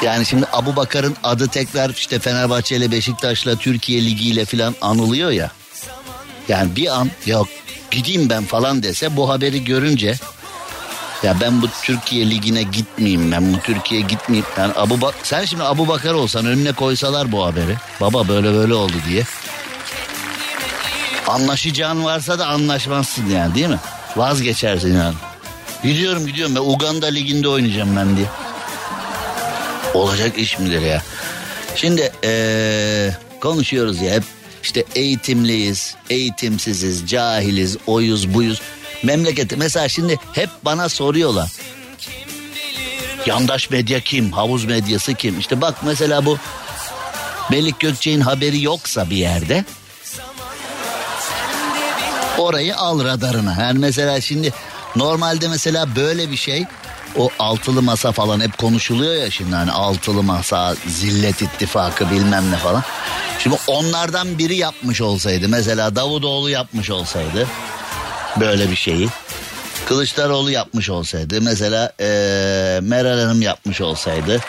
Yani 0.04 0.26
şimdi 0.26 0.46
Abu 0.54 0.76
Bakar'ın 0.76 1.16
adı 1.24 1.48
tekrar 1.48 1.90
işte 1.90 2.20
Fenerbahçe 2.20 2.76
ile 2.76 2.92
Beşiktaş'la 2.92 3.56
Türkiye 3.56 4.06
Ligi 4.06 4.30
ile 4.30 4.46
falan 4.46 4.76
anılıyor 4.82 5.32
ya. 5.32 5.52
Yani 6.48 6.76
bir 6.76 7.00
an 7.00 7.10
yok 7.26 7.48
gideyim 7.92 8.30
ben 8.30 8.46
falan 8.46 8.84
dese 8.84 9.18
bu 9.18 9.30
haberi 9.30 9.64
görünce 9.64 10.16
ya 11.24 11.36
ben 11.42 11.62
bu 11.62 11.68
Türkiye 11.84 12.30
Ligi'ne 12.30 12.64
gitmeyeyim 12.64 13.32
ben 13.32 13.54
bu 13.54 13.60
Türkiye 13.60 14.02
gitmeyeyim. 14.02 14.46
Yani 14.58 14.74
Abu 14.76 15.02
bak 15.02 15.16
sen 15.24 15.46
şimdi 15.46 15.64
Abu 15.64 15.88
Bakar 15.88 16.14
olsan 16.14 16.46
önüne 16.46 16.72
koysalar 16.72 17.32
bu 17.32 17.46
haberi. 17.46 17.76
Baba 18.02 18.28
böyle 18.28 18.54
böyle 18.54 18.74
oldu 18.74 18.94
diye. 19.10 19.24
Anlaşacağın 21.28 22.04
varsa 22.04 22.40
da 22.40 22.48
anlaşmazsın 22.48 23.30
yani 23.30 23.56
değil 23.56 23.68
mi? 23.68 23.80
Vazgeçersin 24.16 24.98
yani. 24.98 25.16
Gidiyorum 25.84 26.28
gidiyorum 26.28 26.56
ben 26.56 26.62
Uganda 26.62 27.08
Ligi'nde 27.08 27.48
oynayacağım 27.48 27.96
ben 27.96 28.18
diye. 28.18 28.28
Olacak 29.94 30.38
iş 30.38 30.60
midir 30.60 30.82
ya? 30.82 31.02
Şimdi 31.76 32.12
ee, 32.24 33.10
konuşuyoruz 33.42 34.02
ya 34.02 34.14
hep 34.14 34.24
işte 34.64 34.84
eğitimliyiz, 34.96 35.96
eğitimsiziz, 36.10 37.10
cahiliz, 37.10 37.78
oyuz, 37.88 38.34
buyuz. 38.34 38.62
Memleketi 39.04 39.56
mesela 39.56 39.90
şimdi 39.90 40.20
hep 40.34 40.50
bana 40.66 40.90
soruyorlar. 40.90 41.52
Yandaş 43.26 43.70
medya 43.70 44.00
kim? 44.00 44.32
Havuz 44.32 44.66
medyası 44.66 45.14
kim? 45.14 45.40
İşte 45.40 45.62
bak 45.62 45.76
mesela 45.84 46.26
bu 46.26 46.38
Melik 47.52 47.80
Gökçe'nin 47.80 48.22
haberi 48.22 48.62
yoksa 48.62 49.10
bir 49.10 49.16
yerde 49.16 49.66
orayı 52.38 52.78
al 52.78 53.04
radarına. 53.04 53.56
Yani 53.62 53.80
mesela 53.80 54.22
şimdi 54.22 54.54
normalde 54.96 55.48
mesela 55.48 55.96
böyle 55.96 56.32
bir 56.32 56.38
şey 56.38 56.66
o 57.18 57.30
altılı 57.40 57.82
masa 57.82 58.12
falan 58.12 58.40
hep 58.40 58.58
konuşuluyor 58.58 59.16
ya 59.16 59.32
şimdi 59.32 59.56
hani 59.56 59.72
altılı 59.72 60.24
masa, 60.24 60.76
zillet 60.88 61.42
ittifakı 61.42 62.12
bilmem 62.12 62.52
ne 62.52 62.58
falan. 62.58 62.84
Şimdi 63.40 63.58
onlardan 63.68 64.38
biri 64.38 64.56
yapmış 64.56 65.02
olsaydı 65.02 65.50
mesela 65.50 65.96
Davutoğlu 65.96 66.50
yapmış 66.50 66.90
olsaydı 66.90 67.48
böyle 68.40 68.72
bir 68.72 68.76
şeyi. 68.76 69.10
Kılıçdaroğlu 69.86 70.52
yapmış 70.52 70.90
olsaydı 70.90 71.42
mesela 71.42 71.92
ee, 72.00 72.80
Meral 72.84 73.20
Hanım 73.20 73.42
yapmış 73.42 73.82
olsaydı 73.82 74.40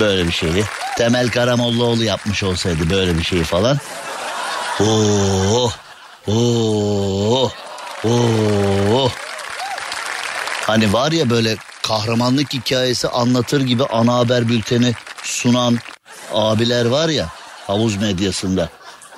böyle 0.00 0.26
bir 0.26 0.32
şeyi. 0.32 0.64
Temel 0.98 1.30
Karamollaoğlu 1.30 2.04
yapmış 2.04 2.42
olsaydı 2.42 2.90
böyle 2.90 3.18
bir 3.18 3.22
şeyi 3.24 3.44
falan. 3.44 3.78
Oo, 4.80 5.70
oo, 6.26 7.50
oo. 8.04 9.10
Hani 10.66 10.92
var 10.92 11.12
ya 11.12 11.30
böyle 11.30 11.56
kahramanlık 11.82 12.52
hikayesi 12.52 13.08
anlatır 13.08 13.60
gibi 13.60 13.84
ana 13.84 14.14
haber 14.14 14.48
bülteni 14.48 14.94
sunan 15.22 15.78
abiler 16.34 16.84
var 16.86 17.08
ya 17.08 17.26
havuz 17.66 17.96
medyasında. 17.96 18.68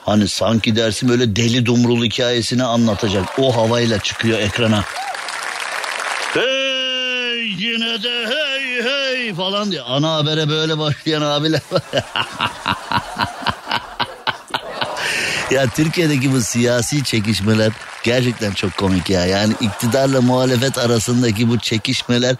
Hani 0.06 0.28
sanki 0.28 0.76
dersin 0.76 1.08
böyle 1.08 1.36
deli 1.36 1.66
dumrul 1.66 2.04
hikayesini 2.04 2.64
anlatacak. 2.64 3.38
O 3.38 3.56
havayla 3.56 3.98
çıkıyor 3.98 4.38
ekrana. 4.38 4.84
Hey 6.34 7.46
yine 7.58 8.02
de 8.02 8.26
hey 8.26 8.82
hey 8.82 9.34
falan 9.34 9.70
diye. 9.70 9.82
Ana 9.82 10.14
habere 10.14 10.48
böyle 10.48 10.78
başlayan 10.78 11.22
abiler 11.22 11.60
ya 15.50 15.66
Türkiye'deki 15.66 16.32
bu 16.32 16.40
siyasi 16.40 17.04
çekişmeler 17.04 17.72
gerçekten 18.02 18.52
çok 18.52 18.76
komik 18.76 19.10
ya. 19.10 19.26
Yani 19.26 19.54
iktidarla 19.60 20.20
muhalefet 20.20 20.78
arasındaki 20.78 21.48
bu 21.48 21.58
çekişmeler 21.58 22.36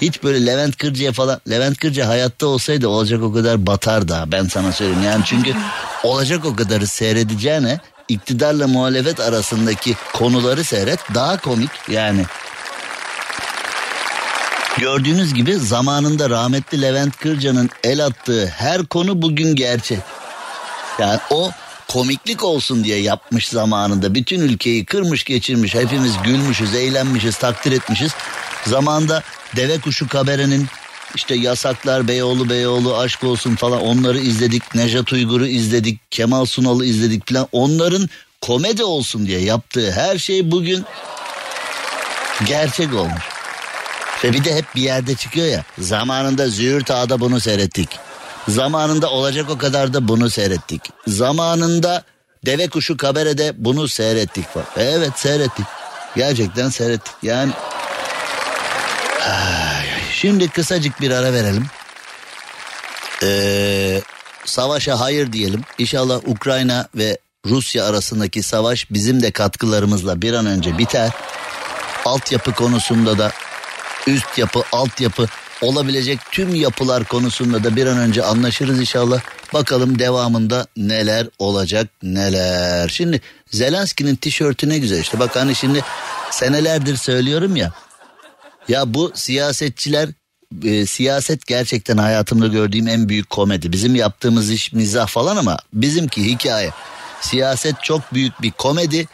hiç 0.00 0.22
böyle 0.22 0.46
Levent 0.46 0.76
Kırca'ya 0.76 1.12
falan 1.12 1.40
Levent 1.50 1.78
Kırca 1.78 2.08
hayatta 2.08 2.46
olsaydı 2.46 2.88
olacak 2.88 3.22
o 3.22 3.32
kadar 3.32 3.66
batar 3.66 4.08
da 4.08 4.24
ben 4.32 4.44
sana 4.44 4.72
söyleyeyim. 4.72 5.02
Yani 5.02 5.22
çünkü 5.24 5.54
olacak 6.02 6.44
o 6.44 6.56
kadarı 6.56 6.86
seyredeceğine 6.86 7.78
iktidarla 8.08 8.68
muhalefet 8.68 9.20
arasındaki 9.20 9.96
konuları 10.12 10.64
seyret 10.64 11.00
daha 11.14 11.40
komik 11.40 11.70
yani. 11.88 12.24
Gördüğünüz 14.78 15.34
gibi 15.34 15.56
zamanında 15.56 16.30
rahmetli 16.30 16.82
Levent 16.82 17.16
Kırca'nın 17.16 17.70
el 17.84 18.06
attığı 18.06 18.46
her 18.46 18.86
konu 18.86 19.22
bugün 19.22 19.54
gerçek. 19.56 19.98
Yani 20.98 21.20
o 21.30 21.50
komiklik 21.88 22.44
olsun 22.44 22.84
diye 22.84 23.00
yapmış 23.00 23.48
zamanında. 23.48 24.14
Bütün 24.14 24.40
ülkeyi 24.40 24.84
kırmış 24.84 25.24
geçirmiş. 25.24 25.74
Hepimiz 25.74 26.12
gülmüşüz, 26.24 26.74
eğlenmişiz, 26.74 27.36
takdir 27.36 27.72
etmişiz. 27.72 28.12
Zamanda 28.66 29.22
Deve 29.56 29.80
Kuşu 29.80 30.08
Kabere'nin 30.08 30.66
işte 31.14 31.34
Yasaklar, 31.34 32.08
Beyoğlu, 32.08 32.48
Beyoğlu, 32.48 32.98
Aşk 32.98 33.24
Olsun 33.24 33.56
falan 33.56 33.80
onları 33.80 34.18
izledik. 34.18 34.74
Nejat 34.74 35.12
Uygur'u 35.12 35.46
izledik, 35.46 36.00
Kemal 36.10 36.44
Sunal'ı 36.44 36.84
izledik 36.84 37.28
falan. 37.28 37.48
Onların 37.52 38.08
komedi 38.40 38.84
olsun 38.84 39.26
diye 39.26 39.40
yaptığı 39.40 39.92
her 39.92 40.18
şey 40.18 40.50
bugün 40.50 40.84
gerçek 42.46 42.94
olmuş. 42.94 43.22
Ve 44.24 44.32
bir 44.32 44.44
de 44.44 44.54
hep 44.54 44.64
bir 44.74 44.82
yerde 44.82 45.14
çıkıyor 45.14 45.46
ya. 45.46 45.64
Zamanında 45.78 46.48
Züğürt 46.48 46.90
Ağa'da 46.90 47.20
bunu 47.20 47.40
seyrettik. 47.40 47.88
Zamanında 48.48 49.10
olacak 49.10 49.50
o 49.50 49.58
kadar 49.58 49.94
da 49.94 50.08
bunu 50.08 50.30
seyrettik. 50.30 50.82
Zamanında 51.06 52.02
Deve 52.46 52.68
Kuşu 52.68 52.96
Kabere'de 52.96 53.52
bunu 53.56 53.88
seyrettik. 53.88 54.44
Evet 54.76 55.12
seyrettik. 55.16 55.66
Gerçekten 56.16 56.68
seyrettik. 56.68 57.14
Yani 57.22 57.52
Şimdi 60.20 60.48
kısacık 60.48 61.00
bir 61.00 61.10
ara 61.10 61.32
verelim. 61.32 61.66
Ee, 63.22 64.00
savaşa 64.44 65.00
hayır 65.00 65.32
diyelim. 65.32 65.60
İnşallah 65.78 66.20
Ukrayna 66.26 66.88
ve 66.94 67.18
Rusya 67.46 67.84
arasındaki 67.84 68.42
savaş 68.42 68.90
bizim 68.90 69.22
de 69.22 69.30
katkılarımızla 69.30 70.22
bir 70.22 70.32
an 70.32 70.46
önce 70.46 70.78
biter. 70.78 71.10
Altyapı 72.04 72.52
konusunda 72.52 73.18
da 73.18 73.32
üst 74.06 74.38
yapı, 74.38 74.62
altyapı 74.72 75.26
olabilecek 75.62 76.18
tüm 76.30 76.54
yapılar 76.54 77.04
konusunda 77.04 77.64
da 77.64 77.76
bir 77.76 77.86
an 77.86 77.98
önce 77.98 78.22
anlaşırız 78.22 78.80
inşallah. 78.80 79.20
Bakalım 79.54 79.98
devamında 79.98 80.66
neler 80.76 81.26
olacak 81.38 81.88
neler. 82.02 82.88
Şimdi 82.88 83.20
Zelenski'nin 83.50 84.16
tişörtü 84.16 84.68
ne 84.68 84.78
güzel 84.78 85.00
işte. 85.00 85.18
Bak 85.18 85.36
hani 85.36 85.54
şimdi 85.54 85.84
senelerdir 86.30 86.96
söylüyorum 86.96 87.56
ya. 87.56 87.72
Ya 88.70 88.94
bu 88.94 89.12
siyasetçiler 89.14 90.08
e, 90.64 90.86
siyaset 90.86 91.46
gerçekten 91.46 91.96
hayatımda 91.96 92.46
gördüğüm 92.46 92.88
en 92.88 93.08
büyük 93.08 93.30
komedi. 93.30 93.72
Bizim 93.72 93.94
yaptığımız 93.94 94.50
iş 94.50 94.72
mizah 94.72 95.06
falan 95.06 95.36
ama 95.36 95.58
bizimki 95.72 96.24
hikaye. 96.24 96.70
Siyaset 97.20 97.82
çok 97.82 98.14
büyük 98.14 98.42
bir 98.42 98.50
komedi 98.50 99.06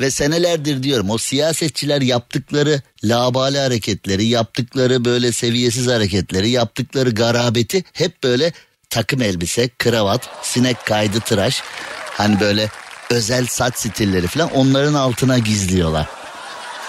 ve 0.00 0.10
senelerdir 0.10 0.82
diyorum 0.82 1.10
o 1.10 1.18
siyasetçiler 1.18 2.00
yaptıkları 2.00 2.82
labali 3.04 3.58
hareketleri, 3.58 4.24
yaptıkları 4.24 5.04
böyle 5.04 5.32
seviyesiz 5.32 5.86
hareketleri, 5.86 6.50
yaptıkları 6.50 7.10
garabeti 7.10 7.84
hep 7.92 8.22
böyle 8.22 8.52
takım 8.90 9.22
elbise, 9.22 9.68
kravat, 9.78 10.28
sinek 10.42 10.86
kaydı 10.86 11.20
tıraş. 11.20 11.62
Hani 12.10 12.40
böyle 12.40 12.70
özel 13.10 13.46
saç 13.46 13.76
stilleri 13.76 14.26
falan 14.26 14.50
onların 14.50 14.94
altına 14.94 15.38
gizliyorlar. 15.38 16.23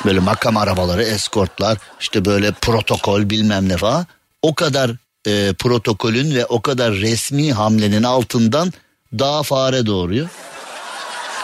Böyle 0.05 0.19
makam 0.19 0.57
arabaları, 0.57 1.03
eskortlar, 1.03 1.77
işte 1.99 2.25
böyle 2.25 2.51
protokol 2.51 3.29
bilmem 3.29 3.69
ne 3.69 3.77
falan. 3.77 4.05
O 4.41 4.55
kadar 4.55 4.91
e, 5.27 5.53
protokolün 5.53 6.35
ve 6.35 6.45
o 6.45 6.61
kadar 6.61 6.93
resmi 6.93 7.53
hamlenin 7.53 8.03
altından 8.03 8.73
daha 9.19 9.43
fare 9.43 9.85
doğuruyor. 9.85 10.29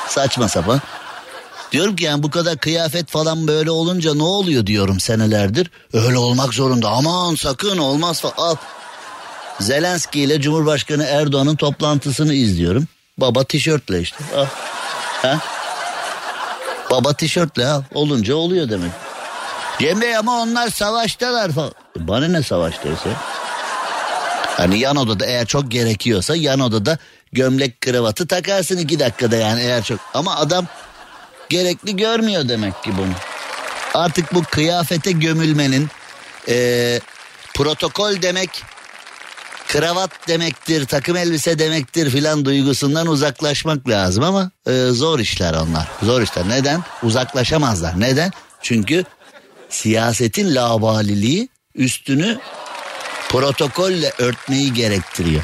Saçma 0.07 0.47
sapan. 0.49 0.81
Diyorum 1.71 1.95
ki 1.95 2.03
yani 2.03 2.23
bu 2.23 2.29
kadar 2.29 2.57
kıyafet 2.57 3.09
falan 3.09 3.47
böyle 3.47 3.71
olunca 3.71 4.13
ne 4.13 4.23
oluyor 4.23 4.65
diyorum 4.65 4.99
senelerdir. 4.99 5.71
Öyle 5.93 6.17
olmak 6.17 6.53
zorunda 6.53 6.89
aman 6.89 7.35
sakın 7.35 7.77
olmaz 7.77 8.21
falan. 8.21 8.33
Al. 8.37 8.55
Zelenski 9.59 10.21
ile 10.21 10.41
Cumhurbaşkanı 10.41 11.03
Erdoğan'ın 11.03 11.55
toplantısını 11.55 12.33
izliyorum. 12.33 12.87
Baba 13.17 13.43
tişörtle 13.43 14.01
işte. 14.01 14.17
Al. 14.35 14.45
Ha? 15.21 15.39
Baba 16.91 17.13
tişörtle 17.13 17.67
al. 17.67 17.83
Olunca 17.93 18.35
oluyor 18.35 18.69
demek. 18.69 18.91
Cem 19.79 20.01
ama 20.19 20.41
onlar 20.41 20.69
savaştalar 20.69 21.51
falan. 21.51 21.71
Bana 21.95 22.27
ne 22.27 22.43
savaştaysa? 22.43 23.09
Hani 24.57 24.79
yan 24.79 24.95
odada 24.95 25.25
eğer 25.25 25.45
çok 25.45 25.71
gerekiyorsa 25.71 26.35
yan 26.35 26.59
odada 26.59 26.97
gömlek 27.33 27.81
kravatı 27.81 28.27
takarsın 28.27 28.77
iki 28.77 28.99
dakikada 28.99 29.35
yani 29.35 29.61
eğer 29.61 29.83
çok. 29.83 29.99
Ama 30.13 30.35
adam 30.35 30.65
gerekli 31.49 31.95
görmüyor 31.95 32.49
demek 32.49 32.83
ki 32.83 32.91
bunu. 32.97 33.13
Artık 33.93 34.33
bu 34.33 34.43
kıyafete 34.43 35.11
gömülmenin 35.11 35.89
e, 36.47 36.99
protokol 37.53 38.21
demek 38.21 38.63
kravat 39.71 40.27
demektir, 40.27 40.85
takım 40.85 41.17
elbise 41.17 41.59
demektir 41.59 42.09
filan 42.09 42.45
duygusundan 42.45 43.07
uzaklaşmak 43.07 43.89
lazım 43.89 44.23
ama 44.23 44.51
e, 44.67 44.87
zor 44.89 45.19
işler 45.19 45.53
onlar. 45.53 45.87
Zor 46.03 46.21
işler. 46.21 46.49
Neden? 46.49 46.83
Uzaklaşamazlar. 47.03 47.99
Neden? 47.99 48.31
Çünkü 48.61 49.03
siyasetin 49.69 50.55
labaliliği 50.55 51.49
üstünü 51.75 52.39
protokolle 53.29 54.13
örtmeyi 54.17 54.73
gerektiriyor. 54.73 55.43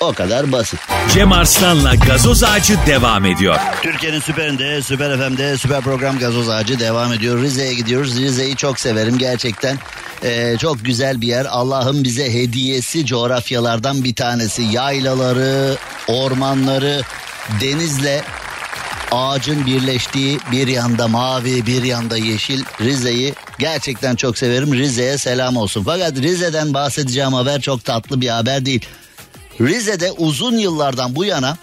O 0.00 0.12
kadar 0.12 0.52
basit. 0.52 0.80
Cem 1.14 1.32
Arslan'la 1.32 1.94
gazoz 1.94 2.42
ağacı 2.42 2.76
devam 2.86 3.26
ediyor. 3.26 3.56
Türkiye'nin 3.82 4.20
süperinde, 4.20 4.82
süper 4.82 5.18
FM'de 5.18 5.56
süper 5.56 5.80
program 5.80 6.18
gazoz 6.18 6.48
ağacı 6.48 6.80
devam 6.80 7.12
ediyor. 7.12 7.42
Rize'ye 7.42 7.74
gidiyoruz. 7.74 8.16
Rize'yi 8.16 8.56
çok 8.56 8.80
severim 8.80 9.18
gerçekten. 9.18 9.78
Ee, 10.24 10.56
çok 10.60 10.84
güzel 10.84 11.20
bir 11.20 11.26
yer. 11.26 11.44
Allah'ın 11.44 12.04
bize 12.04 12.32
hediyesi 12.32 13.06
coğrafyalardan 13.06 14.04
bir 14.04 14.14
tanesi. 14.14 14.62
Yaylaları, 14.62 15.76
ormanları, 16.08 17.00
denizle 17.60 18.22
ağacın 19.12 19.66
birleştiği 19.66 20.38
bir 20.52 20.66
yanda 20.66 21.08
mavi 21.08 21.66
bir 21.66 21.82
yanda 21.82 22.16
yeşil 22.16 22.64
Rize'yi 22.80 23.34
gerçekten 23.58 24.16
çok 24.16 24.38
severim. 24.38 24.74
Rize'ye 24.74 25.18
selam 25.18 25.56
olsun. 25.56 25.84
Fakat 25.84 26.16
Rize'den 26.16 26.74
bahsedeceğim 26.74 27.32
haber 27.32 27.60
çok 27.60 27.84
tatlı 27.84 28.20
bir 28.20 28.28
haber 28.28 28.66
değil. 28.66 28.86
Rize'de 29.60 30.12
uzun 30.12 30.58
yıllardan 30.58 31.16
bu 31.16 31.24
yana 31.24 31.56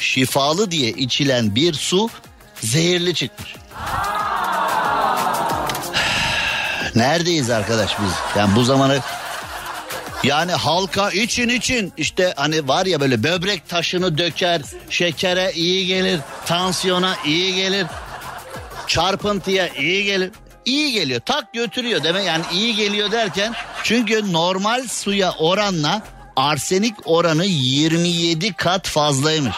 şifalı 0.00 0.70
diye 0.70 0.90
içilen 0.90 1.54
bir 1.54 1.74
su 1.74 2.08
zehirli 2.60 3.14
çıkmış. 3.14 3.54
Neredeyiz 6.94 7.50
arkadaş 7.50 7.96
biz? 8.00 8.12
Yani 8.36 8.56
bu 8.56 8.64
zamanı 8.64 9.00
yani 10.22 10.52
halka 10.52 11.10
için 11.10 11.48
için 11.48 11.92
işte 11.96 12.34
hani 12.36 12.68
var 12.68 12.86
ya 12.86 13.00
böyle 13.00 13.22
böbrek 13.22 13.68
taşını 13.68 14.18
döker, 14.18 14.62
şekere 14.90 15.52
iyi 15.54 15.86
gelir, 15.86 16.20
tansiyona 16.46 17.16
iyi 17.24 17.54
gelir, 17.54 17.86
çarpıntıya 18.86 19.68
iyi 19.68 20.04
gelir. 20.04 20.30
İyi 20.64 20.92
geliyor 20.92 21.20
tak 21.20 21.52
götürüyor 21.52 22.04
demek 22.04 22.26
yani 22.26 22.44
iyi 22.52 22.76
geliyor 22.76 23.12
derken 23.12 23.54
çünkü 23.82 24.32
normal 24.32 24.88
suya 24.88 25.32
oranla 25.32 26.02
arsenik 26.36 26.94
oranı 27.04 27.44
27 27.44 28.52
kat 28.52 28.88
fazlaymış. 28.88 29.56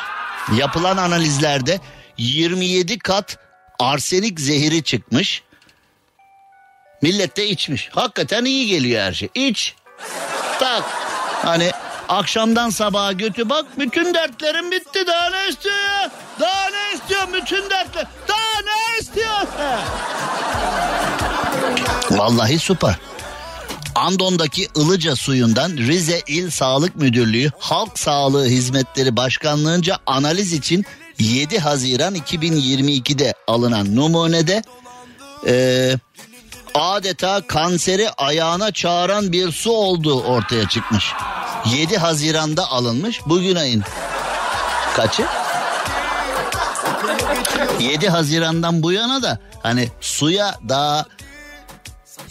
Yapılan 0.56 0.96
analizlerde 0.96 1.80
27 2.18 2.98
kat 2.98 3.38
arsenik 3.78 4.40
zehiri 4.40 4.82
çıkmış. 4.82 5.42
Millet 7.02 7.36
de 7.36 7.46
içmiş. 7.48 7.88
Hakikaten 7.92 8.44
iyi 8.44 8.66
geliyor 8.66 9.02
her 9.02 9.12
şey. 9.12 9.28
İç. 9.34 9.74
Tak. 10.60 10.84
Hani 11.42 11.70
akşamdan 12.08 12.70
sabaha 12.70 13.12
götü 13.12 13.48
bak 13.48 13.66
bütün 13.78 14.14
dertlerim 14.14 14.70
bitti. 14.70 15.06
Daha 15.06 15.30
ne 15.30 15.48
istiyor 15.48 15.76
ya? 15.76 16.10
Daha 16.40 16.70
ne 16.70 16.94
istiyor 16.94 17.28
bütün 17.32 17.70
dertler? 17.70 18.06
Daha 18.28 18.60
ne 18.64 18.98
istiyor? 19.00 19.46
Vallahi 22.10 22.58
süper. 22.58 22.94
Andon'daki 23.98 24.68
Ilıca 24.76 25.16
suyundan 25.16 25.70
Rize 25.70 26.22
İl 26.26 26.50
Sağlık 26.50 26.96
Müdürlüğü 26.96 27.50
Halk 27.58 27.98
Sağlığı 27.98 28.46
Hizmetleri 28.46 29.16
Başkanlığı'nca 29.16 29.96
analiz 30.06 30.52
için 30.52 30.84
7 31.18 31.58
Haziran 31.58 32.14
2022'de 32.14 33.34
alınan 33.46 33.96
numunede 33.96 34.62
e, 35.46 35.94
adeta 36.74 37.40
kanseri 37.46 38.10
ayağına 38.10 38.72
çağıran 38.72 39.32
bir 39.32 39.52
su 39.52 39.72
olduğu 39.72 40.22
ortaya 40.22 40.68
çıkmış. 40.68 41.12
7 41.72 41.98
Haziran'da 41.98 42.70
alınmış. 42.70 43.20
Bugün 43.26 43.56
ayın 43.56 43.82
kaçı? 44.96 45.26
7 47.80 48.08
Haziran'dan 48.08 48.82
bu 48.82 48.92
yana 48.92 49.22
da 49.22 49.38
hani 49.62 49.88
suya 50.00 50.58
daha 50.68 51.04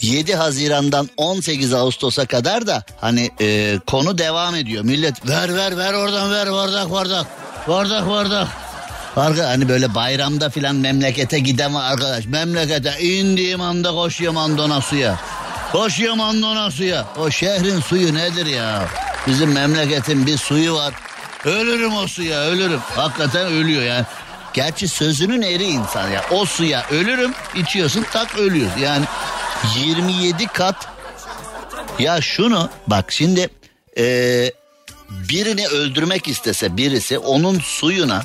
7 0.01 0.35
Haziran'dan 0.35 1.09
18 1.17 1.73
Ağustos'a 1.73 2.25
kadar 2.25 2.67
da 2.67 2.83
hani 3.01 3.31
e, 3.39 3.79
konu 3.87 4.17
devam 4.17 4.55
ediyor. 4.55 4.83
Millet 4.83 5.27
ver 5.27 5.55
ver 5.55 5.77
ver 5.77 5.93
oradan 5.93 6.31
ver 6.31 6.51
bardak 6.51 6.91
bardak. 6.91 7.27
Bardak 7.67 8.09
bardak. 8.09 8.47
Arka, 9.15 9.49
hani 9.49 9.69
böyle 9.69 9.95
bayramda 9.95 10.49
filan 10.49 10.75
memlekete 10.75 11.39
giden 11.39 11.75
var 11.75 11.91
arkadaş. 11.91 12.25
Memlekete 12.25 12.99
indiğim 12.99 13.61
anda 13.61 13.91
koşuyorum 13.91 14.37
andona 14.37 14.81
suya. 14.81 15.19
Koşuyorum 15.71 16.21
andona 16.21 16.71
suya. 16.71 17.05
O 17.17 17.31
şehrin 17.31 17.79
suyu 17.79 18.13
nedir 18.13 18.45
ya? 18.45 18.87
Bizim 19.27 19.51
memleketin 19.51 20.25
bir 20.25 20.37
suyu 20.37 20.73
var. 20.73 20.93
Ölürüm 21.45 21.95
o 21.95 22.07
suya 22.07 22.39
ölürüm. 22.39 22.79
Hakikaten 22.95 23.47
ölüyor 23.47 23.83
yani. 23.83 24.05
Gerçi 24.53 24.87
sözünün 24.87 25.41
eri 25.41 25.63
insan 25.63 26.09
ya. 26.09 26.21
O 26.31 26.45
suya 26.45 26.85
ölürüm 26.91 27.33
içiyorsun 27.55 28.05
tak 28.13 28.37
ölüyorsun. 28.37 28.79
Yani 28.79 29.05
27 29.75 30.47
kat. 30.47 30.87
Ya 31.99 32.21
şunu 32.21 32.69
bak 32.87 33.11
şimdi 33.11 33.49
e, 33.97 34.03
birini 35.09 35.67
öldürmek 35.67 36.27
istese 36.27 36.77
birisi 36.77 37.17
onun 37.17 37.59
suyuna 37.59 38.23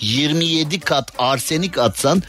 27 0.00 0.80
kat 0.80 1.12
arsenik 1.18 1.78
atsan 1.78 2.22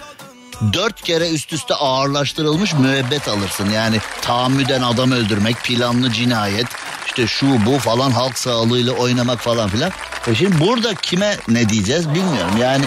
dört 0.73 1.01
kere 1.01 1.29
üst 1.29 1.53
üste 1.53 1.75
ağırlaştırılmış 1.75 2.73
müebbet 2.73 3.27
alırsın. 3.27 3.69
Yani 3.69 3.97
tahammüden 4.21 4.81
adam 4.81 5.11
öldürmek, 5.11 5.63
planlı 5.63 6.11
cinayet, 6.11 6.67
işte 7.05 7.27
şu 7.27 7.65
bu 7.65 7.79
falan 7.79 8.11
halk 8.11 8.37
sağlığıyla 8.37 8.93
oynamak 8.93 9.39
falan 9.39 9.69
filan. 9.69 9.91
E 10.27 10.35
şimdi 10.35 10.59
burada 10.59 10.95
kime 10.95 11.37
ne 11.47 11.69
diyeceğiz 11.69 12.09
bilmiyorum. 12.09 12.57
Yani 12.61 12.85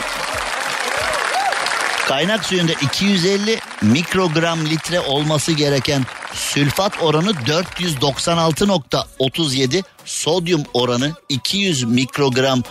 kaynak 2.08 2.44
suyunda 2.44 2.72
250 2.72 3.58
mikrogram 3.82 4.66
litre 4.66 5.00
olması 5.00 5.52
gereken 5.52 6.02
sülfat 6.32 7.02
oranı 7.02 7.30
496.37, 7.30 9.82
sodyum 10.04 10.62
oranı 10.74 11.12
200 11.28 11.84
mikrogram 11.84 12.62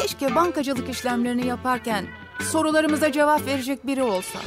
Keşke 0.00 0.34
bankacılık 0.34 0.90
işlemlerini 0.90 1.46
yaparken 1.46 2.06
sorularımıza 2.52 3.12
cevap 3.12 3.46
verecek 3.46 3.86
biri 3.86 4.02
olsa. 4.02 4.38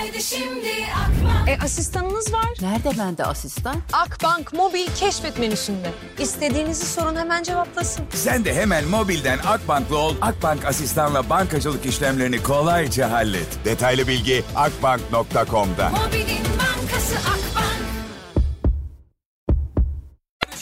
Haydi 0.00 0.22
şimdi 0.22 0.68
Akbank. 0.96 1.48
E 1.48 1.58
asistanınız 1.64 2.32
var. 2.32 2.48
Nerede 2.60 2.98
bende 2.98 3.24
asistan? 3.24 3.76
Akbank 3.92 4.52
mobil 4.52 4.86
keşfet 4.96 5.38
menüsünde. 5.38 5.90
İstediğinizi 6.18 6.86
sorun 6.86 7.16
hemen 7.16 7.42
cevaplasın. 7.42 8.04
Sen 8.14 8.44
de 8.44 8.54
hemen 8.54 8.84
mobilden 8.84 9.38
Akbank'lı 9.38 9.98
ol. 9.98 10.14
Akbank 10.20 10.64
asistanla 10.64 11.30
bankacılık 11.30 11.86
işlemlerini 11.86 12.42
kolayca 12.42 13.10
hallet. 13.10 13.64
Detaylı 13.64 14.08
bilgi 14.08 14.44
akbank.com'da. 14.56 15.88
Mobilin 15.90 16.44
bankası 16.58 17.16
Akbank. 17.16 17.80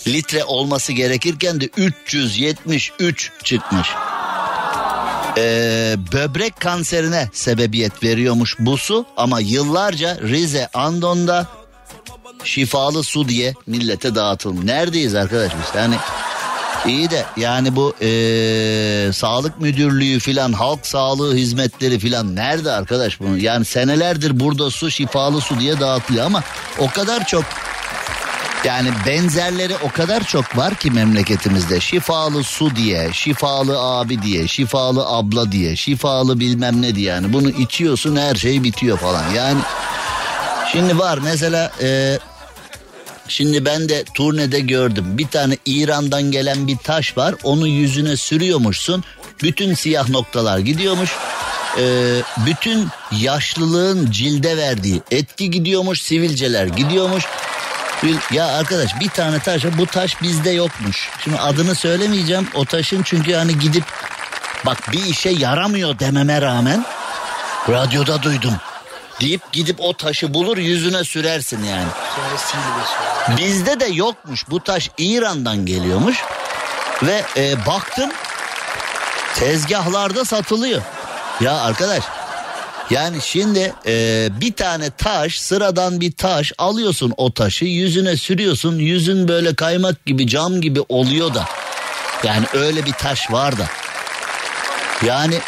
litre 0.06 0.44
olması 0.44 0.92
gerekirken 0.92 1.60
de 1.60 1.68
373 1.76 3.32
çıkmış. 3.44 3.88
Ee, 5.38 5.96
böbrek 6.12 6.60
kanserine 6.60 7.28
sebebiyet 7.32 8.02
veriyormuş 8.02 8.56
bu 8.58 8.78
su 8.78 9.06
ama 9.16 9.40
yıllarca 9.40 10.18
Rize 10.20 10.68
Andon'da 10.74 11.46
şifalı 12.44 13.02
su 13.02 13.28
diye 13.28 13.54
millete 13.66 14.14
dağıtılmış. 14.14 14.64
Neredeyiz 14.64 15.14
arkadaş 15.14 15.52
biz? 15.52 15.80
Yani 15.80 15.94
iyi 16.86 17.10
de 17.10 17.24
yani 17.36 17.76
bu 17.76 17.94
ee, 18.02 19.10
sağlık 19.12 19.60
müdürlüğü 19.60 20.18
filan 20.18 20.52
halk 20.52 20.86
sağlığı 20.86 21.34
hizmetleri 21.34 21.98
filan 21.98 22.36
nerede 22.36 22.72
arkadaş 22.72 23.20
bunu? 23.20 23.38
Yani 23.38 23.64
senelerdir 23.64 24.40
burada 24.40 24.70
su 24.70 24.90
şifalı 24.90 25.40
su 25.40 25.60
diye 25.60 25.80
dağıtılıyor 25.80 26.26
ama 26.26 26.42
o 26.78 26.90
kadar 26.90 27.26
çok 27.26 27.44
yani 28.64 28.90
benzerleri 29.06 29.76
o 29.76 29.90
kadar 29.90 30.24
çok 30.24 30.56
var 30.56 30.74
ki 30.74 30.90
memleketimizde. 30.90 31.80
Şifalı 31.80 32.44
su 32.44 32.76
diye, 32.76 33.10
şifalı 33.12 33.78
abi 33.78 34.22
diye, 34.22 34.48
şifalı 34.48 35.06
abla 35.06 35.52
diye, 35.52 35.76
şifalı 35.76 36.40
bilmem 36.40 36.82
ne 36.82 36.94
diye. 36.94 37.06
Yani 37.06 37.32
bunu 37.32 37.50
içiyorsun 37.50 38.16
her 38.16 38.34
şey 38.34 38.64
bitiyor 38.64 38.98
falan. 38.98 39.30
Yani 39.30 39.60
şimdi 40.72 40.98
var 40.98 41.18
mesela 41.22 41.72
e, 41.82 42.18
şimdi 43.28 43.64
ben 43.64 43.88
de 43.88 44.04
turnede 44.14 44.60
gördüm. 44.60 45.04
Bir 45.08 45.28
tane 45.28 45.56
İran'dan 45.66 46.22
gelen 46.22 46.66
bir 46.66 46.76
taş 46.76 47.16
var. 47.16 47.34
Onu 47.42 47.68
yüzüne 47.68 48.16
sürüyormuşsun. 48.16 49.04
Bütün 49.42 49.74
siyah 49.74 50.08
noktalar 50.08 50.58
gidiyormuş. 50.58 51.10
E, 51.78 51.84
bütün 52.46 52.88
yaşlılığın 53.20 54.10
cilde 54.10 54.56
verdiği 54.56 55.02
etki 55.10 55.50
gidiyormuş. 55.50 56.02
Sivilceler 56.02 56.66
gidiyormuş. 56.66 57.24
Ya 58.30 58.46
arkadaş 58.46 59.00
bir 59.00 59.08
tane 59.08 59.38
taş. 59.38 59.64
Bu 59.78 59.86
taş 59.86 60.22
bizde 60.22 60.50
yokmuş. 60.50 61.10
Şimdi 61.24 61.38
adını 61.38 61.74
söylemeyeceğim 61.74 62.48
o 62.54 62.64
taşın 62.64 63.02
çünkü 63.02 63.34
hani 63.34 63.58
gidip 63.58 63.84
bak 64.66 64.92
bir 64.92 65.04
işe 65.04 65.30
yaramıyor 65.30 65.98
dememe 65.98 66.42
rağmen 66.42 66.84
radyoda 67.68 68.22
duydum. 68.22 68.54
Deyip 69.20 69.52
gidip 69.52 69.76
o 69.80 69.96
taşı 69.96 70.34
bulur 70.34 70.56
yüzüne 70.56 71.04
sürersin 71.04 71.64
yani. 71.64 71.88
Bizde 73.36 73.80
de 73.80 73.86
yokmuş 73.86 74.50
bu 74.50 74.60
taş 74.60 74.90
İran'dan 74.98 75.66
geliyormuş. 75.66 76.24
Ve 77.02 77.22
e, 77.36 77.66
baktım 77.66 78.10
tezgahlarda 79.34 80.24
satılıyor. 80.24 80.82
Ya 81.40 81.56
arkadaş 81.56 82.04
yani 82.90 83.16
şimdi 83.22 83.74
e, 83.86 84.28
bir 84.40 84.52
tane 84.52 84.90
taş 84.90 85.40
sıradan 85.40 86.00
bir 86.00 86.12
taş 86.12 86.52
alıyorsun 86.58 87.14
o 87.16 87.32
taşı 87.32 87.64
yüzüne 87.64 88.16
sürüyorsun 88.16 88.78
yüzün 88.78 89.28
böyle 89.28 89.54
kaymak 89.54 90.06
gibi 90.06 90.26
cam 90.26 90.60
gibi 90.60 90.80
oluyor 90.88 91.34
da. 91.34 91.44
Yani 92.24 92.46
öyle 92.52 92.86
bir 92.86 92.92
taş 92.92 93.32
var 93.32 93.58
da. 93.58 93.66
Yani 95.06 95.38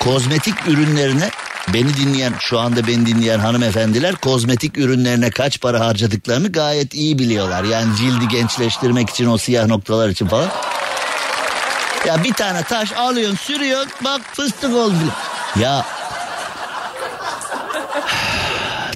kozmetik 0.00 0.54
ürünlerine 0.68 1.30
beni 1.74 1.96
dinleyen 1.96 2.34
şu 2.40 2.58
anda 2.58 2.86
beni 2.86 3.06
dinleyen 3.06 3.38
hanımefendiler 3.38 4.14
kozmetik 4.14 4.78
ürünlerine 4.78 5.30
kaç 5.30 5.60
para 5.60 5.80
harcadıklarını 5.80 6.52
gayet 6.52 6.94
iyi 6.94 7.18
biliyorlar. 7.18 7.64
Yani 7.64 7.96
cildi 7.96 8.28
gençleştirmek 8.28 9.10
için 9.10 9.26
o 9.26 9.38
siyah 9.38 9.66
noktalar 9.66 10.08
için 10.08 10.26
falan. 10.26 10.48
Ya 12.06 12.24
bir 12.24 12.32
tane 12.32 12.62
taş 12.62 12.92
alıyorsun 12.92 13.36
sürüyorsun 13.36 13.92
bak 14.04 14.20
fıstık 14.32 14.74
oldu. 14.74 14.94
Ya 15.60 15.86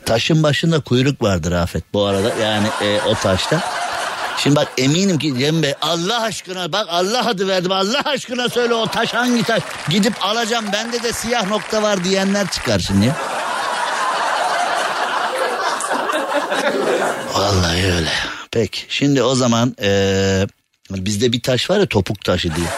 Taşın 0.08 0.42
başında 0.42 0.80
kuyruk 0.80 1.22
vardır 1.22 1.52
Afet 1.52 1.84
bu 1.92 2.04
arada 2.04 2.34
yani 2.42 2.66
e, 2.82 3.00
o 3.00 3.14
taşta. 3.14 3.60
Şimdi 4.38 4.56
bak 4.56 4.68
eminim 4.78 5.18
ki 5.18 5.34
Cem 5.38 5.62
Bey 5.62 5.74
Allah 5.82 6.22
aşkına 6.22 6.72
bak 6.72 6.86
Allah 6.90 7.26
adı 7.26 7.48
verdim 7.48 7.72
Allah 7.72 8.00
aşkına 8.04 8.48
söyle 8.48 8.74
o 8.74 8.86
taş 8.86 9.14
hangi 9.14 9.42
taş 9.42 9.62
gidip 9.88 10.24
alacağım 10.24 10.64
bende 10.72 11.02
de 11.02 11.12
siyah 11.12 11.48
nokta 11.48 11.82
var 11.82 12.04
diyenler 12.04 12.48
çıkar 12.48 12.78
şimdi. 12.78 13.14
Vallahi 17.34 17.92
öyle. 17.92 18.10
Peki 18.50 18.80
şimdi 18.88 19.22
o 19.22 19.34
zaman 19.34 19.76
e, 19.82 20.46
bizde 20.90 21.32
bir 21.32 21.42
taş 21.42 21.70
var 21.70 21.78
ya 21.78 21.86
topuk 21.86 22.24
taşı 22.24 22.54
diye. 22.56 22.68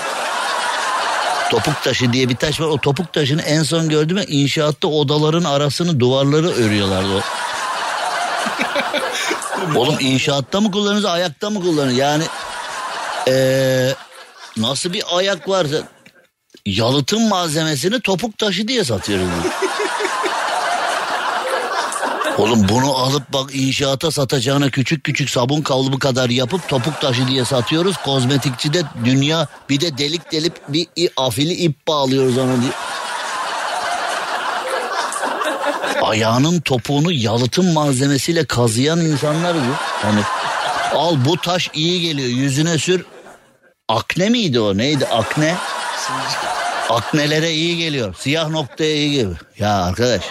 Topuk 1.51 1.83
taşı 1.83 2.13
diye 2.13 2.29
bir 2.29 2.37
taş 2.37 2.61
var. 2.61 2.67
O 2.67 2.79
topuk 2.79 3.13
taşını 3.13 3.43
en 3.43 3.63
son 3.63 3.89
gördüğümde 3.89 4.25
inşaatta 4.25 4.89
odaların 4.89 5.45
arasını 5.45 6.01
duvarları 6.01 6.51
örüyorlardı. 6.51 7.09
O. 7.17 7.21
Oğlum 9.79 9.97
inşaatta 10.01 10.61
mı 10.61 10.71
kullanırız 10.71 11.05
ayakta 11.05 11.51
mı 11.51 11.63
kullanırız? 11.63 11.99
Yani 11.99 12.25
eee, 13.27 13.95
nasıl 14.57 14.93
bir 14.93 15.03
ayak 15.13 15.49
varsa 15.49 15.77
yalıtım 16.67 17.29
malzemesini 17.29 18.01
topuk 18.01 18.39
taşı 18.39 18.69
diye 18.69 18.85
satıyoruz. 18.85 19.29
Oğlum 22.41 22.69
bunu 22.69 22.97
alıp 22.97 23.33
bak 23.33 23.51
inşaata 23.55 24.11
satacağına 24.11 24.71
küçük 24.71 25.05
küçük 25.05 25.31
sabun 25.31 25.63
kalıbı 25.63 25.99
kadar 25.99 26.31
yapıp 26.31 26.69
topuk 26.69 27.01
taşı 27.01 27.29
diye 27.29 27.45
satıyoruz. 27.45 27.97
Kozmetikçide 27.97 28.83
dünya 29.05 29.47
bir 29.69 29.81
de 29.81 29.99
delik 29.99 30.33
delip 30.33 30.55
bir 30.69 30.89
afili 31.17 31.53
ip 31.53 31.89
bağlıyoruz 31.89 32.39
ona 32.39 32.61
diye. 32.61 32.73
Ayağının 36.03 36.61
topuğunu 36.61 37.13
yalıtım 37.13 37.73
malzemesiyle 37.73 38.45
kazıyan 38.45 39.01
insanlar 39.01 39.55
bu. 39.55 39.75
Hani 40.03 40.21
al 40.95 41.17
bu 41.25 41.37
taş 41.37 41.71
iyi 41.75 42.01
geliyor 42.01 42.29
yüzüne 42.29 42.79
sür. 42.79 43.05
Akne 43.89 44.29
miydi 44.29 44.61
o 44.61 44.77
neydi 44.77 45.07
akne? 45.07 45.57
Aknelere 46.91 47.53
iyi 47.53 47.79
geliyor. 47.79 48.15
Siyah 48.19 48.49
noktaya 48.49 48.95
iyi 48.95 49.11
geliyor. 49.11 49.37
Ya 49.59 49.85
arkadaş 49.85 50.23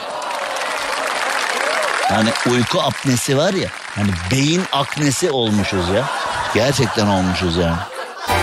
Hani 2.10 2.30
uyku 2.52 2.82
apnesi 2.82 3.38
var 3.38 3.54
ya. 3.54 3.70
Hani 3.96 4.10
beyin 4.32 4.62
aknesi 4.72 5.32
olmuşuz 5.32 5.90
ya. 5.90 6.10
Gerçekten 6.54 7.08
olmuşuz 7.08 7.58
yani. 7.58 7.78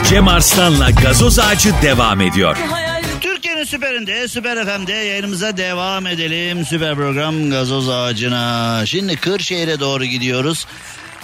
Cem 0.09 0.29
Arslan'la 0.29 0.91
gazoz 0.91 1.39
ağacı 1.39 1.75
devam 1.83 2.21
ediyor. 2.21 2.57
Türkiye'nin 3.21 3.65
süperinde, 3.65 4.29
süper 4.29 4.65
FM'de 4.65 4.93
yayınımıza 4.93 5.57
devam 5.57 6.07
edelim. 6.07 6.67
Süper 6.67 6.95
program 6.95 7.51
gazoz 7.51 7.89
ağacına. 7.89 8.83
Şimdi 8.87 9.17
Kırşehir'e 9.17 9.81
doğru 9.81 10.05
gidiyoruz. 10.05 10.67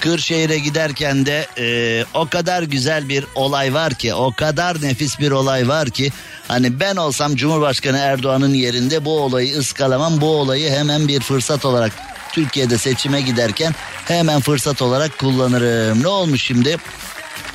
Kırşehir'e 0.00 0.58
giderken 0.58 1.26
de 1.26 1.46
e, 1.58 2.04
o 2.14 2.26
kadar 2.26 2.62
güzel 2.62 3.08
bir 3.08 3.24
olay 3.34 3.74
var 3.74 3.94
ki, 3.94 4.14
o 4.14 4.32
kadar 4.32 4.82
nefis 4.82 5.20
bir 5.20 5.30
olay 5.30 5.68
var 5.68 5.90
ki. 5.90 6.12
Hani 6.48 6.80
ben 6.80 6.96
olsam 6.96 7.36
Cumhurbaşkanı 7.36 7.98
Erdoğan'ın 7.98 8.54
yerinde 8.54 9.04
bu 9.04 9.20
olayı 9.20 9.56
ıskalamam. 9.56 10.20
Bu 10.20 10.26
olayı 10.26 10.70
hemen 10.70 11.08
bir 11.08 11.20
fırsat 11.20 11.64
olarak 11.64 11.92
Türkiye'de 12.32 12.78
seçime 12.78 13.20
giderken 13.20 13.74
hemen 14.04 14.40
fırsat 14.40 14.82
olarak 14.82 15.18
kullanırım. 15.18 16.02
Ne 16.02 16.08
olmuş 16.08 16.42
şimdi? 16.42 16.76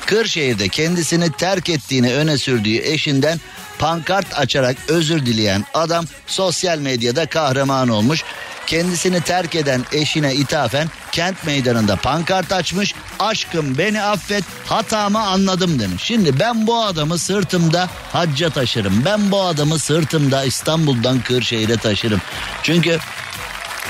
Kırşehir'de 0.06 0.68
kendisini 0.68 1.32
terk 1.32 1.68
ettiğini 1.68 2.14
öne 2.14 2.38
sürdüğü 2.38 2.76
eşinden 2.76 3.40
pankart 3.78 4.38
açarak 4.38 4.76
özür 4.88 5.26
dileyen 5.26 5.64
adam 5.74 6.04
sosyal 6.26 6.78
medyada 6.78 7.26
kahraman 7.26 7.88
olmuş. 7.88 8.24
Kendisini 8.66 9.20
terk 9.20 9.54
eden 9.54 9.84
eşine 9.92 10.34
ithafen 10.34 10.88
kent 11.12 11.44
meydanında 11.46 11.96
pankart 11.96 12.52
açmış. 12.52 12.94
Aşkım 13.18 13.78
beni 13.78 14.02
affet 14.02 14.44
hatamı 14.66 15.20
anladım 15.20 15.78
demiş. 15.78 16.02
Şimdi 16.02 16.40
ben 16.40 16.66
bu 16.66 16.82
adamı 16.82 17.18
sırtımda 17.18 17.88
hacca 18.12 18.50
taşırım. 18.50 19.02
Ben 19.04 19.30
bu 19.30 19.42
adamı 19.42 19.78
sırtımda 19.78 20.44
İstanbul'dan 20.44 21.20
Kırşehir'e 21.20 21.76
taşırım. 21.76 22.20
Çünkü 22.62 22.98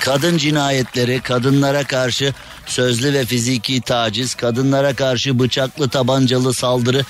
kadın 0.01 0.37
cinayetleri, 0.37 1.21
kadınlara 1.21 1.85
karşı 1.85 2.35
sözlü 2.67 3.13
ve 3.13 3.25
fiziki 3.25 3.81
taciz, 3.81 4.35
kadınlara 4.35 4.95
karşı 4.95 5.39
bıçaklı 5.39 5.89
tabancalı 5.89 6.55
saldırı 6.55 7.05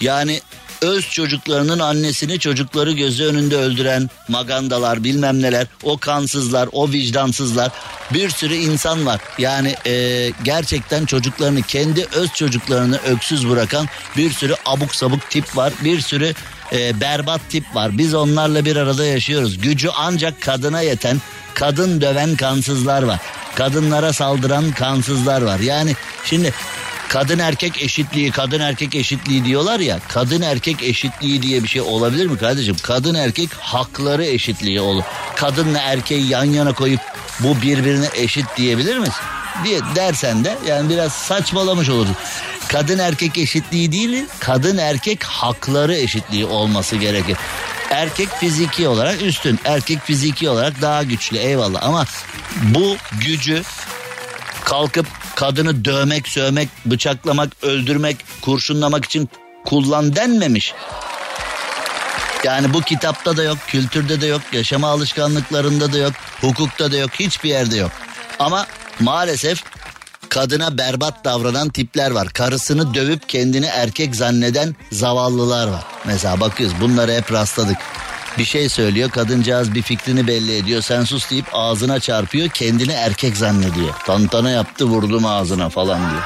yani 0.00 0.40
öz 0.80 1.10
çocuklarının 1.10 1.78
annesini 1.78 2.38
çocukları 2.38 2.92
gözü 2.92 3.24
önünde 3.24 3.56
öldüren 3.56 4.10
magandalar 4.28 5.04
bilmem 5.04 5.42
neler 5.42 5.66
o 5.82 5.98
kansızlar 5.98 6.68
o 6.72 6.90
vicdansızlar 6.90 7.70
bir 8.14 8.30
sürü 8.30 8.54
insan 8.54 9.06
var. 9.06 9.20
Yani 9.38 9.74
e, 9.86 10.30
gerçekten 10.42 11.06
çocuklarını 11.06 11.62
kendi 11.62 12.06
öz 12.14 12.32
çocuklarını 12.32 12.96
öksüz 12.96 13.48
bırakan 13.50 13.86
bir 14.16 14.30
sürü 14.30 14.54
abuk 14.66 14.94
sabuk 14.94 15.30
tip 15.30 15.56
var 15.56 15.72
bir 15.84 16.00
sürü 16.00 16.34
e, 16.72 17.00
berbat 17.00 17.40
tip 17.48 17.74
var. 17.74 17.98
Biz 17.98 18.14
onlarla 18.14 18.64
bir 18.64 18.76
arada 18.76 19.06
yaşıyoruz. 19.06 19.58
Gücü 19.58 19.88
ancak 19.96 20.40
kadına 20.40 20.80
yeten 20.80 21.20
kadın 21.56 22.00
döven 22.00 22.36
kansızlar 22.36 23.02
var. 23.02 23.20
Kadınlara 23.54 24.12
saldıran 24.12 24.72
kansızlar 24.72 25.42
var. 25.42 25.60
Yani 25.60 25.96
şimdi 26.24 26.54
kadın 27.08 27.38
erkek 27.38 27.82
eşitliği, 27.82 28.30
kadın 28.30 28.60
erkek 28.60 28.94
eşitliği 28.94 29.44
diyorlar 29.44 29.80
ya. 29.80 29.98
Kadın 30.08 30.42
erkek 30.42 30.82
eşitliği 30.82 31.42
diye 31.42 31.62
bir 31.62 31.68
şey 31.68 31.82
olabilir 31.82 32.26
mi 32.26 32.38
kardeşim? 32.38 32.76
Kadın 32.82 33.14
erkek 33.14 33.48
hakları 33.54 34.24
eşitliği 34.24 34.80
olur. 34.80 35.04
Kadınla 35.36 35.78
erkeği 35.78 36.28
yan 36.28 36.44
yana 36.44 36.72
koyup 36.72 37.00
bu 37.40 37.62
birbirine 37.62 38.08
eşit 38.14 38.46
diyebilir 38.56 38.98
misin? 38.98 39.14
Diye 39.64 39.80
dersen 39.94 40.44
de 40.44 40.58
yani 40.66 40.90
biraz 40.90 41.12
saçmalamış 41.12 41.88
olursun. 41.88 42.16
Kadın 42.68 42.98
erkek 42.98 43.38
eşitliği 43.38 43.92
değil, 43.92 44.24
kadın 44.40 44.78
erkek 44.78 45.24
hakları 45.24 45.96
eşitliği 45.96 46.46
olması 46.46 46.96
gerekir. 46.96 47.36
Erkek 47.90 48.28
fiziki 48.28 48.88
olarak 48.88 49.22
üstün, 49.22 49.60
erkek 49.64 50.00
fiziki 50.00 50.48
olarak 50.48 50.82
daha 50.82 51.02
güçlü 51.02 51.36
eyvallah 51.36 51.82
ama 51.82 52.04
bu 52.62 52.96
gücü 53.20 53.62
kalkıp 54.64 55.06
kadını 55.34 55.84
dövmek, 55.84 56.28
sövmek, 56.28 56.68
bıçaklamak, 56.86 57.48
öldürmek, 57.62 58.16
kurşunlamak 58.42 59.04
için 59.04 59.28
kullan 59.64 60.16
denmemiş. 60.16 60.74
Yani 62.44 62.74
bu 62.74 62.80
kitapta 62.80 63.36
da 63.36 63.42
yok, 63.42 63.58
kültürde 63.66 64.20
de 64.20 64.26
yok, 64.26 64.42
yaşama 64.52 64.88
alışkanlıklarında 64.88 65.92
da 65.92 65.98
yok, 65.98 66.12
hukukta 66.40 66.92
da 66.92 66.96
yok, 66.96 67.10
hiçbir 67.20 67.48
yerde 67.48 67.76
yok. 67.76 67.90
Ama 68.38 68.66
maalesef 69.00 69.62
kadına 70.36 70.78
berbat 70.78 71.24
davranan 71.24 71.68
tipler 71.68 72.10
var. 72.10 72.28
Karısını 72.28 72.94
dövüp 72.94 73.28
kendini 73.28 73.66
erkek 73.66 74.16
zanneden 74.16 74.76
zavallılar 74.92 75.68
var. 75.68 75.84
Mesela 76.04 76.40
bakıyoruz 76.40 76.76
bunlara 76.80 77.12
hep 77.12 77.32
rastladık. 77.32 77.76
Bir 78.38 78.44
şey 78.44 78.68
söylüyor 78.68 79.10
kadıncağız 79.10 79.74
bir 79.74 79.82
fikrini 79.82 80.26
belli 80.26 80.56
ediyor. 80.56 80.82
Sen 80.82 81.04
sus 81.04 81.30
deyip 81.30 81.46
ağzına 81.52 82.00
çarpıyor 82.00 82.48
kendini 82.48 82.92
erkek 82.92 83.36
zannediyor. 83.36 83.94
Tantana 84.06 84.50
yaptı 84.50 84.84
vurdum 84.84 85.26
ağzına 85.26 85.68
falan 85.68 86.00
diyor. 86.10 86.22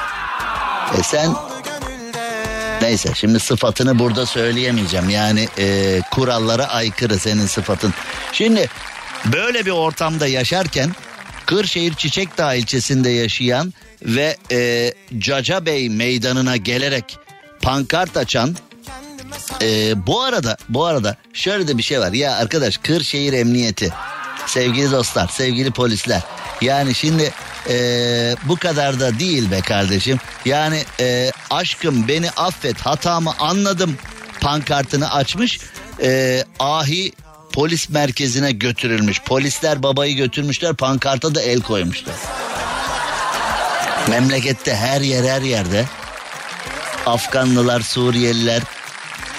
E 0.99 1.03
sen 1.03 1.29
Neyse 2.81 3.09
şimdi 3.15 3.39
sıfatını 3.39 3.99
burada 3.99 4.25
söyleyemeyeceğim. 4.25 5.09
Yani 5.09 5.47
e, 5.57 5.99
kurallara 6.11 6.65
aykırı 6.65 7.19
senin 7.19 7.45
sıfatın. 7.45 7.93
Şimdi 8.31 8.69
böyle 9.33 9.65
bir 9.65 9.71
ortamda 9.71 10.27
yaşarken 10.27 10.91
Kırşehir 11.51 11.93
Çiçekdağ 11.93 12.53
ilçesinde 12.53 13.09
yaşayan 13.09 13.73
ve 14.01 14.37
e, 14.51 14.93
Caca 15.17 15.65
Bey 15.65 15.89
meydanına 15.89 16.57
gelerek 16.57 17.17
pankart 17.61 18.17
açan 18.17 18.55
e, 19.61 19.93
bu 20.07 20.21
arada 20.21 20.57
bu 20.69 20.85
arada 20.85 21.17
şöyle 21.33 21.67
de 21.67 21.77
bir 21.77 21.83
şey 21.83 21.99
var. 21.99 22.13
Ya 22.13 22.35
arkadaş 22.35 22.77
Kırşehir 22.77 23.33
Emniyeti 23.33 23.93
sevgili 24.47 24.91
dostlar 24.91 25.27
sevgili 25.27 25.71
polisler 25.71 26.21
yani 26.61 26.95
şimdi 26.95 27.33
e, 27.69 27.75
bu 28.43 28.55
kadar 28.55 28.99
da 28.99 29.19
değil 29.19 29.51
be 29.51 29.61
kardeşim. 29.61 30.17
Yani 30.45 30.83
e, 30.99 31.31
aşkım 31.49 32.07
beni 32.07 32.29
affet 32.29 32.81
hatamı 32.81 33.33
anladım 33.39 33.97
pankartını 34.41 35.13
açmış. 35.13 35.59
E, 36.03 36.43
ahi 36.59 37.11
polis 37.53 37.89
merkezine 37.89 38.51
götürülmüş. 38.51 39.21
Polisler 39.21 39.83
babayı 39.83 40.15
götürmüşler 40.15 40.73
pankarta 40.73 41.35
da 41.35 41.41
el 41.41 41.61
koymuşlar. 41.61 42.15
Memlekette 44.09 44.75
her 44.75 45.01
yer 45.01 45.23
her 45.23 45.41
yerde 45.41 45.85
Afganlılar, 47.05 47.81
Suriyeliler, 47.81 48.61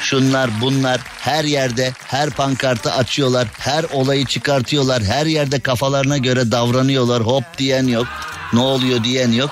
şunlar 0.00 0.50
bunlar 0.60 1.00
her 1.20 1.44
yerde 1.44 1.92
her 2.06 2.30
pankartı 2.30 2.92
açıyorlar. 2.92 3.48
Her 3.58 3.84
olayı 3.84 4.26
çıkartıyorlar. 4.26 5.02
Her 5.02 5.26
yerde 5.26 5.60
kafalarına 5.60 6.18
göre 6.18 6.50
davranıyorlar. 6.50 7.22
Hop 7.22 7.44
diyen 7.58 7.86
yok. 7.86 8.06
Ne 8.52 8.60
oluyor 8.60 9.04
diyen 9.04 9.32
yok. 9.32 9.50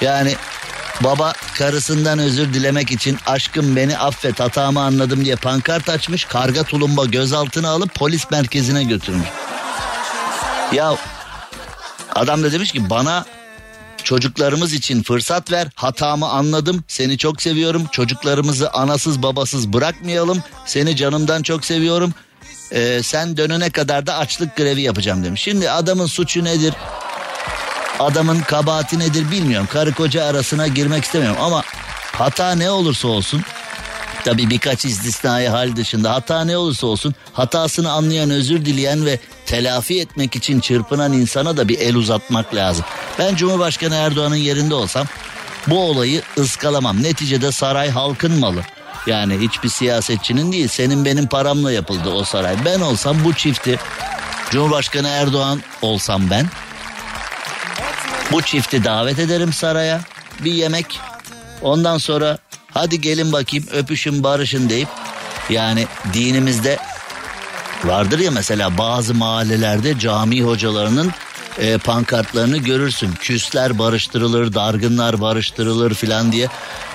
Yani 0.00 0.34
baba 1.04 1.32
karısından 1.54 2.18
özür 2.18 2.54
dilemek 2.54 2.90
için 2.90 3.18
aşkım 3.26 3.76
beni 3.76 3.98
affet 3.98 4.40
hatamı 4.40 4.80
anladım 4.80 5.24
diye 5.24 5.36
pankart 5.36 5.88
açmış. 5.88 6.24
Karga 6.24 6.62
tulumba 6.62 7.04
gözaltına 7.04 7.68
alıp 7.70 7.94
polis 7.94 8.30
merkezine 8.30 8.84
götürmüş. 8.84 9.28
Ya 10.72 10.94
adam 12.14 12.42
da 12.42 12.52
demiş 12.52 12.72
ki 12.72 12.90
bana 12.90 13.24
Çocuklarımız 14.04 14.72
için 14.72 15.02
fırsat 15.02 15.52
ver. 15.52 15.68
Hatamı 15.74 16.28
anladım. 16.28 16.84
Seni 16.88 17.18
çok 17.18 17.42
seviyorum. 17.42 17.86
Çocuklarımızı 17.92 18.70
anasız 18.70 19.22
babasız 19.22 19.72
bırakmayalım. 19.72 20.42
Seni 20.66 20.96
canımdan 20.96 21.42
çok 21.42 21.64
seviyorum. 21.64 22.14
Ee, 22.72 23.00
sen 23.02 23.36
dönene 23.36 23.70
kadar 23.70 24.06
da 24.06 24.16
açlık 24.16 24.56
grevi 24.56 24.82
yapacağım 24.82 25.24
demiş. 25.24 25.42
Şimdi 25.42 25.70
adamın 25.70 26.06
suçu 26.06 26.44
nedir? 26.44 26.74
Adamın 28.00 28.40
kabahati 28.40 28.98
nedir 28.98 29.30
bilmiyorum. 29.30 29.68
Karı 29.72 29.92
koca 29.92 30.24
arasına 30.24 30.66
girmek 30.66 31.04
istemiyorum 31.04 31.38
ama 31.42 31.62
hata 32.12 32.54
ne 32.54 32.70
olursa 32.70 33.08
olsun 33.08 33.42
Tabii 34.24 34.50
birkaç 34.50 34.84
istisnai 34.84 35.48
hal 35.48 35.76
dışında 35.76 36.14
hata 36.14 36.44
ne 36.44 36.56
olursa 36.56 36.86
olsun 36.86 37.14
hatasını 37.32 37.92
anlayan, 37.92 38.30
özür 38.30 38.64
dileyen 38.64 39.06
ve 39.06 39.18
telafi 39.46 40.00
etmek 40.00 40.36
için 40.36 40.60
çırpınan 40.60 41.12
insana 41.12 41.56
da 41.56 41.68
bir 41.68 41.78
el 41.78 41.94
uzatmak 41.94 42.54
lazım. 42.54 42.84
Ben 43.18 43.34
Cumhurbaşkanı 43.36 43.94
Erdoğan'ın 43.94 44.36
yerinde 44.36 44.74
olsam 44.74 45.06
bu 45.66 45.80
olayı 45.84 46.22
ıskalamam. 46.38 47.02
Neticede 47.02 47.52
saray 47.52 47.90
halkın 47.90 48.38
malı. 48.38 48.60
Yani 49.06 49.38
hiçbir 49.38 49.68
siyasetçinin 49.68 50.52
değil 50.52 50.68
senin 50.68 51.04
benim 51.04 51.26
paramla 51.26 51.72
yapıldı 51.72 52.10
o 52.10 52.24
saray. 52.24 52.56
Ben 52.64 52.80
olsam 52.80 53.24
bu 53.24 53.34
çifti 53.34 53.78
Cumhurbaşkanı 54.50 55.08
Erdoğan 55.08 55.62
olsam 55.82 56.30
ben 56.30 56.46
bu 58.32 58.42
çifti 58.42 58.84
davet 58.84 59.18
ederim 59.18 59.52
saraya 59.52 60.00
bir 60.44 60.52
yemek 60.52 61.00
ondan 61.62 61.98
sonra 61.98 62.38
hadi 62.74 63.00
gelin 63.00 63.32
bakayım 63.32 63.66
öpüşün 63.72 64.24
barışın 64.24 64.68
deyip 64.70 64.88
yani 65.50 65.86
dinimizde 66.12 66.78
vardır 67.84 68.18
ya 68.18 68.30
mesela 68.30 68.78
bazı 68.78 69.14
mahallelerde 69.14 69.98
cami 69.98 70.42
hocalarının 70.42 71.12
e, 71.58 71.78
pankartlarını 71.78 72.56
görürsün. 72.56 73.12
Küsler 73.12 73.78
barıştırılır, 73.78 74.54
dargınlar 74.54 75.20
barıştırılır 75.20 75.94
filan 75.94 76.32
diye 76.32 76.48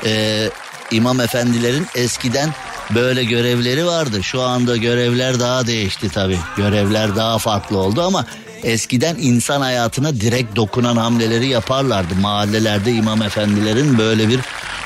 e, 0.05 0.49
imam 0.91 1.19
efendilerin 1.19 1.87
eskiden 1.95 2.53
böyle 2.95 3.23
görevleri 3.23 3.85
vardı. 3.85 4.23
Şu 4.23 4.41
anda 4.41 4.77
görevler 4.77 5.39
daha 5.39 5.67
değişti 5.67 6.09
tabii. 6.09 6.39
Görevler 6.57 7.15
daha 7.15 7.37
farklı 7.37 7.77
oldu 7.77 8.01
ama 8.01 8.25
eskiden 8.65 9.15
insan 9.19 9.61
hayatına 9.61 10.15
direkt 10.15 10.55
dokunan 10.55 10.97
hamleleri 10.97 11.47
yaparlardı. 11.47 12.15
Mahallelerde 12.15 12.91
imam 12.91 13.21
efendilerin 13.21 13.97
böyle 13.97 14.29
bir 14.29 14.39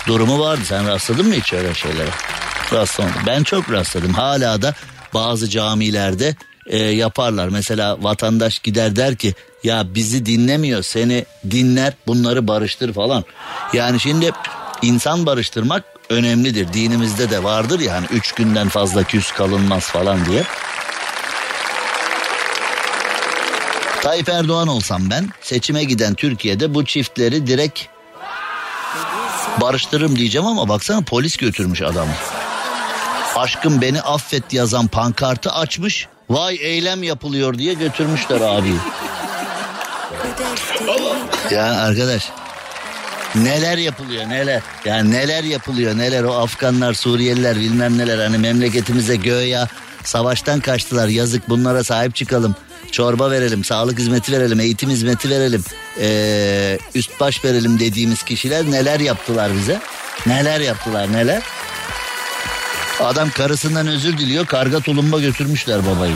durumu 0.08 0.40
vardı. 0.40 0.62
Sen 0.64 0.88
rastladın 0.88 1.28
mı 1.28 1.34
hiç 1.34 1.54
öyle 1.54 1.74
şeylere? 1.74 2.10
Rastlamadım. 2.74 3.22
Ben 3.28 3.44
çok 3.44 3.72
rastladım. 3.72 4.14
Hala 4.14 4.62
da 4.62 4.74
bazı 5.14 5.50
camilerde 5.50 6.36
e, 6.68 6.78
yaparlar. 6.78 7.48
Mesela 7.48 8.04
vatandaş 8.04 8.60
gider 8.60 8.96
der 8.96 9.16
ki 9.16 9.34
ya 9.64 9.96
bizi 9.96 10.26
dinlemiyor 10.26 10.84
seni 10.84 11.26
dinler 11.52 11.94
bunları 12.08 12.48
barıştır 12.48 12.94
falan. 12.94 13.24
Yani 13.74 14.00
şimdi 14.00 14.32
insan 14.82 15.26
barıştırmak 15.26 15.84
önemlidir. 16.10 16.74
Dinimizde 16.74 17.30
de 17.30 17.44
vardır 17.44 17.80
ya 17.80 17.94
hani 17.94 18.06
üç 18.12 18.32
günden 18.32 18.70
fazla 18.70 19.04
küs 19.04 19.32
kalınmaz 19.32 19.84
falan 19.84 20.26
diye. 20.26 20.44
Tayyip 24.02 24.30
Erdoğan 24.30 24.68
olsam 24.68 25.10
ben 25.10 25.30
seçime 25.41 25.84
giden 25.84 26.14
Türkiye'de 26.14 26.74
bu 26.74 26.86
çiftleri 26.86 27.47
direkt 27.47 27.80
barıştırırım 29.62 30.16
diyeceğim 30.16 30.47
ama 30.47 30.70
baksana 30.70 31.02
polis 31.02 31.38
götürmüş 31.38 31.82
adamı. 31.82 32.12
Aşkım 33.36 33.82
beni 33.82 34.02
affet 34.02 34.54
yazan 34.54 34.88
pankartı 34.88 35.52
açmış. 35.52 36.08
Vay 36.30 36.58
eylem 36.62 37.04
yapılıyor 37.04 37.58
diye 37.58 37.74
götürmüşler 37.74 38.41
abi. 38.41 38.74
Ya 41.52 41.66
arkadaş 41.66 42.30
neler 43.36 43.78
yapılıyor 43.78 44.30
neler. 44.30 44.62
Yani 44.86 45.12
neler 45.12 45.43
yapılıyor 45.43 45.97
neler 45.97 46.24
o 46.24 46.34
Afganlar 46.34 46.93
Suriyeliler 46.93 47.56
bilmem 47.56 47.97
neler 47.97 48.18
hani 48.26 48.38
memleketimize 48.38 49.16
göğe 49.16 49.68
savaştan 50.04 50.60
kaçtılar 50.60 51.08
yazık 51.08 51.50
bunlara 51.50 51.84
sahip 51.84 52.16
çıkalım. 52.16 52.56
Çorba 52.92 53.32
verelim, 53.32 53.64
sağlık 53.64 54.00
hizmeti 54.00 54.32
verelim, 54.32 54.60
eğitim 54.60 54.90
hizmeti 54.90 55.30
verelim, 55.30 55.64
ee, 56.00 56.80
üst 56.96 57.20
baş 57.20 57.46
verelim 57.46 57.80
dediğimiz 57.80 58.24
kişiler 58.24 58.72
neler 58.72 59.00
yaptılar 59.00 59.52
bize? 59.54 59.80
Neler 60.26 60.60
yaptılar 60.60 61.14
neler? 61.14 61.44
Adam 63.00 63.30
karısından 63.30 63.88
özür 63.88 64.18
diliyor 64.18 64.46
karga 64.46 64.80
tulumba 64.80 65.20
götürmüşler 65.20 65.86
babayı. 65.86 66.16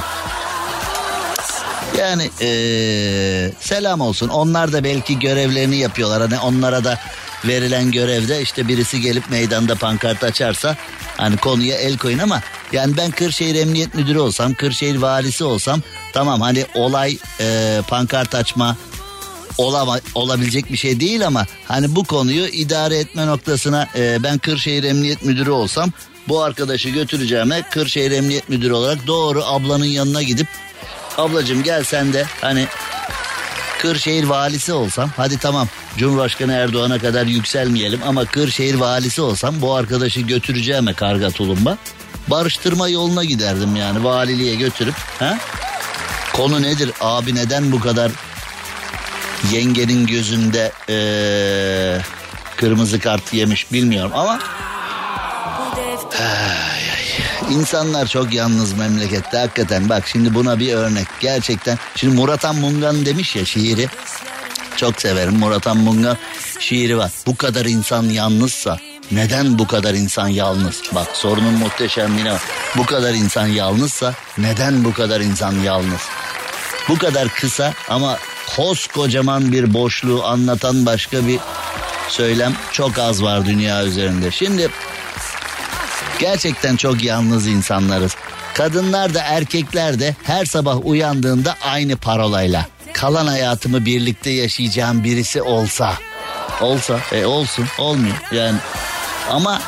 Yani 2.00 2.30
ee, 2.42 3.52
selam 3.60 4.02
olsun 4.02 4.30
onlar 4.30 4.74
da 4.74 4.84
belki 4.84 5.20
görevlerini 5.20 5.78
yapıyorlar. 5.78 6.22
Hani 6.22 6.40
onlara 6.40 6.84
da 6.84 7.00
verilen 7.46 7.92
görevde 7.92 8.42
işte 8.42 8.68
birisi 8.68 9.02
gelip 9.02 9.30
meydanda 9.30 9.76
pankart 9.76 10.24
açarsa 10.24 10.78
hani 11.18 11.38
konuya 11.38 11.78
el 11.78 11.98
koyun 11.98 12.20
ama 12.20 12.42
Yani 12.74 12.98
ben 12.98 13.12
Kırşehir 13.12 13.56
Emniyet 13.56 13.96
Müdürü 13.96 14.20
olsam, 14.20 14.54
Kırşehir 14.54 14.96
Valisi 14.96 15.44
olsam 15.44 15.82
tamam 16.14 16.42
hani 16.42 16.66
olay 16.76 17.18
e, 17.40 17.80
pankart 17.88 18.36
açma 18.36 18.78
olama, 19.58 20.00
olabilecek 20.16 20.72
bir 20.72 20.78
şey 20.78 21.00
değil 21.00 21.28
ama 21.28 21.46
hani 21.68 21.96
bu 21.96 22.04
konuyu 22.04 22.46
idare 22.46 22.98
etme 22.98 23.28
noktasına 23.28 23.88
e, 23.96 24.24
ben 24.24 24.38
Kırşehir 24.38 24.84
Emniyet 24.84 25.26
Müdürü 25.26 25.52
olsam 25.52 25.92
bu 26.28 26.42
arkadaşı 26.42 26.90
götüreceğime 26.90 27.62
Kırşehir 27.72 28.12
Emniyet 28.12 28.50
Müdürü 28.50 28.74
olarak 28.74 29.08
doğru 29.08 29.44
ablanın 29.44 29.86
yanına 29.86 30.24
gidip 30.24 30.48
ablacığım 31.18 31.64
gel 31.64 31.84
sen 31.84 32.14
de 32.14 32.26
hani 32.42 32.68
Kırşehir 33.80 34.24
valisi 34.24 34.74
olsam 34.74 35.10
hadi 35.18 35.38
tamam 35.38 35.68
Cumhurbaşkanı 35.98 36.54
Erdoğan'a 36.54 37.00
kadar 37.00 37.26
yükselmeyelim 37.26 38.00
ama 38.08 38.26
Kırşehir 38.26 38.76
valisi 38.76 39.22
olsam 39.22 39.62
bu 39.62 39.74
arkadaşı 39.74 40.22
götüreceğime 40.22 40.94
karga 40.94 41.30
tulumba 41.30 41.78
barıştırma 42.28 42.90
yoluna 42.90 43.24
giderdim 43.24 43.76
yani 43.76 44.04
valiliğe 44.04 44.56
götürüp 44.56 44.96
ha? 45.20 45.38
Konu 46.34 46.62
nedir? 46.62 46.92
Abi 47.02 47.36
neden 47.36 47.72
bu 47.72 47.80
kadar 47.80 48.12
yengenin 49.52 50.08
gözünde 50.08 50.72
eee, 50.90 52.02
kırmızı 52.58 53.00
kart 53.00 53.34
yemiş 53.34 53.72
bilmiyorum 53.72 54.12
ama. 54.16 54.40
İnsanlar 57.52 58.08
çok 58.08 58.34
yalnız 58.34 58.74
memlekette 58.74 59.38
hakikaten. 59.38 59.90
Bak 59.90 60.08
şimdi 60.08 60.34
buna 60.36 60.60
bir 60.60 60.74
örnek. 60.74 61.08
Gerçekten 61.20 61.78
şimdi 61.96 62.16
Murat 62.16 62.44
Han 62.44 62.56
Mungan 62.56 63.06
demiş 63.06 63.36
ya 63.36 63.46
şiiri. 63.46 63.88
Çok 64.78 65.02
severim. 65.02 65.34
Murat 65.40 65.66
Han 65.66 65.78
Mungan 65.78 66.18
şiiri 66.60 66.98
var. 66.98 67.12
Bu 67.28 67.36
kadar 67.36 67.66
insan 67.66 68.04
yalnızsa 68.04 68.78
neden 69.16 69.60
bu 69.60 69.68
kadar 69.68 69.94
insan 69.94 70.28
yalnız 70.28 70.82
bak 70.92 71.08
sorunun 71.14 71.54
muhteşemliğine 71.54 72.32
bak 72.32 72.42
bu 72.78 72.86
kadar 72.86 73.14
insan 73.14 73.48
yalnızsa 73.48 74.14
neden 74.38 74.84
bu 74.84 74.94
kadar 74.94 75.22
insan 75.22 75.54
yalnız 75.54 76.02
bu 76.90 76.98
kadar 76.98 77.28
kısa 77.30 77.74
ama 77.90 78.18
koskocaman 78.56 79.52
bir 79.52 79.74
boşluğu 79.74 80.24
anlatan 80.24 80.86
başka 80.86 81.28
bir 81.28 81.40
söylem 82.10 82.54
çok 82.72 83.00
az 83.00 83.24
var 83.24 83.46
dünya 83.46 83.84
üzerinde. 83.84 84.32
Şimdi 84.32 84.70
gerçekten 86.20 86.76
çok 86.76 87.04
yalnız 87.04 87.48
insanlarız. 87.48 88.16
Kadınlar 88.54 89.14
da 89.14 89.22
erkekler 89.22 90.00
de 90.00 90.16
her 90.24 90.46
sabah 90.46 90.86
uyandığında 90.86 91.56
aynı 91.62 91.96
parolayla. 91.96 92.68
Kalan 92.94 93.28
hayatımı 93.28 93.86
birlikte 93.86 94.30
yaşayacağım 94.30 95.04
birisi 95.04 95.42
olsa. 95.42 95.94
Olsa 96.62 97.00
e 97.12 97.26
olsun 97.26 97.68
olmuyor 97.78 98.16
yani. 98.32 98.58
Ama 99.32 99.62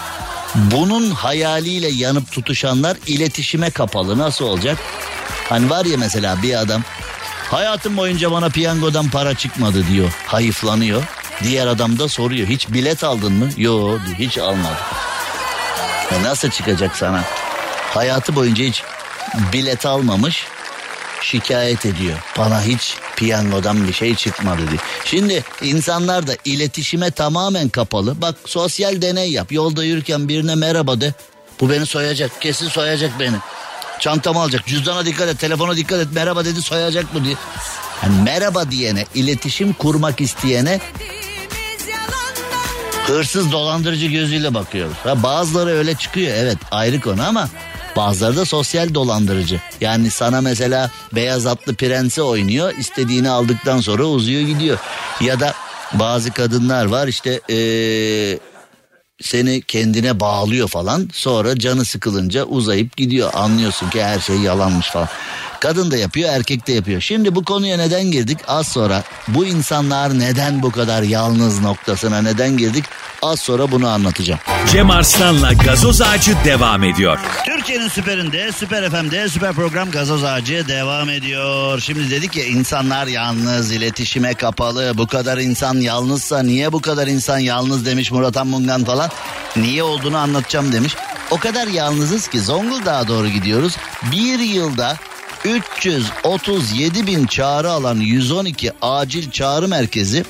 bunun 0.56 1.12
hayaliyle 1.12 1.88
yanıp 1.88 2.32
tutuşanlar 2.32 2.98
iletişime 3.08 3.70
kapalı 3.70 4.18
nasıl 4.18 4.46
olacak? 4.46 4.78
Hani 5.50 5.70
var 5.70 5.86
ya 5.86 5.98
mesela 5.98 6.44
bir 6.44 6.60
adam 6.60 6.84
hayatım 7.52 7.98
boyunca 7.98 8.32
bana 8.32 8.50
piyangodan 8.50 9.10
para 9.10 9.34
çıkmadı 9.34 9.88
diyor. 9.88 10.12
Hayıflanıyor. 10.28 11.04
Diğer 11.44 11.68
adam 11.68 12.00
da 12.00 12.08
soruyor 12.08 12.48
hiç 12.48 12.70
bilet 12.70 13.04
aldın 13.04 13.34
mı? 13.34 13.50
Yo 13.58 14.00
hiç 14.20 14.38
almadım. 14.38 14.78
E 16.12 16.24
nasıl 16.24 16.50
çıkacak 16.50 16.96
sana? 16.96 17.24
Hayatı 17.94 18.36
boyunca 18.36 18.64
hiç 18.64 18.84
bilet 19.54 19.86
almamış 19.86 20.46
şikayet 21.22 21.86
ediyor. 21.86 22.18
Bana 22.38 22.62
hiç 22.62 22.98
piyangodan 23.16 23.88
bir 23.88 23.94
şey 23.94 24.16
çıkmadı 24.16 24.62
diye. 24.70 24.80
Şimdi 25.06 25.44
insanlar 25.62 26.28
da 26.28 26.34
iletişime 26.46 27.12
tamamen 27.12 27.70
kapalı. 27.70 28.22
Bak 28.22 28.36
sosyal 28.46 29.02
deney 29.02 29.32
yap. 29.32 29.52
Yolda 29.52 29.84
yürürken 29.84 30.28
birine 30.30 30.56
merhaba 30.56 31.02
de. 31.02 31.14
Bu 31.60 31.70
beni 31.70 31.86
soyacak. 31.86 32.42
Kesin 32.42 32.70
soyacak 32.70 33.12
beni. 33.20 33.36
Çantamı 34.00 34.40
alacak. 34.40 34.66
Cüzdana 34.66 35.06
dikkat 35.06 35.30
et. 35.30 35.40
Telefona 35.40 35.76
dikkat 35.76 36.00
et. 36.00 36.08
Merhaba 36.12 36.46
dedi 36.46 36.62
soyacak 36.62 37.14
mı 37.14 37.24
diye. 37.24 37.36
Yani 38.04 38.22
merhaba 38.22 38.72
diyene, 38.72 39.06
iletişim 39.16 39.74
kurmak 39.74 40.22
isteyene 40.22 40.80
hırsız 43.08 43.52
dolandırıcı 43.52 44.06
gözüyle 44.06 44.54
bakıyoruz. 44.54 44.98
Ha, 45.04 45.24
bazıları 45.24 45.70
öyle 45.70 45.96
çıkıyor 45.96 46.36
evet 46.38 46.58
ayrı 46.72 47.02
konu 47.02 47.24
ama 47.28 47.50
bazıları 47.96 48.36
da 48.36 48.46
sosyal 48.46 48.94
dolandırıcı. 48.94 49.62
Yani 49.82 50.12
sana 50.12 50.42
mesela 50.42 50.92
beyaz 51.16 51.46
atlı 51.46 51.76
prensi 51.76 52.22
oynuyor 52.22 52.74
istediğini 52.78 53.30
aldıktan 53.30 53.80
sonra 53.80 54.04
uzuyor 54.04 54.42
gidiyor. 54.42 54.78
Ya 55.22 55.40
da 55.40 55.54
bazı 55.94 56.32
kadınlar 56.32 56.86
var 56.86 57.08
işte 57.08 57.42
ee, 57.50 58.40
seni 59.22 59.62
kendine 59.62 60.20
bağlıyor 60.20 60.68
falan 60.68 61.10
sonra 61.14 61.60
canı 61.60 61.86
sıkılınca 61.86 62.44
uzayıp 62.44 62.98
gidiyor 62.98 63.30
anlıyorsun 63.34 63.90
ki 63.90 64.04
her 64.04 64.20
şey 64.20 64.38
yalanmış 64.38 64.88
falan. 64.88 65.08
Kadın 65.60 65.92
da 65.92 65.98
yapıyor 65.98 66.30
erkek 66.34 66.68
de 66.68 66.74
yapıyor. 66.74 67.02
Şimdi 67.02 67.36
bu 67.36 67.44
konuya 67.44 67.78
neden 67.78 68.12
girdik 68.12 68.38
az 68.48 68.68
sonra 68.68 69.04
bu 69.28 69.46
insanlar 69.46 70.20
neden 70.20 70.62
bu 70.62 70.72
kadar 70.72 71.04
yalnız 71.04 71.62
noktasına 71.62 72.22
neden 72.22 72.58
girdik 72.58 72.86
az 73.22 73.40
sonra 73.40 73.72
bunu 73.72 73.88
anlatacağım. 73.88 74.40
Cem 74.72 74.90
Arslan'la 74.90 75.54
gazoz 75.54 76.02
ağacı 76.02 76.36
devam 76.46 76.84
ediyor. 76.84 77.20
Türkiye'nin 77.66 77.90
süperinde, 77.90 78.52
süper 78.52 78.90
FM'de 78.90 79.30
süper 79.30 79.54
program 79.54 79.92
gazoz 79.92 80.24
ağacı 80.24 80.68
devam 80.68 81.10
ediyor. 81.10 81.80
Şimdi 81.80 82.12
dedik 82.12 82.36
ya 82.36 82.46
insanlar 82.46 83.08
yalnız, 83.08 83.72
iletişime 83.72 84.34
kapalı. 84.34 84.92
Bu 84.98 85.08
kadar 85.08 85.38
insan 85.38 85.76
yalnızsa 85.76 86.44
niye 86.44 86.74
bu 86.74 86.82
kadar 86.82 87.08
insan 87.08 87.40
yalnız 87.40 87.86
demiş 87.86 88.12
Murat 88.12 88.36
Han 88.36 88.48
Mungan 88.48 88.84
falan. 88.84 89.10
Niye 89.56 89.84
olduğunu 89.84 90.18
anlatacağım 90.18 90.72
demiş. 90.72 90.96
O 91.32 91.38
kadar 91.38 91.68
yalnızız 91.68 92.28
ki 92.28 92.40
Zonguldak'a 92.40 93.08
doğru 93.08 93.28
gidiyoruz. 93.28 93.78
Bir 94.12 94.40
yılda 94.40 94.98
337 95.46 97.08
bin 97.08 97.26
çağrı 97.26 97.72
alan 97.72 98.00
112 98.00 98.72
acil 98.82 99.32
çağrı 99.32 99.68
merkezi 99.68 100.26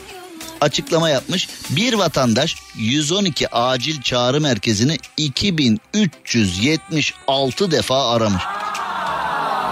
açıklama 0.62 1.10
yapmış. 1.10 1.50
Bir 1.70 1.94
vatandaş 1.94 2.56
112 2.76 3.56
acil 3.56 4.02
çağrı 4.02 4.42
merkezini 4.42 4.98
2376 5.18 7.72
defa 7.72 8.12
aramış. 8.12 8.44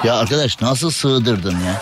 Ya 0.04 0.16
arkadaş 0.16 0.62
nasıl 0.62 0.92
sığdırdın 0.92 1.58
ya? 1.66 1.82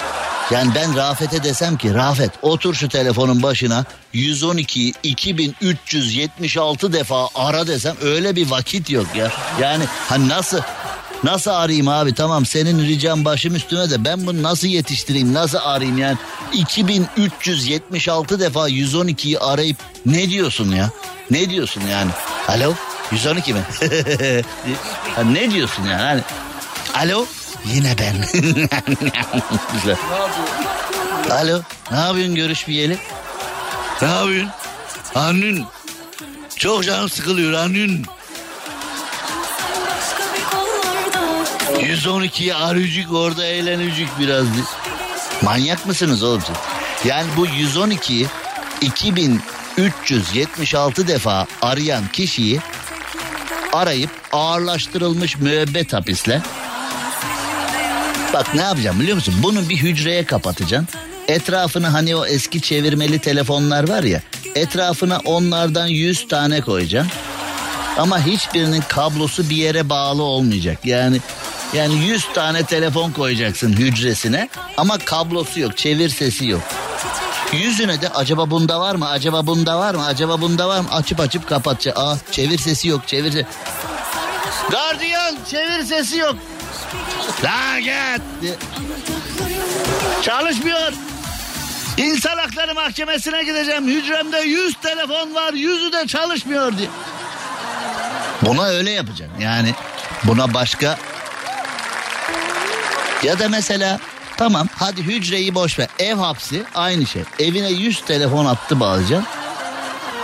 Yani 0.52 0.72
ben 0.76 0.96
Rafet'e 0.96 1.44
desem 1.44 1.78
ki 1.78 1.94
Rafet 1.94 2.32
otur 2.42 2.74
şu 2.74 2.90
telefonun 2.90 3.44
başına 3.44 3.86
112'yi 4.14 4.94
2376 5.04 6.94
defa 6.94 7.28
ara 7.36 7.68
desem 7.68 7.96
öyle 8.02 8.36
bir 8.36 8.50
vakit 8.50 8.90
yok 8.90 9.08
ya. 9.16 9.32
Yani 9.62 9.84
hani 10.10 10.30
nasıl 10.30 10.60
Nasıl 11.24 11.52
arayayım 11.52 11.88
abi? 11.88 12.14
Tamam 12.16 12.46
senin 12.46 12.86
ricam 12.88 13.26
başım 13.26 13.56
üstüne 13.56 13.90
de 13.90 14.06
ben 14.06 14.26
bunu 14.28 14.44
nasıl 14.44 14.68
yetiştireyim 14.68 15.34
nasıl 15.34 15.58
arayayım 15.64 15.98
yani? 15.98 16.18
2376 16.54 18.40
defa 18.40 18.70
112'yi 18.70 19.40
arayıp 19.40 19.78
ne 20.06 20.30
diyorsun 20.30 20.72
ya? 20.72 20.90
Ne 21.32 21.50
diyorsun 21.50 21.82
yani? 21.92 22.12
Alo 22.48 22.74
112 23.12 23.54
mi? 23.54 23.62
Ne 25.26 25.52
diyorsun 25.52 25.84
yani? 25.84 26.22
Hani 26.94 27.12
alo? 27.12 27.26
Yine 27.66 27.96
ben. 28.00 28.16
Güzel. 29.74 29.96
alo 31.32 31.62
ne 31.92 31.98
yapıyorsun 32.00 32.36
görüşmeyeli 32.36 32.98
ne 34.02 34.08
yapıyorsun? 34.08 34.52
Anün 35.16 35.66
çok 36.58 36.84
canım 36.86 37.10
sıkılıyor 37.10 37.54
Anün 37.54 38.06
112'yi 41.82 42.56
arayacak 42.56 43.14
orada 43.14 43.46
eğlenecek 43.46 44.08
biraz. 44.20 44.46
Manyak 45.42 45.86
mısınız 45.86 46.24
oğlum? 46.24 46.42
Yani 47.06 47.28
bu 47.38 47.48
112'yi 47.48 48.28
2376 48.82 51.08
defa 51.08 51.48
arayan 51.62 52.08
kişiyi 52.08 52.60
arayıp 53.74 54.10
ağırlaştırılmış 54.32 55.38
müebbet 55.38 55.94
hapisle 55.94 56.42
Bak 58.34 58.56
ne 58.56 58.62
yapacağım 58.62 59.00
biliyor 59.00 59.16
musun? 59.16 59.36
Bunu 59.44 59.70
bir 59.70 59.78
hücreye 59.78 60.26
kapatacaksın. 60.26 60.88
Etrafını 61.28 61.88
hani 61.88 62.16
o 62.16 62.26
eski 62.26 62.62
çevirmeli 62.62 63.20
telefonlar 63.20 63.90
var 63.90 64.04
ya. 64.04 64.22
Etrafına 64.56 65.20
onlardan 65.26 65.88
100 65.88 66.28
tane 66.28 66.62
koyacaksın. 66.62 67.12
Ama 67.98 68.26
hiçbirinin 68.26 68.84
kablosu 68.88 69.50
bir 69.50 69.56
yere 69.56 69.90
bağlı 69.90 70.24
olmayacak. 70.24 70.86
Yani 70.86 71.22
yani 71.74 71.96
100 72.06 72.26
tane 72.34 72.64
telefon 72.66 73.12
koyacaksın 73.12 73.74
hücresine 73.74 74.50
ama 74.78 74.98
kablosu 74.98 75.60
yok, 75.60 75.78
çevir 75.78 76.10
sesi 76.10 76.46
yok. 76.48 76.62
Yüzüne 77.54 78.02
de 78.02 78.10
acaba 78.10 78.50
bunda 78.52 78.80
var 78.80 78.96
mı? 78.96 79.10
Acaba 79.10 79.48
bunda 79.48 79.80
var 79.80 79.96
mı? 79.96 80.06
Acaba 80.06 80.42
bunda 80.42 80.68
var 80.68 80.80
mı? 80.80 80.88
Açıp 80.92 81.20
açıp 81.20 81.50
kapatacak. 81.50 81.98
Aa 82.00 82.18
çevir 82.32 82.58
sesi 82.58 82.88
yok, 82.88 83.08
çevir 83.08 83.32
se- 83.32 83.46
Gardiyan 84.72 85.38
çevir 85.52 85.84
sesi 85.84 86.18
yok. 86.18 86.36
La 87.44 87.80
git. 87.80 88.56
Çalışmıyor. 90.22 90.94
İnsan 91.98 92.38
Hakları 92.38 92.74
Mahkemesi'ne 92.76 93.44
gideceğim. 93.44 93.88
Hücremde 93.88 94.38
100 94.40 94.74
telefon 94.82 95.36
var. 95.36 95.54
Yüzü 95.54 95.94
de 95.94 96.08
çalışmıyor 96.08 96.78
diye. 96.78 96.90
Buna 98.42 98.64
öyle 98.66 98.92
yapacaksın. 98.92 99.40
Yani 99.40 99.74
buna 100.24 100.54
başka 100.54 100.98
Ya 103.24 103.40
da 103.40 103.50
mesela 103.50 104.00
tamam 104.38 104.68
hadi 104.76 105.02
hücreyi 105.02 105.56
boş 105.56 105.80
ver. 105.80 105.88
Ev 106.00 106.16
hapsi 106.16 106.64
aynı 106.76 107.06
şey. 107.06 107.24
Evine 107.40 107.70
100 107.70 108.02
telefon 108.02 108.46
attı 108.46 108.80
bağlayacaksın. 108.80 109.28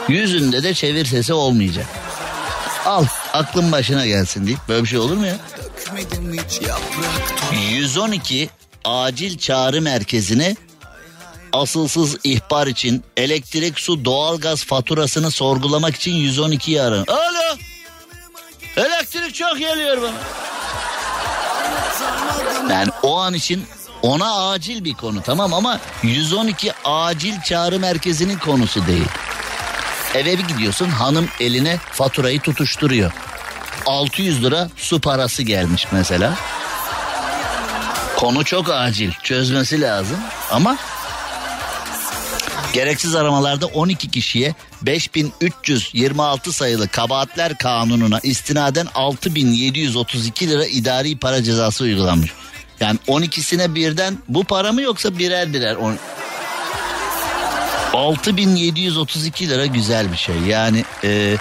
Yüzünde 0.07 0.63
de 0.63 0.73
çevir 0.73 1.05
sesi 1.05 1.33
olmayacak. 1.33 1.85
Al 2.85 3.05
aklın 3.33 3.71
başına 3.71 4.05
gelsin 4.05 4.47
deyip 4.47 4.59
böyle 4.69 4.83
bir 4.83 4.87
şey 4.89 4.99
olur 4.99 5.17
mu 5.17 5.25
ya? 5.25 5.37
112 7.71 8.49
acil 8.85 9.37
çağrı 9.37 9.81
merkezine 9.81 10.55
asılsız 11.53 12.17
ihbar 12.23 12.67
için 12.67 13.03
elektrik, 13.17 13.79
su, 13.79 14.05
doğalgaz 14.05 14.63
faturasını 14.63 15.31
sorgulamak 15.31 15.95
için 15.95 16.11
112'yi 16.11 16.81
arın. 16.81 17.05
Alo. 17.07 17.57
Elektrik 18.77 19.35
çok 19.35 19.59
geliyor 19.59 20.01
bana. 20.01 20.13
Yani 22.71 22.89
o 23.03 23.17
an 23.19 23.33
için 23.33 23.65
ona 24.01 24.49
acil 24.49 24.83
bir 24.83 24.93
konu 24.93 25.21
tamam 25.21 25.53
ama 25.53 25.79
112 26.03 26.73
acil 26.85 27.41
çağrı 27.41 27.79
merkezinin 27.79 28.37
konusu 28.37 28.87
değil. 28.87 29.07
Eve 30.15 30.37
bir 30.37 30.47
gidiyorsun 30.47 30.89
hanım 30.89 31.27
eline 31.39 31.77
faturayı 31.77 32.39
tutuşturuyor. 32.39 33.11
600 33.85 34.43
lira 34.43 34.69
su 34.75 35.01
parası 35.01 35.43
gelmiş 35.43 35.87
mesela. 35.91 36.35
Konu 38.17 38.45
çok 38.45 38.69
acil 38.69 39.11
çözmesi 39.23 39.81
lazım 39.81 40.17
ama 40.51 40.77
gereksiz 42.73 43.15
aramalarda 43.15 43.65
12 43.65 44.11
kişiye 44.11 44.55
5326 44.81 46.53
sayılı 46.53 46.87
kabahatler 46.87 47.57
kanununa 47.57 48.19
istinaden 48.23 48.87
6732 48.95 50.49
lira 50.49 50.65
idari 50.65 51.17
para 51.17 51.43
cezası 51.43 51.83
uygulanmış. 51.83 52.31
Yani 52.79 52.99
12'sine 53.07 53.75
birden 53.75 54.17
bu 54.27 54.43
para 54.43 54.71
mı 54.71 54.81
yoksa 54.81 55.17
birer 55.17 55.53
birer? 55.53 55.75
On... 55.75 55.97
6732 57.93 59.49
lira 59.49 59.65
güzel 59.65 60.11
bir 60.11 60.17
şey. 60.17 60.35
Yani 60.35 60.85
e, 61.03 61.37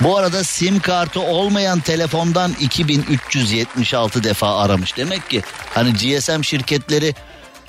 bu 0.00 0.16
arada 0.16 0.44
sim 0.44 0.80
kartı 0.80 1.20
olmayan 1.20 1.80
telefondan 1.80 2.52
2376 2.60 4.24
defa 4.24 4.58
aramış. 4.58 4.96
Demek 4.96 5.30
ki 5.30 5.42
hani 5.74 5.92
GSM 5.92 6.42
şirketleri 6.42 7.14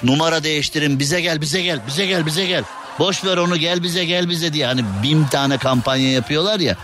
numara 0.04 0.44
değiştirin 0.44 1.00
bize 1.00 1.22
gel 1.22 1.42
bize 1.42 1.62
gel 1.62 1.80
bize 1.88 2.06
gel 2.06 2.26
bize 2.26 2.46
gel. 2.46 2.64
Boş 3.00 3.26
ver 3.26 3.38
onu 3.38 3.58
gel 3.58 3.84
bize 3.84 4.06
gel 4.06 4.30
bize 4.30 4.54
diye 4.54 4.66
hani 4.66 4.84
bin 5.04 5.26
tane 5.26 5.58
kampanya 5.58 6.12
yapıyorlar 6.12 6.60
ya. 6.60 6.76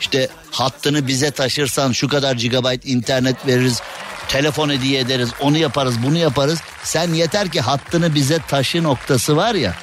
İşte 0.00 0.28
hattını 0.50 1.06
bize 1.06 1.30
taşırsan 1.30 1.92
şu 1.92 2.08
kadar 2.08 2.36
gigabayt 2.36 2.86
internet 2.86 3.46
veririz. 3.46 3.82
Telefon 4.28 4.70
hediye 4.70 5.00
ederiz 5.00 5.30
onu 5.40 5.58
yaparız 5.58 6.02
bunu 6.02 6.18
yaparız. 6.18 6.60
Sen 6.82 7.14
yeter 7.14 7.48
ki 7.48 7.60
hattını 7.60 8.14
bize 8.14 8.38
taşı 8.48 8.82
noktası 8.82 9.36
var 9.36 9.54
ya. 9.54 9.74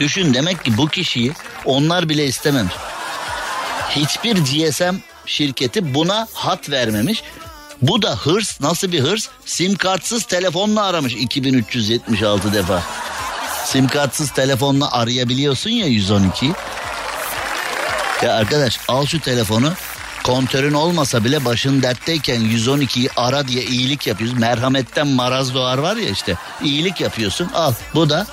Düşün 0.00 0.34
demek 0.34 0.64
ki 0.64 0.76
bu 0.76 0.88
kişiyi 0.88 1.32
onlar 1.64 2.08
bile 2.08 2.26
istememiş. 2.26 2.74
Hiçbir 3.90 4.36
GSM 4.36 4.94
şirketi 5.26 5.94
buna 5.94 6.28
hat 6.34 6.70
vermemiş. 6.70 7.22
Bu 7.82 8.02
da 8.02 8.16
hırs 8.16 8.60
nasıl 8.60 8.92
bir 8.92 9.00
hırs? 9.00 9.28
Sim 9.44 9.74
kartsız 9.76 10.24
telefonla 10.24 10.84
aramış 10.84 11.14
2376 11.14 12.52
defa. 12.52 12.82
Sim 13.64 13.88
kartsız 13.88 14.30
telefonla 14.30 14.92
arayabiliyorsun 14.92 15.70
ya 15.70 15.86
112'yi. 15.86 16.52
Ya 18.22 18.34
arkadaş 18.34 18.80
al 18.88 19.06
şu 19.06 19.20
telefonu 19.20 19.72
kontörün 20.28 20.72
olmasa 20.72 21.24
bile 21.24 21.44
başın 21.44 21.82
dertteyken 21.82 22.40
112'yi 22.40 23.08
ara 23.16 23.48
diye 23.48 23.64
iyilik 23.64 24.06
yapıyoruz. 24.06 24.38
Merhametten 24.38 25.06
maraz 25.06 25.54
doğar 25.54 25.78
var 25.78 25.96
ya 25.96 26.08
işte 26.08 26.34
iyilik 26.62 27.00
yapıyorsun 27.00 27.48
al 27.54 27.72
bu 27.94 28.10
da 28.10 28.26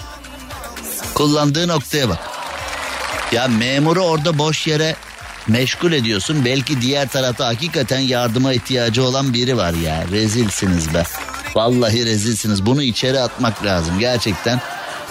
kullandığı 1.14 1.68
noktaya 1.68 2.10
bak. 2.10 2.20
Ya 3.32 3.48
memuru 3.48 4.02
orada 4.02 4.38
boş 4.38 4.68
yere 4.68 4.96
meşgul 5.48 5.92
ediyorsun. 5.92 6.46
Belki 6.46 6.82
diğer 6.82 7.08
tarafta 7.08 7.48
hakikaten 7.48 8.00
yardıma 8.00 8.54
ihtiyacı 8.54 9.04
olan 9.04 9.34
biri 9.34 9.58
var 9.58 9.74
ya. 9.74 10.06
Rezilsiniz 10.12 10.94
be. 10.94 11.04
Vallahi 11.56 12.06
rezilsiniz. 12.06 12.66
Bunu 12.66 12.84
içeri 12.84 13.20
atmak 13.20 13.66
lazım. 13.66 14.00
Gerçekten 14.00 14.62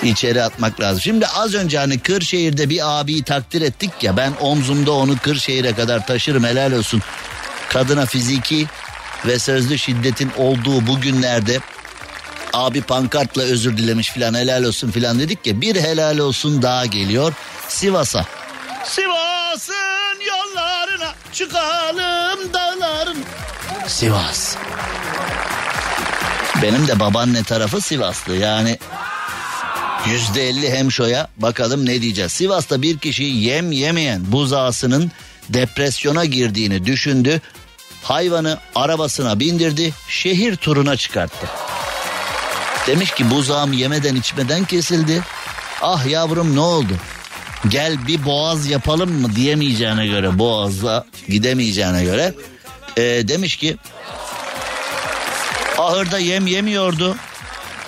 içeri 0.04 0.42
atmak 0.42 0.80
lazım. 0.80 1.00
Şimdi 1.00 1.26
az 1.26 1.54
önce 1.54 1.78
hani 1.78 1.98
Kırşehir'de 1.98 2.70
bir 2.70 3.00
abiyi 3.00 3.22
takdir 3.22 3.62
ettik 3.62 3.90
ya. 4.02 4.16
Ben 4.16 4.32
omzumda 4.40 4.92
onu 4.92 5.18
Kırşehir'e 5.18 5.74
kadar 5.74 6.06
taşırım 6.06 6.44
helal 6.44 6.72
olsun. 6.72 7.02
Kadına 7.68 8.06
fiziki 8.06 8.66
ve 9.26 9.38
sözlü 9.38 9.78
şiddetin 9.78 10.30
olduğu 10.38 10.86
bu 10.86 11.00
günlerde 11.00 11.60
abi 12.52 12.82
pankartla 12.82 13.42
özür 13.42 13.76
dilemiş 13.76 14.10
filan 14.10 14.34
helal 14.34 14.64
olsun 14.64 14.90
filan 14.90 15.18
dedik 15.18 15.46
ya. 15.46 15.60
Bir 15.60 15.76
helal 15.76 16.18
olsun 16.18 16.62
daha 16.62 16.86
geliyor 16.86 17.32
Sivas'a. 17.68 18.24
Sivas'ın 18.84 20.20
yollarına 20.28 21.12
çıkalım 21.32 22.52
dağların. 22.52 23.18
Sivas. 23.86 24.56
Benim 26.62 26.88
de 26.88 27.00
babaanne 27.00 27.42
tarafı 27.42 27.80
Sivaslı 27.80 28.36
yani 28.36 28.78
yüzde 30.06 30.48
elli 30.48 30.70
hemşoya 30.70 31.28
bakalım 31.36 31.86
ne 31.86 32.02
diyeceğiz. 32.02 32.32
Sivas'ta 32.32 32.82
bir 32.82 32.98
kişi 32.98 33.24
yem 33.24 33.72
yemeyen 33.72 34.32
buzağısının 34.32 35.12
depresyona 35.48 36.24
girdiğini 36.24 36.86
düşündü. 36.86 37.40
Hayvanı 38.02 38.58
arabasına 38.74 39.40
bindirdi 39.40 39.92
şehir 40.08 40.56
turuna 40.56 40.96
çıkarttı. 40.96 41.46
Demiş 42.86 43.10
ki 43.10 43.30
buzağım 43.30 43.72
yemeden 43.72 44.14
içmeden 44.14 44.64
kesildi. 44.64 45.22
Ah 45.82 46.06
yavrum 46.06 46.56
ne 46.56 46.60
oldu? 46.60 46.92
Gel 47.68 48.06
bir 48.06 48.24
boğaz 48.24 48.66
yapalım 48.66 49.12
mı 49.20 49.36
diyemeyeceğine 49.36 50.06
göre 50.06 50.38
boğazla 50.38 51.04
gidemeyeceğine 51.28 52.04
göre 52.04 52.34
e, 52.96 53.02
demiş 53.02 53.56
ki 53.56 53.76
ahırda 55.78 56.18
yem 56.18 56.46
yemiyordu. 56.46 57.16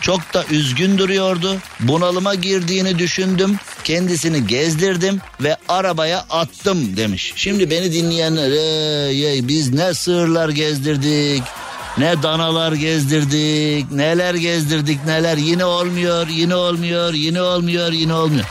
Çok 0.01 0.35
da 0.35 0.45
üzgün 0.51 0.99
duruyordu. 0.99 1.57
Bunalıma 1.81 2.35
girdiğini 2.35 2.99
düşündüm. 2.99 3.57
Kendisini 3.85 4.47
gezdirdim 4.47 5.21
ve 5.41 5.57
arabaya 5.69 6.25
attım 6.31 6.97
demiş. 6.97 7.33
Şimdi 7.37 7.71
beni 7.71 7.93
dinleyenler 7.93 8.51
ey, 8.51 9.49
biz 9.49 9.73
ne 9.73 9.95
sığırlar 9.95 10.49
gezdirdik. 10.49 11.43
Ne 11.99 12.23
danalar 12.23 12.73
gezdirdik, 12.73 13.93
neler 13.93 14.35
gezdirdik 14.35 15.05
neler 15.07 15.37
yine 15.37 15.65
olmuyor, 15.65 16.29
yine 16.29 16.55
olmuyor, 16.55 17.15
yine 17.15 17.43
olmuyor, 17.43 17.93
yine 17.93 18.15
olmuyor. 18.15 18.45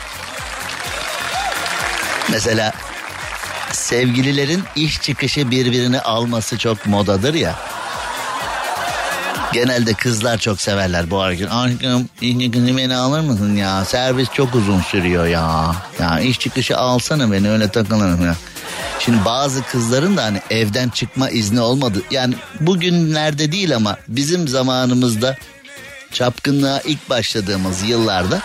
Mesela 2.32 2.74
sevgililerin 3.72 4.64
iş 4.76 5.02
çıkışı 5.02 5.52
birbirini 5.52 6.00
alması 6.00 6.58
çok 6.58 6.86
modadır 6.86 7.34
ya. 7.34 7.75
Genelde 9.54 9.94
kızlar 9.94 10.38
çok 10.38 10.62
severler 10.62 11.12
bu 11.12 11.22
hareketi. 11.22 11.52
Aşkım 11.52 12.10
iş 12.22 12.40
çıkışı 12.40 12.78
beni 12.78 12.96
alır 12.96 13.20
mısın 13.20 13.56
ya? 13.56 13.86
Servis 13.86 14.32
çok 14.32 14.56
uzun 14.56 14.82
sürüyor 14.82 15.26
ya. 15.26 15.76
Ya 16.00 16.20
iş 16.20 16.40
çıkışı 16.40 16.78
alsana 16.78 17.32
beni 17.32 17.50
öyle 17.50 17.70
takılırım 17.70 18.26
ya. 18.26 18.36
Şimdi 19.00 19.26
bazı 19.26 19.64
kızların 19.64 20.18
da 20.18 20.24
hani 20.24 20.42
evden 20.50 20.90
çıkma 20.90 21.30
izni 21.30 21.62
olmadı. 21.62 22.02
Yani 22.12 22.36
bugünlerde 22.60 23.52
değil 23.52 23.76
ama 23.76 23.98
bizim 24.08 24.48
zamanımızda 24.48 25.38
çapkınlığa 26.12 26.82
ilk 26.82 27.10
başladığımız 27.10 27.84
yıllarda 27.90 28.42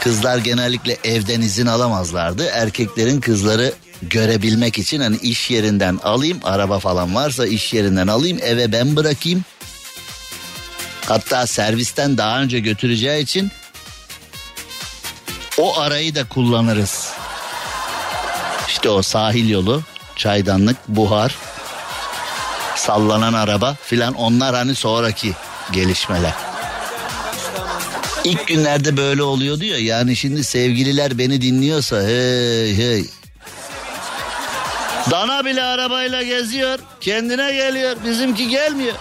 kızlar 0.00 0.38
genellikle 0.38 0.96
evden 1.04 1.40
izin 1.40 1.66
alamazlardı. 1.66 2.44
Erkeklerin 2.52 3.20
kızları 3.20 3.72
görebilmek 4.02 4.78
için 4.78 5.00
hani 5.00 5.16
iş 5.16 5.50
yerinden 5.50 5.98
alayım 6.02 6.38
araba 6.42 6.78
falan 6.78 7.14
varsa 7.14 7.46
iş 7.46 7.74
yerinden 7.74 8.06
alayım 8.06 8.38
eve 8.42 8.72
ben 8.72 8.96
bırakayım. 8.96 9.44
Hatta 11.08 11.46
servisten 11.46 12.18
daha 12.18 12.40
önce 12.40 12.60
götüreceği 12.60 13.22
için 13.22 13.50
o 15.58 15.80
arayı 15.80 16.14
da 16.14 16.28
kullanırız. 16.28 17.12
İşte 18.68 18.88
o 18.88 19.02
sahil 19.02 19.50
yolu, 19.50 19.82
çaydanlık, 20.16 20.76
buhar, 20.88 21.36
sallanan 22.76 23.32
araba 23.32 23.76
filan 23.82 24.14
onlar 24.14 24.54
hani 24.54 24.74
sonraki 24.74 25.32
gelişmeler. 25.72 26.32
İlk 28.24 28.46
günlerde 28.46 28.96
böyle 28.96 29.22
oluyordu 29.22 29.64
ya 29.64 29.78
yani 29.78 30.16
şimdi 30.16 30.44
sevgililer 30.44 31.18
beni 31.18 31.42
dinliyorsa 31.42 32.02
hey 32.02 32.76
hey. 32.76 33.04
Dana 35.10 35.44
bile 35.44 35.62
arabayla 35.62 36.22
geziyor 36.22 36.78
kendine 37.00 37.52
geliyor 37.52 37.96
bizimki 38.04 38.48
gelmiyor. 38.48 38.94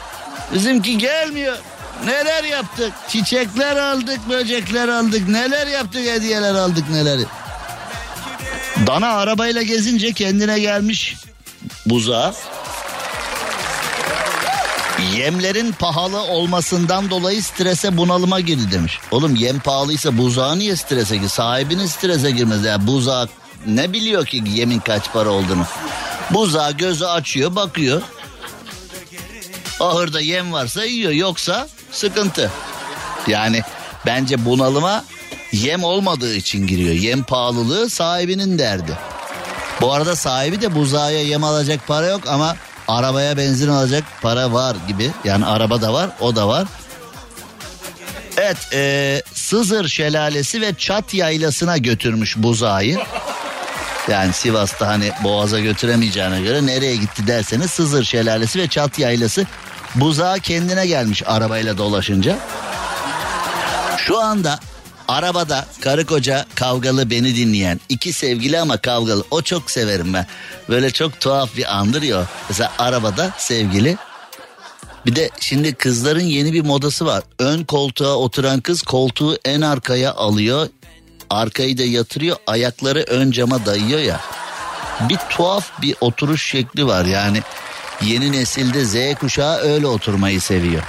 Bizimki 0.54 0.98
gelmiyor. 0.98 1.58
Neler 2.06 2.44
yaptık? 2.44 2.94
Çiçekler 3.10 3.76
aldık, 3.76 4.30
böcekler 4.30 4.88
aldık. 4.88 5.30
Neler 5.30 5.68
yaptık, 5.68 6.02
hediyeler 6.08 6.56
aldık, 6.56 6.90
neler. 6.90 7.20
Dana 8.88 9.08
arabayla 9.08 9.62
gezince 9.62 10.14
kendine 10.14 10.60
gelmiş 10.60 11.16
buzağa. 11.86 12.34
Yemlerin 15.16 15.72
pahalı 15.72 16.22
olmasından 16.22 17.10
dolayı 17.10 17.44
strese 17.44 17.98
bunalıma 17.98 18.40
girdi 18.40 18.72
demiş. 18.72 19.00
Oğlum 19.12 19.36
yem 19.36 19.60
pahalıysa 19.60 20.18
buzağı 20.18 20.60
niye 20.60 20.76
strese 20.76 21.18
gir? 21.18 21.28
Sahibinin 21.28 21.86
strese 21.86 22.32
girmez. 22.32 22.64
Ya 22.66 22.88
buzağı 22.88 23.30
ne 23.68 23.94
biliyor 23.94 24.26
ki 24.26 24.44
yemin 24.48 24.80
kaç 24.80 25.14
para 25.14 25.30
olduğunu? 25.30 25.66
Buzağı 26.32 26.72
gözü 26.72 27.06
açıyor 27.06 27.56
bakıyor. 27.56 28.02
Ahırda 29.80 30.22
yem 30.22 30.54
varsa 30.54 30.84
yiyor 30.84 31.12
yoksa 31.12 31.68
sıkıntı. 31.92 32.52
Yani 33.28 33.62
bence 34.06 34.46
bunalıma 34.46 35.04
yem 35.52 35.84
olmadığı 35.84 36.36
için 36.36 36.68
giriyor. 36.68 36.94
Yem 36.94 37.24
pahalılığı 37.24 37.90
sahibinin 37.90 38.60
derdi. 38.60 38.98
Bu 39.82 39.94
arada 39.94 40.16
sahibi 40.16 40.62
de 40.62 40.76
buzağa 40.76 41.10
yem 41.10 41.44
alacak 41.44 41.88
para 41.88 42.08
yok 42.08 42.22
ama 42.28 42.56
arabaya 42.88 43.38
benzin 43.38 43.70
alacak 43.70 44.04
para 44.22 44.54
var 44.54 44.76
gibi. 44.88 45.12
Yani 45.24 45.46
araba 45.46 45.82
da 45.82 45.94
var 45.94 46.10
o 46.20 46.36
da 46.36 46.48
var. 46.48 46.68
Evet 48.38 48.58
e, 48.74 49.22
Sızır 49.34 49.88
Şelalesi 49.88 50.62
ve 50.62 50.74
Çat 50.78 51.14
Yaylası'na 51.14 51.78
götürmüş 51.78 52.38
buzağı. 52.38 52.86
Yani 54.10 54.34
Sivas'ta 54.34 54.88
hani 54.88 55.12
Boğaz'a 55.24 55.60
götüremeyeceğine 55.60 56.42
göre 56.42 56.66
nereye 56.66 56.96
gitti 56.96 57.28
derseniz 57.28 57.72
Sızır 57.72 58.04
Şelalesi 58.04 58.60
ve 58.60 58.68
Çat 58.68 59.00
Yaylası 59.00 59.46
buzağı 59.96 60.40
kendine 60.40 60.88
gelmiş 60.88 61.24
arabayla 61.26 61.78
dolaşınca. 61.78 62.38
Şu 63.98 64.20
anda 64.20 64.60
arabada 65.08 65.66
karı 65.82 66.06
koca 66.06 66.46
kavgalı 66.56 67.10
beni 67.10 67.36
dinleyen 67.36 67.80
iki 67.90 68.14
sevgili 68.14 68.60
ama 68.60 68.78
kavgalı 68.78 69.24
o 69.32 69.42
çok 69.42 69.72
severim 69.72 70.14
ben. 70.14 70.26
Böyle 70.70 70.92
çok 70.92 71.20
tuhaf 71.20 71.56
bir 71.58 71.78
andır 71.78 72.02
ya. 72.02 72.26
Mesela 72.50 72.72
arabada 72.80 73.32
sevgili 73.38 73.98
bir 75.06 75.16
de 75.16 75.30
şimdi 75.40 75.74
kızların 75.74 76.24
yeni 76.24 76.54
bir 76.54 76.62
modası 76.62 77.06
var. 77.06 77.24
Ön 77.40 77.64
koltuğa 77.64 78.16
oturan 78.16 78.62
kız 78.62 78.82
koltuğu 78.82 79.38
en 79.46 79.62
arkaya 79.62 80.14
alıyor. 80.14 80.68
Arkayı 81.30 81.78
da 81.78 81.84
yatırıyor 81.84 82.38
ayakları 82.48 83.00
ön 83.08 83.32
cama 83.32 83.66
dayıyor 83.66 84.00
ya. 84.00 84.20
Bir 85.10 85.18
tuhaf 85.30 85.82
bir 85.82 85.96
oturuş 86.02 86.46
şekli 86.46 86.88
var 86.88 87.06
yani. 87.06 87.42
Yeni 88.06 88.32
nesilde 88.32 88.86
Z 88.86 89.16
kuşağı 89.20 89.58
öyle 89.58 89.88
oturmayı 89.88 90.42
seviyor. 90.42 90.84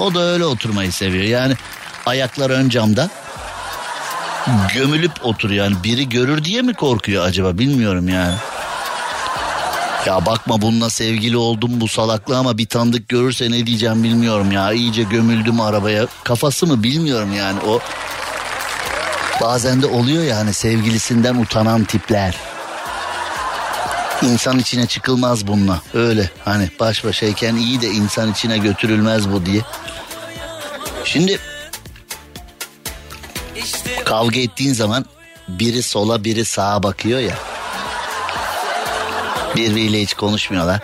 O 0.00 0.14
da 0.14 0.22
öyle 0.22 0.44
oturmayı 0.44 0.92
seviyor. 0.92 1.24
Yani 1.24 1.54
ayaklar 2.06 2.50
ön 2.50 2.68
camda 2.68 3.10
gömülüp 4.74 5.12
oturuyor. 5.22 5.64
Yani 5.64 5.76
biri 5.84 6.08
görür 6.08 6.44
diye 6.44 6.62
mi 6.62 6.74
korkuyor 6.74 7.26
acaba 7.26 7.58
bilmiyorum 7.58 8.08
yani. 8.08 8.34
Ya 10.06 10.26
bakma 10.26 10.62
bununla 10.62 10.90
sevgili 10.90 11.36
oldum 11.36 11.70
bu 11.80 11.88
salakla 11.88 12.38
ama 12.38 12.58
bir 12.58 12.66
tanıdık 12.66 13.08
görürse 13.08 13.50
ne 13.50 13.66
diyeceğim 13.66 14.02
bilmiyorum 14.04 14.52
ya. 14.52 14.72
İyice 14.72 15.02
gömüldüm 15.02 15.60
arabaya. 15.60 16.06
Kafası 16.24 16.66
mı 16.66 16.82
bilmiyorum 16.82 17.32
yani 17.32 17.58
o. 17.68 17.80
Bazen 19.40 19.82
de 19.82 19.86
oluyor 19.86 20.24
yani 20.24 20.52
sevgilisinden 20.52 21.34
utanan 21.34 21.84
tipler. 21.84 22.34
İnsan 24.24 24.58
içine 24.58 24.86
çıkılmaz 24.86 25.46
bununla. 25.46 25.82
Öyle 25.94 26.30
hani 26.44 26.68
baş 26.80 27.04
başayken 27.04 27.56
iyi 27.56 27.80
de 27.80 27.88
insan 27.88 28.32
içine 28.32 28.58
götürülmez 28.58 29.32
bu 29.32 29.46
diye. 29.46 29.60
Şimdi 31.04 31.38
kavga 34.04 34.40
ettiğin 34.40 34.72
zaman 34.72 35.04
biri 35.48 35.82
sola 35.82 36.24
biri 36.24 36.44
sağa 36.44 36.82
bakıyor 36.82 37.20
ya. 37.20 37.34
Birbiriyle 39.56 40.02
hiç 40.02 40.14
konuşmuyorlar. 40.14 40.80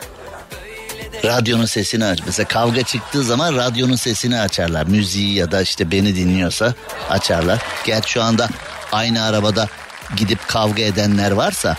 Radyonun 1.24 1.64
sesini 1.64 2.04
aç. 2.04 2.20
Mesela 2.26 2.48
kavga 2.48 2.82
çıktığı 2.82 3.22
zaman 3.24 3.56
radyonun 3.56 3.96
sesini 3.96 4.40
açarlar. 4.40 4.86
Müziği 4.86 5.34
ya 5.34 5.50
da 5.50 5.62
işte 5.62 5.90
beni 5.90 6.16
dinliyorsa 6.16 6.74
açarlar. 7.10 7.58
Gerçi 7.84 8.10
şu 8.10 8.22
anda 8.22 8.48
aynı 8.92 9.22
arabada 9.22 9.68
gidip 10.16 10.48
kavga 10.48 10.82
edenler 10.82 11.30
varsa 11.30 11.76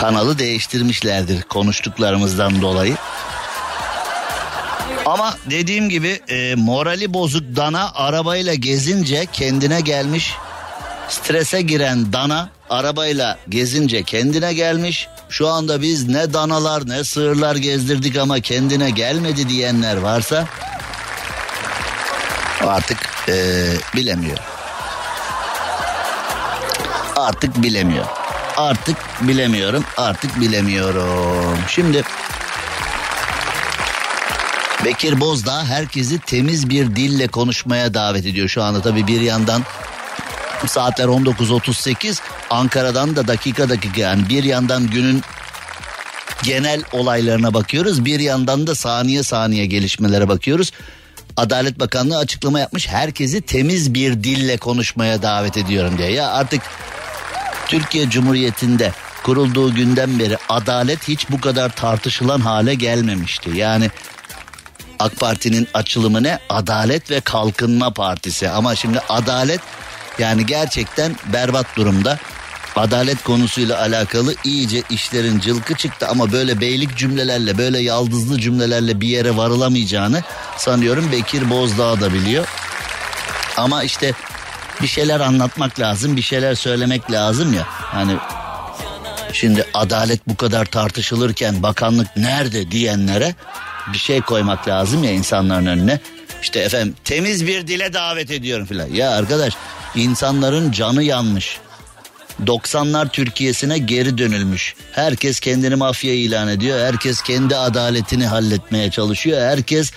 kanalı 0.00 0.38
değiştirmişlerdir 0.38 1.42
konuştuklarımızdan 1.42 2.62
dolayı. 2.62 2.96
Ama 5.06 5.34
dediğim 5.50 5.88
gibi 5.88 6.20
e, 6.28 6.54
morali 6.54 7.14
bozuk 7.14 7.56
dana 7.56 7.92
arabayla 7.94 8.54
gezince 8.54 9.26
kendine 9.32 9.80
gelmiş. 9.80 10.34
Strese 11.08 11.62
giren 11.62 12.12
dana 12.12 12.48
arabayla 12.70 13.38
gezince 13.48 14.02
kendine 14.02 14.52
gelmiş. 14.52 15.08
Şu 15.28 15.48
anda 15.48 15.82
biz 15.82 16.08
ne 16.08 16.32
danalar 16.32 16.88
ne 16.88 17.04
sığırlar 17.04 17.56
gezdirdik 17.56 18.16
ama 18.16 18.40
kendine 18.40 18.90
gelmedi 18.90 19.48
diyenler 19.48 19.96
varsa 19.96 20.44
artık 22.66 22.98
e, 23.28 23.34
bilemiyor. 23.96 24.38
Artık 27.16 27.62
bilemiyor. 27.62 28.17
Artık 28.58 28.96
bilemiyorum. 29.22 29.84
Artık 29.96 30.40
bilemiyorum. 30.40 31.58
Şimdi 31.68 32.02
Bekir 34.84 35.20
Bozdağ 35.20 35.64
herkesi 35.64 36.18
temiz 36.18 36.70
bir 36.70 36.96
dille 36.96 37.28
konuşmaya 37.28 37.94
davet 37.94 38.26
ediyor 38.26 38.48
şu 38.48 38.62
anda 38.62 38.80
tabii 38.80 39.06
bir 39.06 39.20
yandan 39.20 39.62
saatler 40.66 41.04
19.38 41.04 42.20
Ankara'dan 42.50 43.16
da 43.16 43.28
dakika 43.28 43.68
dakika 43.68 44.00
yani 44.00 44.28
bir 44.28 44.44
yandan 44.44 44.86
günün 44.86 45.22
genel 46.42 46.82
olaylarına 46.92 47.54
bakıyoruz 47.54 48.04
bir 48.04 48.20
yandan 48.20 48.66
da 48.66 48.74
saniye 48.74 49.22
saniye 49.22 49.66
gelişmelere 49.66 50.28
bakıyoruz. 50.28 50.72
Adalet 51.36 51.80
Bakanlığı 51.80 52.18
açıklama 52.18 52.60
yapmış 52.60 52.88
herkesi 52.88 53.40
temiz 53.40 53.94
bir 53.94 54.24
dille 54.24 54.56
konuşmaya 54.56 55.22
davet 55.22 55.56
ediyorum 55.56 55.98
diye. 55.98 56.10
Ya 56.10 56.28
artık 56.28 56.62
Türkiye 57.68 58.10
Cumhuriyeti'nde 58.10 58.92
kurulduğu 59.22 59.74
günden 59.74 60.18
beri 60.18 60.36
adalet 60.48 61.08
hiç 61.08 61.30
bu 61.30 61.40
kadar 61.40 61.68
tartışılan 61.68 62.40
hale 62.40 62.74
gelmemişti. 62.74 63.50
Yani 63.54 63.90
AK 64.98 65.16
Parti'nin 65.16 65.68
açılımı 65.74 66.22
ne? 66.22 66.38
Adalet 66.48 67.10
ve 67.10 67.20
Kalkınma 67.20 67.90
Partisi. 67.90 68.48
Ama 68.50 68.76
şimdi 68.76 69.00
adalet 69.08 69.60
yani 70.18 70.46
gerçekten 70.46 71.16
berbat 71.32 71.76
durumda. 71.76 72.18
Adalet 72.76 73.22
konusuyla 73.22 73.80
alakalı 73.80 74.34
iyice 74.44 74.82
işlerin 74.90 75.40
cılkı 75.40 75.74
çıktı 75.74 76.08
ama 76.08 76.32
böyle 76.32 76.60
beylik 76.60 76.96
cümlelerle 76.96 77.58
böyle 77.58 77.78
yaldızlı 77.78 78.40
cümlelerle 78.40 79.00
bir 79.00 79.08
yere 79.08 79.36
varılamayacağını 79.36 80.22
sanıyorum 80.56 81.12
Bekir 81.12 81.50
Bozdağ 81.50 82.00
da 82.00 82.12
biliyor. 82.12 82.46
Ama 83.56 83.82
işte 83.82 84.12
bir 84.82 84.86
şeyler 84.86 85.20
anlatmak 85.20 85.80
lazım, 85.80 86.16
bir 86.16 86.22
şeyler 86.22 86.54
söylemek 86.54 87.10
lazım 87.10 87.54
ya. 87.54 87.62
Hani 87.66 88.16
şimdi 89.32 89.66
adalet 89.74 90.28
bu 90.28 90.36
kadar 90.36 90.64
tartışılırken 90.64 91.62
bakanlık 91.62 92.16
nerede 92.16 92.70
diyenlere 92.70 93.34
bir 93.92 93.98
şey 93.98 94.20
koymak 94.20 94.68
lazım 94.68 95.04
ya 95.04 95.10
insanların 95.10 95.66
önüne. 95.66 96.00
İşte 96.42 96.60
efendim 96.60 96.94
temiz 97.04 97.46
bir 97.46 97.66
dile 97.66 97.92
davet 97.92 98.30
ediyorum 98.30 98.66
filan. 98.66 98.88
Ya 98.88 99.10
arkadaş 99.10 99.54
insanların 99.94 100.72
canı 100.72 101.02
yanmış. 101.02 101.58
90'lar 102.46 103.08
Türkiye'sine 103.08 103.78
geri 103.78 104.18
dönülmüş. 104.18 104.74
Herkes 104.92 105.40
kendini 105.40 105.74
mafya 105.74 106.14
ilan 106.14 106.48
ediyor. 106.48 106.86
Herkes 106.86 107.22
kendi 107.22 107.56
adaletini 107.56 108.26
halletmeye 108.26 108.90
çalışıyor. 108.90 109.40
Herkes 109.40 109.92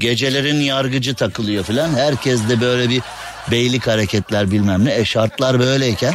gecelerin 0.00 0.60
yargıcı 0.60 1.14
takılıyor 1.14 1.64
filan. 1.64 1.94
Herkes 1.94 2.48
de 2.48 2.60
böyle 2.60 2.88
bir 2.88 3.02
beylik 3.50 3.86
hareketler 3.86 4.50
bilmem 4.50 4.84
ne. 4.84 4.94
E 4.94 5.04
şartlar 5.04 5.60
böyleyken 5.60 6.14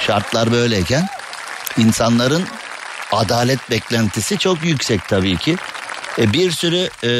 şartlar 0.00 0.52
böyleyken 0.52 1.06
insanların 1.78 2.44
adalet 3.12 3.70
beklentisi 3.70 4.38
çok 4.38 4.64
yüksek 4.64 5.08
tabii 5.08 5.36
ki. 5.36 5.56
E, 6.18 6.32
bir 6.32 6.50
sürü 6.50 6.88
e, 7.04 7.10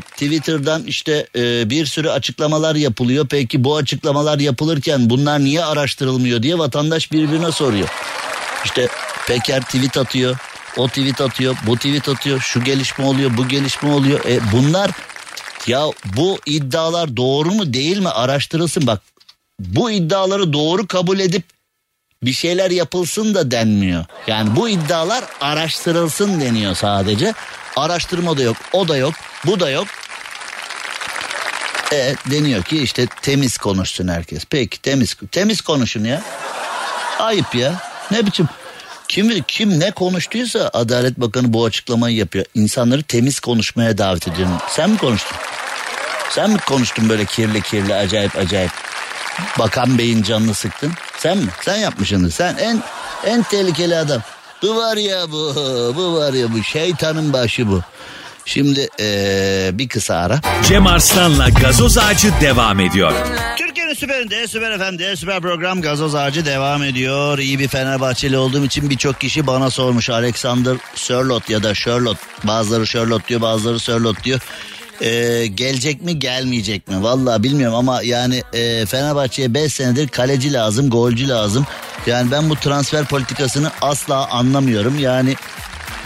Twitter'dan 0.00 0.84
işte 0.84 1.26
e, 1.36 1.70
bir 1.70 1.86
sürü 1.86 2.10
açıklamalar 2.10 2.74
yapılıyor. 2.74 3.26
Peki 3.30 3.64
bu 3.64 3.76
açıklamalar 3.76 4.38
yapılırken 4.38 5.10
bunlar 5.10 5.40
niye 5.40 5.64
araştırılmıyor 5.64 6.42
diye 6.42 6.58
vatandaş 6.58 7.12
birbirine 7.12 7.52
soruyor. 7.52 7.88
İşte 8.64 8.88
Peker 9.26 9.62
tweet 9.62 9.96
atıyor, 9.96 10.36
o 10.76 10.88
tweet 10.88 11.20
atıyor, 11.20 11.56
bu 11.66 11.76
tweet 11.76 12.08
atıyor, 12.08 12.40
şu 12.40 12.64
gelişme 12.64 13.04
oluyor, 13.04 13.36
bu 13.36 13.48
gelişme 13.48 13.90
oluyor. 13.90 14.20
E, 14.24 14.52
bunlar 14.52 14.90
ya 15.68 15.86
bu 16.16 16.38
iddialar 16.46 17.16
doğru 17.16 17.50
mu 17.50 17.72
değil 17.72 17.98
mi 17.98 18.08
araştırılsın 18.08 18.86
bak. 18.86 19.02
Bu 19.60 19.90
iddiaları 19.90 20.52
doğru 20.52 20.86
kabul 20.86 21.18
edip 21.18 21.44
bir 22.22 22.32
şeyler 22.32 22.70
yapılsın 22.70 23.34
da 23.34 23.50
denmiyor. 23.50 24.04
Yani 24.26 24.56
bu 24.56 24.68
iddialar 24.68 25.24
araştırılsın 25.40 26.40
deniyor 26.40 26.74
sadece. 26.74 27.34
Araştırma 27.76 28.38
da 28.38 28.42
yok, 28.42 28.56
o 28.72 28.88
da 28.88 28.96
yok, 28.96 29.14
bu 29.46 29.60
da 29.60 29.70
yok. 29.70 29.86
E 31.92 32.14
deniyor 32.30 32.62
ki 32.62 32.82
işte 32.82 33.06
temiz 33.22 33.58
konuşsun 33.58 34.08
herkes. 34.08 34.44
Peki 34.50 34.82
temiz 34.82 35.16
temiz 35.32 35.60
konuşun 35.60 36.04
ya. 36.04 36.22
Ayıp 37.18 37.54
ya. 37.54 37.74
Ne 38.10 38.26
biçim 38.26 38.48
Kim 39.08 39.42
kim 39.42 39.80
ne 39.80 39.90
konuştuysa 39.90 40.70
Adalet 40.72 41.20
Bakanı 41.20 41.52
bu 41.52 41.64
açıklamayı 41.64 42.16
yapıyor. 42.16 42.44
İnsanları 42.54 43.02
temiz 43.02 43.40
konuşmaya 43.40 43.98
davet 43.98 44.28
ediyorum. 44.28 44.54
Sen 44.68 44.90
mi 44.90 44.98
konuştun? 44.98 45.36
Sen 46.30 46.50
mi 46.50 46.58
konuştun 46.58 47.08
böyle 47.08 47.24
kirli 47.24 47.60
kirli 47.62 47.94
acayip 47.94 48.36
acayip? 48.36 48.70
Bakan 49.58 49.98
Bey'in 49.98 50.22
canını 50.22 50.54
sıktın. 50.54 50.92
Sen 51.18 51.38
mi? 51.38 51.48
Sen 51.64 51.76
yapmışsındır. 51.76 52.30
Sen 52.30 52.56
en 52.56 52.82
en 53.26 53.42
tehlikeli 53.42 53.96
adam. 53.96 54.22
Bu 54.62 54.76
var 54.76 54.96
ya 54.96 55.30
bu. 55.32 55.52
Bu 55.96 56.14
var 56.14 56.32
ya 56.32 56.52
bu. 56.52 56.62
Şeytanın 56.62 57.32
başı 57.32 57.68
bu. 57.68 57.80
Şimdi 58.44 58.88
eee, 58.98 59.70
bir 59.72 59.88
kısa 59.88 60.14
ara. 60.16 60.40
Cem 60.68 60.86
Arslan'la 60.86 61.48
gazoz 61.48 61.98
ağacı 61.98 62.32
devam 62.40 62.80
ediyor. 62.80 63.12
Türkiye'nin 63.58 63.94
süperinde, 63.94 64.46
süper 64.48 64.78
FM'de, 64.78 65.16
süper 65.16 65.40
program 65.40 65.82
gazoz 65.82 66.14
ağacı 66.14 66.44
devam 66.46 66.82
ediyor. 66.82 67.38
İyi 67.38 67.58
bir 67.58 67.68
Fenerbahçeli 67.68 68.36
olduğum 68.38 68.64
için 68.64 68.90
birçok 68.90 69.20
kişi 69.20 69.46
bana 69.46 69.70
sormuş. 69.70 70.10
Alexander 70.10 70.76
Sörlot 70.94 71.50
ya 71.50 71.62
da 71.62 71.74
Sherlock. 71.74 72.18
Bazıları 72.44 72.86
Sherlock 72.86 73.28
diyor, 73.28 73.40
bazıları 73.40 73.78
Sörlot 73.78 74.24
diyor. 74.24 74.40
Ee, 75.02 75.46
gelecek 75.46 76.02
mi 76.02 76.18
gelmeyecek 76.18 76.88
mi? 76.88 77.02
Vallahi 77.02 77.42
bilmiyorum 77.42 77.76
ama 77.76 78.02
yani 78.02 78.42
e, 78.52 78.86
Fenerbahçe'ye 78.86 79.54
5 79.54 79.74
senedir 79.74 80.08
kaleci 80.08 80.52
lazım, 80.52 80.90
golcü 80.90 81.28
lazım. 81.28 81.66
Yani 82.06 82.30
ben 82.30 82.50
bu 82.50 82.56
transfer 82.56 83.04
politikasını 83.04 83.70
asla 83.80 84.28
anlamıyorum. 84.30 84.98
Yani 84.98 85.36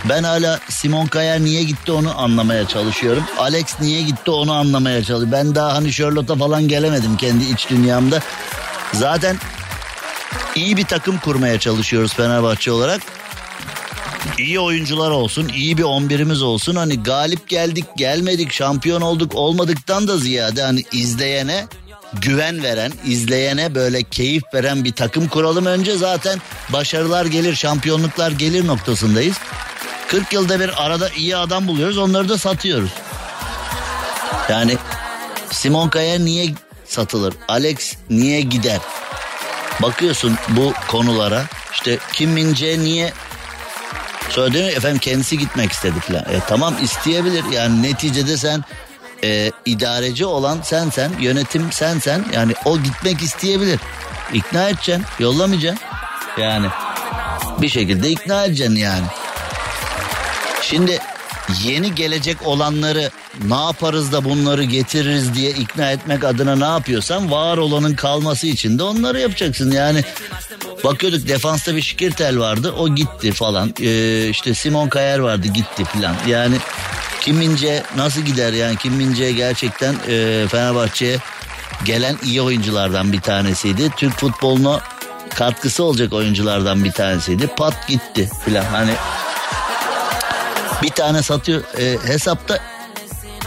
ben 0.08 0.22
hala 0.22 0.60
Simon 0.68 1.06
Kayer 1.06 1.40
niye 1.40 1.62
gitti 1.62 1.92
onu 1.92 2.20
anlamaya 2.20 2.68
çalışıyorum. 2.68 3.24
Alex 3.38 3.64
niye 3.80 4.02
gitti 4.02 4.30
onu 4.30 4.52
anlamaya 4.52 4.98
çalışıyorum. 4.98 5.32
Ben 5.32 5.54
daha 5.54 5.74
hani 5.74 5.92
Charlotte'a 5.92 6.36
falan 6.36 6.68
gelemedim 6.68 7.16
kendi 7.16 7.44
iç 7.44 7.70
dünyamda. 7.70 8.20
Zaten 8.92 9.36
iyi 10.54 10.76
bir 10.76 10.84
takım 10.84 11.18
kurmaya 11.18 11.60
çalışıyoruz 11.60 12.14
Fenerbahçe 12.14 12.72
olarak. 12.72 13.00
İyi 14.38 14.60
oyuncular 14.60 15.10
olsun, 15.10 15.48
iyi 15.48 15.78
bir 15.78 15.82
11'imiz 15.82 16.42
olsun. 16.42 16.76
Hani 16.76 17.02
galip 17.02 17.48
geldik, 17.48 17.84
gelmedik, 17.96 18.52
şampiyon 18.52 19.00
olduk, 19.00 19.34
olmadıktan 19.34 20.08
da 20.08 20.18
ziyade 20.18 20.62
hani 20.62 20.84
izleyene 20.92 21.66
güven 22.12 22.62
veren, 22.62 22.92
izleyene 23.04 23.74
böyle 23.74 24.02
keyif 24.02 24.42
veren 24.54 24.84
bir 24.84 24.92
takım 24.92 25.28
kuralım 25.28 25.66
önce 25.66 25.96
zaten 25.96 26.38
başarılar 26.68 27.26
gelir, 27.26 27.54
şampiyonluklar 27.54 28.30
gelir 28.30 28.66
noktasındayız. 28.66 29.36
40 30.08 30.32
yılda 30.32 30.60
bir 30.60 30.86
arada 30.86 31.08
iyi 31.08 31.36
adam 31.36 31.68
buluyoruz, 31.68 31.98
onları 31.98 32.28
da 32.28 32.38
satıyoruz. 32.38 32.90
Yani 34.48 34.76
Simon 35.50 35.88
Kaya 35.88 36.18
niye 36.18 36.54
satılır? 36.86 37.34
Alex 37.48 37.96
niye 38.10 38.40
gider? 38.40 38.78
Bakıyorsun 39.82 40.36
bu 40.48 40.72
konulara. 40.88 41.44
İşte 41.72 41.98
Kim 42.12 42.30
Min 42.30 42.54
Jae 42.54 42.78
niye 42.78 43.12
Sonra 44.30 44.52
diyor 44.52 44.68
efendim 44.68 44.98
kendisi 44.98 45.38
gitmek 45.38 45.72
istedi 45.72 46.00
falan. 46.00 46.22
E, 46.22 46.40
tamam 46.48 46.74
isteyebilir 46.82 47.44
yani 47.52 47.82
neticede 47.82 48.36
sen 48.36 48.64
e, 49.24 49.50
idareci 49.66 50.26
olan 50.26 50.58
sen 50.62 50.90
sen 50.90 51.10
yönetim 51.20 51.72
sen 51.72 51.98
sen 51.98 52.24
yani 52.34 52.52
o 52.64 52.78
gitmek 52.78 53.22
isteyebilir. 53.22 53.80
İkna 54.32 54.68
edeceksin 54.68 55.04
yollamayacaksın 55.18 55.86
yani 56.38 56.66
bir 57.60 57.68
şekilde 57.68 58.10
ikna 58.10 58.44
edeceksin 58.44 58.76
yani. 58.76 59.06
Şimdi 60.62 60.98
yeni 61.64 61.94
gelecek 61.94 62.46
olanları 62.46 63.10
ne 63.44 63.54
yaparız 63.54 64.12
da 64.12 64.24
bunları 64.24 64.64
getiririz 64.64 65.34
diye 65.34 65.50
ikna 65.50 65.90
etmek 65.90 66.24
adına 66.24 66.56
ne 66.56 66.64
yapıyorsan 66.64 67.30
var 67.30 67.58
olanın 67.58 67.94
kalması 67.94 68.46
için 68.46 68.78
de 68.78 68.82
onları 68.82 69.20
yapacaksın. 69.20 69.70
Yani 69.70 70.04
bakıyorduk 70.84 71.28
defansta 71.28 71.76
bir 71.76 71.82
Şikirtel 71.82 72.38
vardı 72.38 72.74
o 72.78 72.94
gitti 72.94 73.32
falan. 73.32 73.74
Ee, 73.80 74.28
işte 74.28 74.54
Simon 74.54 74.88
Kayer 74.88 75.18
vardı 75.18 75.48
gitti 75.48 75.84
falan. 75.84 76.14
Yani 76.26 76.56
Kim 77.20 77.36
Mince 77.36 77.82
nasıl 77.96 78.20
gider 78.20 78.52
yani 78.52 78.76
Kim 78.76 78.92
Mince 78.92 79.32
gerçekten 79.32 79.94
e, 80.08 80.46
Fenerbahçe'ye 80.48 81.18
gelen 81.84 82.16
iyi 82.24 82.42
oyunculardan 82.42 83.12
bir 83.12 83.20
tanesiydi. 83.20 83.90
Türk 83.96 84.18
futboluna 84.18 84.80
katkısı 85.34 85.84
olacak 85.84 86.12
oyunculardan 86.12 86.84
bir 86.84 86.92
tanesiydi. 86.92 87.46
Pat 87.46 87.88
gitti 87.88 88.30
falan 88.44 88.64
hani 88.64 88.92
bir 90.82 90.90
tane 90.90 91.22
satıyor 91.22 91.62
e, 91.78 91.98
hesapta 92.06 92.58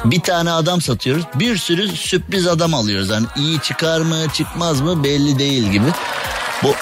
bir 0.05 0.21
tane 0.21 0.51
adam 0.51 0.81
satıyoruz. 0.81 1.23
Bir 1.35 1.57
sürü 1.57 1.87
sürpriz 1.87 2.47
adam 2.47 2.73
alıyoruz. 2.73 3.09
Hani 3.09 3.25
iyi 3.35 3.59
çıkar 3.59 4.01
mı 4.01 4.17
çıkmaz 4.33 4.81
mı 4.81 5.03
belli 5.03 5.39
değil 5.39 5.63
gibi. 5.63 5.87
Bu 6.63 6.75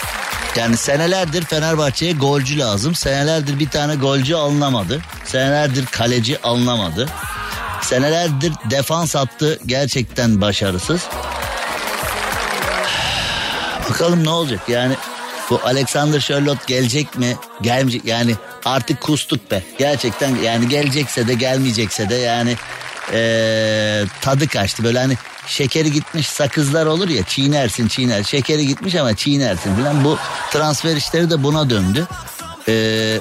yani 0.55 0.77
senelerdir 0.77 1.45
Fenerbahçe'ye 1.45 2.13
golcü 2.13 2.59
lazım. 2.59 2.95
Senelerdir 2.95 3.59
bir 3.59 3.69
tane 3.69 3.95
golcü 3.95 4.35
alınamadı. 4.35 5.01
Senelerdir 5.25 5.85
kaleci 5.85 6.41
alınamadı. 6.41 7.07
Senelerdir 7.81 8.53
defans 8.69 9.15
attı 9.15 9.59
gerçekten 9.65 10.41
başarısız. 10.41 11.01
Bakalım 13.89 14.23
ne 14.23 14.29
olacak 14.29 14.69
yani 14.69 14.95
bu 15.51 15.59
Alexander 15.63 16.19
Charlotte 16.19 16.63
gelecek 16.67 17.17
mi? 17.17 17.35
Gelmeyecek 17.61 18.05
yani 18.05 18.35
artık 18.65 19.01
kustuk 19.01 19.51
be. 19.51 19.63
Gerçekten 19.77 20.35
yani 20.35 20.69
gelecekse 20.69 21.27
de 21.27 21.33
gelmeyecekse 21.33 22.09
de 22.09 22.15
yani 22.15 22.55
ee, 23.13 24.03
tadı 24.21 24.47
kaçtı. 24.47 24.83
Böyle 24.83 24.99
hani 24.99 25.17
şekeri 25.47 25.91
gitmiş 25.91 26.27
sakızlar 26.27 26.85
olur 26.85 27.09
ya 27.09 27.23
çiğnersin 27.23 27.87
çiğner. 27.87 28.23
Şekeri 28.23 28.67
gitmiş 28.67 28.95
ama 28.95 29.15
çiğnersin 29.15 29.75
falan. 29.75 30.03
Bu 30.03 30.17
transfer 30.51 30.95
işleri 30.95 31.29
de 31.29 31.43
buna 31.43 31.69
döndü. 31.69 32.07
Ee, 32.67 33.19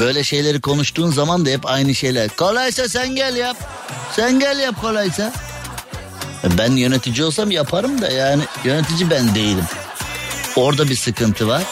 böyle 0.00 0.24
şeyleri 0.24 0.60
konuştuğun 0.60 1.10
zaman 1.10 1.46
da 1.46 1.50
hep 1.50 1.66
aynı 1.66 1.94
şeyler. 1.94 2.28
Kolaysa 2.28 2.88
sen 2.88 3.14
gel 3.14 3.36
yap. 3.36 3.56
Sen 4.16 4.40
gel 4.40 4.58
yap 4.58 4.80
kolaysa. 4.80 5.32
Ben 6.58 6.72
yönetici 6.72 7.24
olsam 7.24 7.50
yaparım 7.50 8.02
da 8.02 8.08
yani 8.08 8.42
yönetici 8.64 9.10
ben 9.10 9.34
değilim. 9.34 9.64
Orada 10.58 10.88
bir 10.88 10.96
sıkıntı 10.96 11.48
var. 11.48 11.62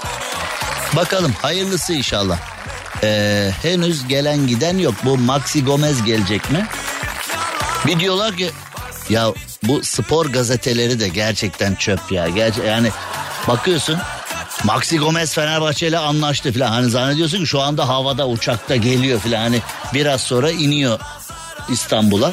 Bakalım 0.97 1.33
hayırlısı 1.43 1.93
inşallah. 1.93 2.39
Ee, 3.03 3.51
henüz 3.63 4.09
gelen 4.09 4.47
giden 4.47 4.79
yok. 4.79 4.95
Bu 5.05 5.19
Maxi 5.19 5.65
Gomez 5.65 6.05
gelecek 6.05 6.51
mi? 6.51 6.67
Bir 7.87 8.01
diyorlar 8.01 8.37
ki 8.37 8.51
ya 9.09 9.33
bu 9.63 9.83
spor 9.85 10.27
gazeteleri 10.27 11.01
de 11.01 11.09
gerçekten 11.09 11.75
çöp 11.75 12.13
ya. 12.13 12.29
Gerçi 12.29 12.61
yani 12.61 12.91
bakıyorsun 13.49 13.99
Maxi 14.65 14.99
Gomez 14.99 15.35
Fenerbahçe 15.35 15.89
ile 15.89 15.99
anlaştı 15.99 16.53
falan. 16.53 16.69
Hani 16.69 16.91
zannediyorsun 16.91 17.39
ki 17.39 17.47
şu 17.47 17.61
anda 17.61 17.89
havada 17.89 18.29
uçakta 18.29 18.77
geliyor 18.77 19.21
falan. 19.21 19.39
Hani 19.39 19.63
biraz 19.95 20.21
sonra 20.21 20.51
iniyor 20.51 21.01
İstanbul'a. 21.69 22.33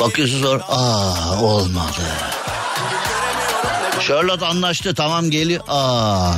Bakıyorsun 0.00 0.42
sonra 0.42 0.62
aa 0.68 1.42
olmadı. 1.42 2.02
Charlotte 4.00 4.46
anlaştı 4.46 4.94
tamam 4.94 5.30
geliyor. 5.30 5.60
Aa. 5.68 6.32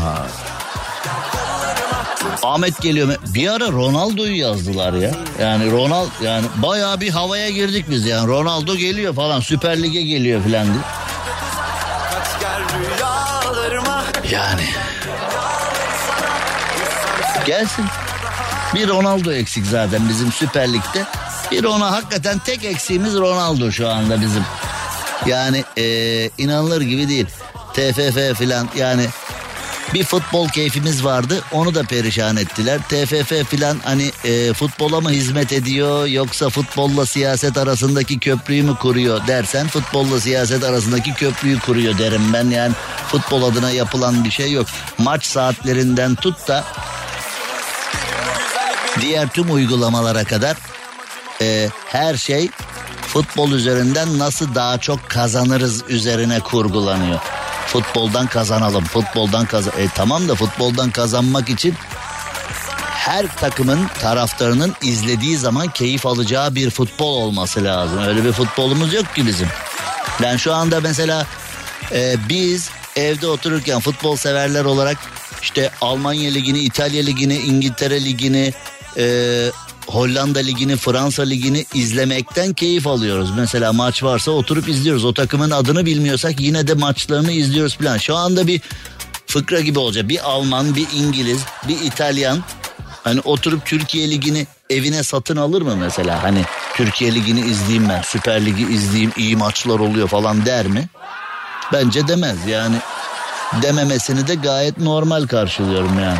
Ahmet 2.42 2.82
geliyor. 2.82 3.08
Bir 3.34 3.48
ara 3.48 3.72
Ronaldo'yu 3.72 4.38
yazdılar 4.38 4.92
ya. 4.92 5.10
Yani 5.40 5.70
Ronald 5.72 6.08
yani 6.22 6.46
bayağı 6.56 7.00
bir 7.00 7.10
havaya 7.10 7.50
girdik 7.50 7.86
biz 7.90 8.06
yani. 8.06 8.28
Ronaldo 8.28 8.76
geliyor 8.76 9.14
falan 9.14 9.40
Süper 9.40 9.82
Lig'e 9.82 10.02
geliyor 10.02 10.42
falan 10.42 10.64
diye. 10.66 10.82
Yani. 14.30 14.64
Gelsin. 17.46 17.84
Bir 18.74 18.88
Ronaldo 18.88 19.32
eksik 19.32 19.66
zaten 19.66 20.08
bizim 20.08 20.32
Süper 20.32 20.72
Lig'de. 20.72 21.04
Bir 21.50 21.64
ona 21.64 21.92
hakikaten 21.92 22.38
tek 22.38 22.64
eksiğimiz 22.64 23.14
Ronaldo 23.14 23.70
şu 23.72 23.88
anda 23.88 24.20
bizim. 24.20 24.44
Yani 25.26 25.64
eee, 25.76 26.30
inanılır 26.38 26.80
gibi 26.80 27.08
değil. 27.08 27.26
TFF 27.74 28.38
filan 28.38 28.68
yani 28.76 29.06
bir 29.94 30.04
futbol 30.04 30.48
keyfimiz 30.48 31.04
vardı 31.04 31.42
onu 31.52 31.74
da 31.74 31.82
perişan 31.82 32.36
ettiler. 32.36 32.78
TFF 32.88 33.48
filan 33.48 33.78
hani 33.84 34.10
e, 34.24 34.52
futbola 34.52 35.00
mı 35.00 35.10
hizmet 35.10 35.52
ediyor 35.52 36.06
yoksa 36.06 36.50
futbolla 36.50 37.06
siyaset 37.06 37.56
arasındaki 37.56 38.18
köprüyü 38.18 38.62
mü 38.62 38.76
kuruyor 38.76 39.26
dersen 39.26 39.68
futbolla 39.68 40.20
siyaset 40.20 40.64
arasındaki 40.64 41.14
köprüyü 41.14 41.58
kuruyor 41.60 41.98
derim 41.98 42.32
ben. 42.32 42.50
Yani 42.50 42.72
futbol 43.08 43.42
adına 43.42 43.70
yapılan 43.70 44.24
bir 44.24 44.30
şey 44.30 44.52
yok. 44.52 44.66
Maç 44.98 45.24
saatlerinden 45.24 46.14
tut 46.14 46.48
da 46.48 46.64
diğer 49.00 49.28
tüm 49.28 49.54
uygulamalara 49.54 50.24
kadar 50.24 50.56
e, 51.40 51.68
her 51.86 52.16
şey 52.16 52.50
futbol 53.06 53.52
üzerinden 53.52 54.18
nasıl 54.18 54.54
daha 54.54 54.78
çok 54.78 55.08
kazanırız 55.08 55.84
üzerine 55.88 56.40
kurgulanıyor. 56.40 57.20
Futboldan 57.72 58.26
kazanalım, 58.26 58.84
futboldan 58.84 59.46
kazan. 59.46 59.72
E, 59.78 59.88
tamam 59.94 60.28
da 60.28 60.34
futboldan 60.34 60.90
kazanmak 60.90 61.50
için 61.50 61.74
her 62.90 63.36
takımın 63.36 63.86
taraftarının 64.00 64.74
izlediği 64.82 65.36
zaman 65.36 65.68
keyif 65.68 66.06
alacağı 66.06 66.54
bir 66.54 66.70
futbol 66.70 67.16
olması 67.16 67.64
lazım. 67.64 67.98
Öyle 67.98 68.24
bir 68.24 68.32
futbolumuz 68.32 68.94
yok 68.94 69.14
ki 69.14 69.26
bizim. 69.26 69.48
Ben 70.22 70.36
şu 70.36 70.54
anda 70.54 70.80
mesela 70.80 71.26
e, 71.92 72.16
biz 72.28 72.70
evde 72.96 73.26
otururken 73.26 73.80
futbol 73.80 74.16
severler 74.16 74.64
olarak 74.64 74.98
işte 75.42 75.70
Almanya 75.80 76.30
ligini, 76.30 76.58
İtalya 76.58 77.04
ligini, 77.04 77.36
İngiltere 77.36 78.04
ligini, 78.04 78.52
e, 78.96 79.04
Hollanda 79.86 80.38
ligini, 80.38 80.76
Fransa 80.76 81.22
ligini 81.22 81.66
izlemekten 81.74 82.52
keyif 82.52 82.86
alıyoruz. 82.86 83.30
Mesela 83.36 83.72
maç 83.72 84.02
varsa 84.02 84.30
oturup 84.30 84.68
izliyoruz. 84.68 85.04
O 85.04 85.14
takımın 85.14 85.50
adını 85.50 85.86
bilmiyorsak 85.86 86.40
yine 86.40 86.66
de 86.66 86.74
maçlarını 86.74 87.32
izliyoruz 87.32 87.76
falan. 87.76 87.98
Şu 87.98 88.16
anda 88.16 88.46
bir 88.46 88.60
fıkra 89.26 89.60
gibi 89.60 89.78
olacak. 89.78 90.08
Bir 90.08 90.30
Alman, 90.30 90.76
bir 90.76 90.86
İngiliz, 90.94 91.40
bir 91.68 91.80
İtalyan 91.80 92.44
hani 93.04 93.20
oturup 93.20 93.66
Türkiye 93.66 94.10
ligini 94.10 94.46
evine 94.70 95.02
satın 95.02 95.36
alır 95.36 95.62
mı 95.62 95.76
mesela? 95.76 96.22
Hani 96.22 96.44
Türkiye 96.74 97.14
ligini 97.14 97.40
izleyeyim 97.40 97.88
ben, 97.88 98.02
Süper 98.02 98.46
Ligi 98.46 98.62
izleyeyim, 98.62 99.12
iyi 99.16 99.36
maçlar 99.36 99.78
oluyor 99.78 100.08
falan 100.08 100.46
der 100.46 100.66
mi? 100.66 100.88
Bence 101.72 102.08
demez 102.08 102.46
yani. 102.46 102.76
Dememesini 103.62 104.28
de 104.28 104.34
gayet 104.34 104.78
normal 104.78 105.26
karşılıyorum 105.26 105.98
yani. 106.00 106.18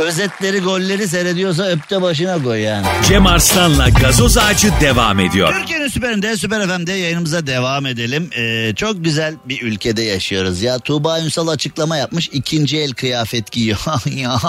Özetleri 0.00 0.60
golleri 0.60 1.08
seyrediyorsa 1.08 1.62
öpte 1.62 2.02
başına 2.02 2.42
koy 2.42 2.60
yani. 2.60 2.86
Cem 3.08 3.26
Arslan'la 3.26 3.88
gazoz 3.88 4.38
ağacı 4.38 4.72
devam 4.80 5.20
ediyor. 5.20 5.54
Türkiye'nin 5.58 5.88
süperinde 5.88 6.36
Süper 6.36 6.68
FM'de 6.68 6.92
yayınımıza 6.92 7.46
devam 7.46 7.86
edelim. 7.86 8.30
Ee, 8.36 8.72
çok 8.76 9.04
güzel 9.04 9.34
bir 9.44 9.62
ülkede 9.62 10.02
yaşıyoruz 10.02 10.62
ya. 10.62 10.78
Tuğba 10.78 11.20
Ünsal 11.20 11.48
açıklama 11.48 11.96
yapmış 11.96 12.28
ikinci 12.32 12.78
el 12.78 12.92
kıyafet 12.92 13.50
giyiyor. 13.52 13.78
ya. 14.06 14.40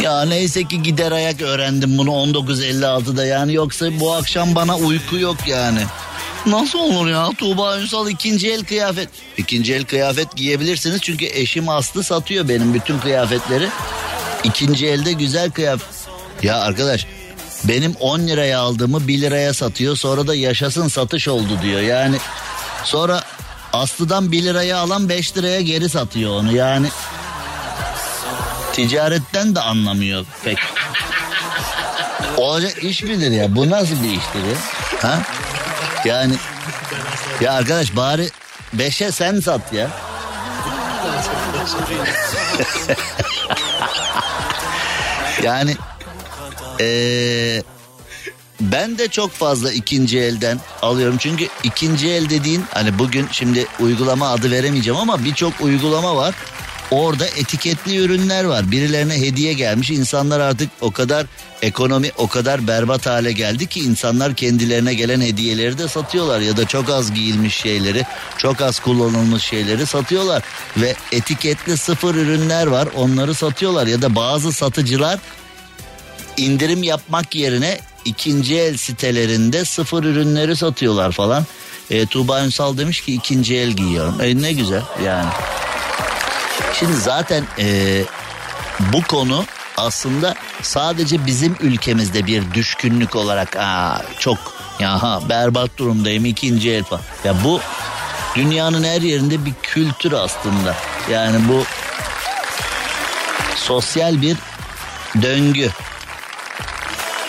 Ya 0.00 0.24
neyse 0.24 0.64
ki 0.64 0.82
gider 0.82 1.12
ayak 1.12 1.42
öğrendim 1.42 1.98
bunu 1.98 2.10
1956'da 2.10 3.24
yani 3.26 3.54
yoksa 3.54 3.86
bu 4.00 4.14
akşam 4.14 4.54
bana 4.54 4.76
uyku 4.76 5.18
yok 5.18 5.36
yani. 5.46 5.80
Nasıl 6.46 6.78
olur 6.78 7.08
ya 7.08 7.30
Tuğba 7.38 7.78
Ünsal 7.78 8.08
ikinci 8.10 8.52
el 8.52 8.64
kıyafet. 8.64 9.08
İkinci 9.36 9.74
el 9.74 9.84
kıyafet 9.84 10.36
giyebilirsiniz 10.36 11.00
çünkü 11.00 11.24
eşim 11.24 11.68
Aslı 11.68 12.04
satıyor 12.04 12.48
benim 12.48 12.74
bütün 12.74 12.98
kıyafetleri. 12.98 13.68
İkinci 14.44 14.86
elde 14.86 15.12
güzel 15.12 15.50
kıyafet. 15.50 15.88
Ya 16.42 16.60
arkadaş 16.60 17.06
benim 17.64 17.94
10 18.00 18.20
liraya 18.20 18.60
aldığımı 18.60 19.08
1 19.08 19.20
liraya 19.20 19.54
satıyor 19.54 19.96
sonra 19.96 20.26
da 20.26 20.34
yaşasın 20.34 20.88
satış 20.88 21.28
oldu 21.28 21.58
diyor. 21.62 21.80
Yani 21.80 22.16
sonra 22.84 23.22
Aslı'dan 23.72 24.32
1 24.32 24.42
liraya 24.42 24.78
alan 24.78 25.08
5 25.08 25.36
liraya 25.36 25.60
geri 25.60 25.88
satıyor 25.88 26.30
onu 26.32 26.56
yani. 26.56 26.86
Ticaretten 28.72 29.54
de 29.54 29.60
anlamıyor 29.60 30.26
pek. 30.44 30.58
Olacak 32.36 32.84
iş 32.84 33.02
midir 33.02 33.30
ya? 33.30 33.56
Bu 33.56 33.70
nasıl 33.70 34.02
bir 34.02 34.10
iştir 34.10 34.44
ya? 34.50 34.56
Ha? 35.02 35.22
Yani 36.04 36.34
ya 37.40 37.52
arkadaş 37.52 37.96
bari 37.96 38.30
beşe 38.72 39.12
sen 39.12 39.40
sat 39.40 39.72
ya. 39.72 39.88
yani 45.42 45.76
eee 46.80 47.62
ben 48.60 48.98
de 48.98 49.08
çok 49.08 49.30
fazla 49.30 49.72
ikinci 49.72 50.18
elden 50.18 50.60
alıyorum. 50.82 51.16
Çünkü 51.18 51.48
ikinci 51.62 52.10
el 52.10 52.30
dediğin 52.30 52.64
hani 52.74 52.98
bugün 52.98 53.28
şimdi 53.32 53.66
uygulama 53.80 54.28
adı 54.28 54.50
veremeyeceğim 54.50 55.00
ama 55.00 55.24
birçok 55.24 55.60
uygulama 55.60 56.16
var. 56.16 56.34
Orada 56.92 57.26
etiketli 57.26 57.96
ürünler 57.96 58.44
var. 58.44 58.70
Birilerine 58.70 59.14
hediye 59.14 59.52
gelmiş. 59.52 59.90
İnsanlar 59.90 60.40
artık 60.40 60.70
o 60.80 60.90
kadar 60.90 61.26
ekonomi 61.62 62.10
o 62.16 62.28
kadar 62.28 62.66
berbat 62.66 63.06
hale 63.06 63.32
geldi 63.32 63.66
ki 63.66 63.80
insanlar 63.80 64.34
kendilerine 64.34 64.94
gelen 64.94 65.20
hediyeleri 65.20 65.78
de 65.78 65.88
satıyorlar 65.88 66.40
ya 66.40 66.56
da 66.56 66.66
çok 66.66 66.90
az 66.90 67.14
giyilmiş 67.14 67.56
şeyleri, 67.56 68.04
çok 68.38 68.60
az 68.60 68.80
kullanılmış 68.80 69.42
şeyleri 69.42 69.86
satıyorlar 69.86 70.42
ve 70.76 70.94
etiketli 71.12 71.76
sıfır 71.76 72.14
ürünler 72.14 72.66
var. 72.66 72.88
Onları 72.96 73.34
satıyorlar 73.34 73.86
ya 73.86 74.02
da 74.02 74.14
bazı 74.14 74.52
satıcılar 74.52 75.18
indirim 76.36 76.82
yapmak 76.82 77.34
yerine 77.34 77.80
ikinci 78.04 78.58
el 78.58 78.76
sitelerinde 78.76 79.64
sıfır 79.64 80.04
ürünleri 80.04 80.56
satıyorlar 80.56 81.12
falan. 81.12 81.46
E, 81.90 82.06
Tuğba 82.06 82.44
Ünsal 82.44 82.78
demiş 82.78 83.00
ki 83.00 83.14
ikinci 83.14 83.56
el 83.56 83.70
giyiyorum. 83.70 84.20
E, 84.20 84.42
ne 84.42 84.52
güzel 84.52 84.82
yani. 85.04 85.28
Şimdi 86.72 86.96
zaten 86.96 87.44
e, 87.58 87.98
bu 88.92 89.02
konu 89.02 89.44
aslında 89.76 90.34
sadece 90.62 91.26
bizim 91.26 91.56
ülkemizde 91.60 92.26
bir 92.26 92.54
düşkünlük 92.54 93.16
olarak 93.16 93.56
Aa, 93.56 94.02
çok 94.18 94.38
ya 94.78 95.02
ha, 95.02 95.20
berbat 95.28 95.70
durumdayım 95.78 96.24
ikinci 96.24 96.70
el 96.70 96.84
falan. 96.84 97.02
Ya 97.24 97.44
bu 97.44 97.60
dünyanın 98.36 98.84
her 98.84 99.00
yerinde 99.00 99.44
bir 99.44 99.52
kültür 99.62 100.12
aslında. 100.12 100.74
Yani 101.10 101.48
bu 101.48 101.64
sosyal 103.56 104.22
bir 104.22 104.36
döngü. 105.22 105.70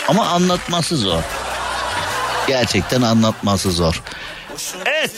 Ama 0.08 0.28
anlatması 0.28 0.98
zor. 0.98 1.24
Gerçekten 2.48 3.02
anlatması 3.02 3.72
zor. 3.72 4.02
Evet. 4.86 5.12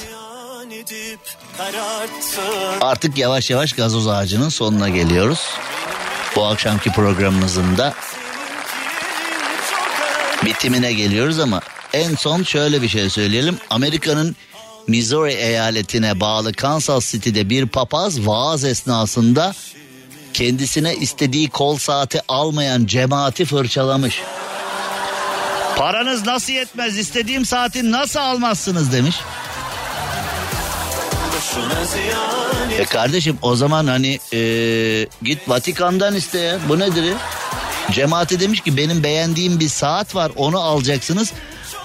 Artık 2.82 3.18
yavaş 3.18 3.49
yavaş 3.49 3.74
gazoz 3.74 4.08
ağacının 4.08 4.49
sonuna 4.49 4.89
geliyoruz. 4.89 5.39
Bu 6.36 6.45
akşamki 6.45 6.91
programımızın 6.91 7.78
da 7.78 7.93
bitimine 10.45 10.93
geliyoruz 10.93 11.39
ama 11.39 11.62
en 11.93 12.16
son 12.16 12.43
şöyle 12.43 12.82
bir 12.82 12.89
şey 12.89 13.10
söyleyelim. 13.10 13.58
Amerika'nın 13.70 14.36
Missouri 14.88 15.32
eyaletine 15.34 16.20
bağlı 16.20 16.53
Kansas 16.53 17.12
City'de 17.12 17.49
bir 17.49 17.68
papaz 17.68 18.28
vaaz 18.28 18.64
esnasında 18.64 19.53
kendisine 20.34 20.95
istediği 20.95 21.49
kol 21.49 21.78
saati 21.78 22.22
almayan 22.28 22.86
cemaati 22.86 23.45
fırçalamış. 23.45 24.22
Paranız 25.78 26.26
nasıl 26.26 26.53
yetmez 26.53 26.97
istediğim 26.97 27.45
saati 27.45 27.91
nasıl 27.91 28.20
almazsınız 28.20 28.93
demiş. 28.93 29.16
E 32.79 32.86
kardeşim 32.86 33.38
o 33.41 33.55
zaman 33.55 33.88
hani 33.88 34.19
e, 34.33 34.39
git 35.23 35.49
Vatikan'dan 35.49 36.15
iste 36.15 36.39
ya. 36.39 36.59
Bu 36.69 36.79
nedir 36.79 37.03
ya? 37.03 37.15
Demiş 38.39 38.61
ki 38.61 38.77
benim 38.77 39.03
beğendiğim 39.03 39.59
bir 39.59 39.69
saat 39.69 40.15
var 40.15 40.31
onu 40.36 40.59
alacaksınız. 40.59 41.33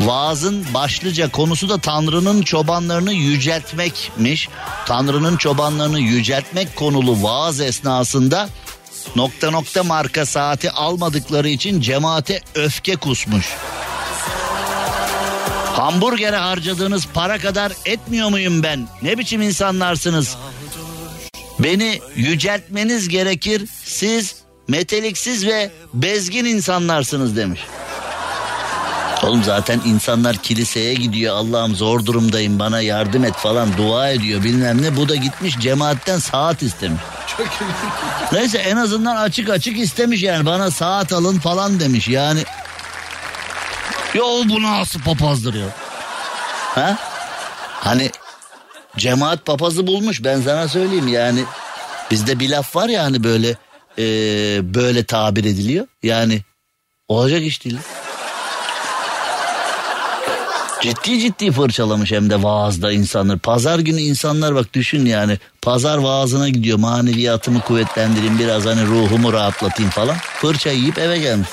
Vaazın 0.00 0.66
başlıca 0.74 1.30
konusu 1.30 1.68
da 1.68 1.78
Tanrı'nın 1.78 2.42
çobanlarını 2.42 3.12
yüceltmekmiş. 3.12 4.48
Tanrı'nın 4.86 5.36
çobanlarını 5.36 6.00
yüceltmek 6.00 6.76
konulu 6.76 7.22
vaaz 7.22 7.60
esnasında 7.60 8.48
nokta 9.16 9.50
nokta 9.50 9.82
marka 9.82 10.26
saati 10.26 10.70
almadıkları 10.70 11.48
için 11.48 11.80
cemaate 11.80 12.40
öfke 12.54 12.96
kusmuş. 12.96 13.46
Hamburger'e 15.80 16.36
harcadığınız 16.36 17.06
para 17.14 17.38
kadar 17.38 17.72
etmiyor 17.84 18.28
muyum 18.28 18.62
ben? 18.62 18.88
Ne 19.02 19.18
biçim 19.18 19.42
insanlarsınız? 19.42 20.36
Beni 21.58 22.00
yüceltmeniz 22.16 23.08
gerekir. 23.08 23.62
Siz 23.84 24.34
meteliksiz 24.68 25.46
ve 25.46 25.70
bezgin 25.94 26.44
insanlarsınız 26.44 27.36
demiş. 27.36 27.60
Oğlum 29.22 29.44
zaten 29.44 29.80
insanlar 29.86 30.36
kiliseye 30.36 30.94
gidiyor 30.94 31.36
Allah'ım 31.36 31.74
zor 31.74 32.06
durumdayım 32.06 32.58
bana 32.58 32.80
yardım 32.80 33.24
et 33.24 33.34
falan 33.34 33.76
dua 33.76 34.10
ediyor 34.10 34.44
bilmem 34.44 34.82
ne. 34.82 34.96
Bu 34.96 35.08
da 35.08 35.16
gitmiş 35.16 35.58
cemaatten 35.58 36.18
saat 36.18 36.62
istemiş. 36.62 37.00
Neyse 38.32 38.58
en 38.58 38.76
azından 38.76 39.16
açık 39.16 39.50
açık 39.50 39.78
istemiş 39.78 40.22
yani 40.22 40.46
bana 40.46 40.70
saat 40.70 41.12
alın 41.12 41.38
falan 41.38 41.80
demiş 41.80 42.08
yani. 42.08 42.44
Ya 44.14 44.22
bu 44.22 44.62
nasıl 44.62 45.00
papazdır 45.00 45.54
ya? 45.54 45.66
Ha? 46.74 46.96
Hani 47.66 48.10
cemaat 48.96 49.46
papazı 49.46 49.86
bulmuş 49.86 50.24
ben 50.24 50.40
sana 50.40 50.68
söyleyeyim 50.68 51.08
yani. 51.08 51.44
Bizde 52.10 52.40
bir 52.40 52.50
laf 52.50 52.76
var 52.76 52.88
ya 52.88 53.04
hani 53.04 53.24
böyle 53.24 53.56
e, 53.98 54.04
böyle 54.74 55.04
tabir 55.04 55.44
ediliyor. 55.44 55.86
Yani 56.02 56.40
olacak 57.08 57.42
iş 57.42 57.64
değil. 57.64 57.78
Ciddi 60.82 61.20
ciddi 61.20 61.52
fırçalamış 61.52 62.12
hem 62.12 62.30
de 62.30 62.42
vaazda 62.42 62.92
insanlar. 62.92 63.38
Pazar 63.38 63.78
günü 63.78 64.00
insanlar 64.00 64.54
bak 64.54 64.74
düşün 64.74 65.06
yani. 65.06 65.38
Pazar 65.62 65.98
vaazına 65.98 66.48
gidiyor 66.48 66.78
maneviyatımı 66.78 67.60
kuvvetlendireyim 67.60 68.38
biraz 68.38 68.66
hani 68.66 68.86
ruhumu 68.86 69.32
rahatlatayım 69.32 69.90
falan. 69.90 70.16
Fırça 70.16 70.70
yiyip 70.70 70.98
eve 70.98 71.18
gelmiş. 71.18 71.48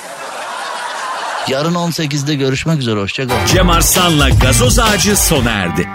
Yarın 1.50 1.74
18'de 1.74 2.36
görüşmek 2.36 2.80
üzere 2.80 3.00
hoşçakalın. 3.00 3.46
Cem 3.46 3.70
Arslan'la 3.70 4.30
gazoz 4.30 4.80
ağacı 4.80 5.18
sona 5.18 5.50
erdi. 5.52 5.88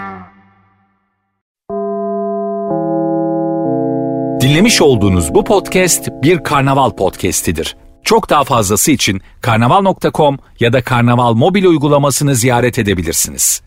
Dinlemiş 4.41 4.81
olduğunuz 4.81 5.33
bu 5.33 5.43
podcast 5.43 6.09
bir 6.23 6.43
karnaval 6.43 6.89
podcastidir. 6.91 7.77
Çok 8.03 8.29
daha 8.29 8.43
fazlası 8.43 8.91
için 8.91 9.21
karnaval.com 9.41 10.37
ya 10.59 10.73
da 10.73 10.83
karnaval 10.83 11.33
mobil 11.33 11.65
uygulamasını 11.65 12.35
ziyaret 12.35 12.79
edebilirsiniz. 12.79 13.61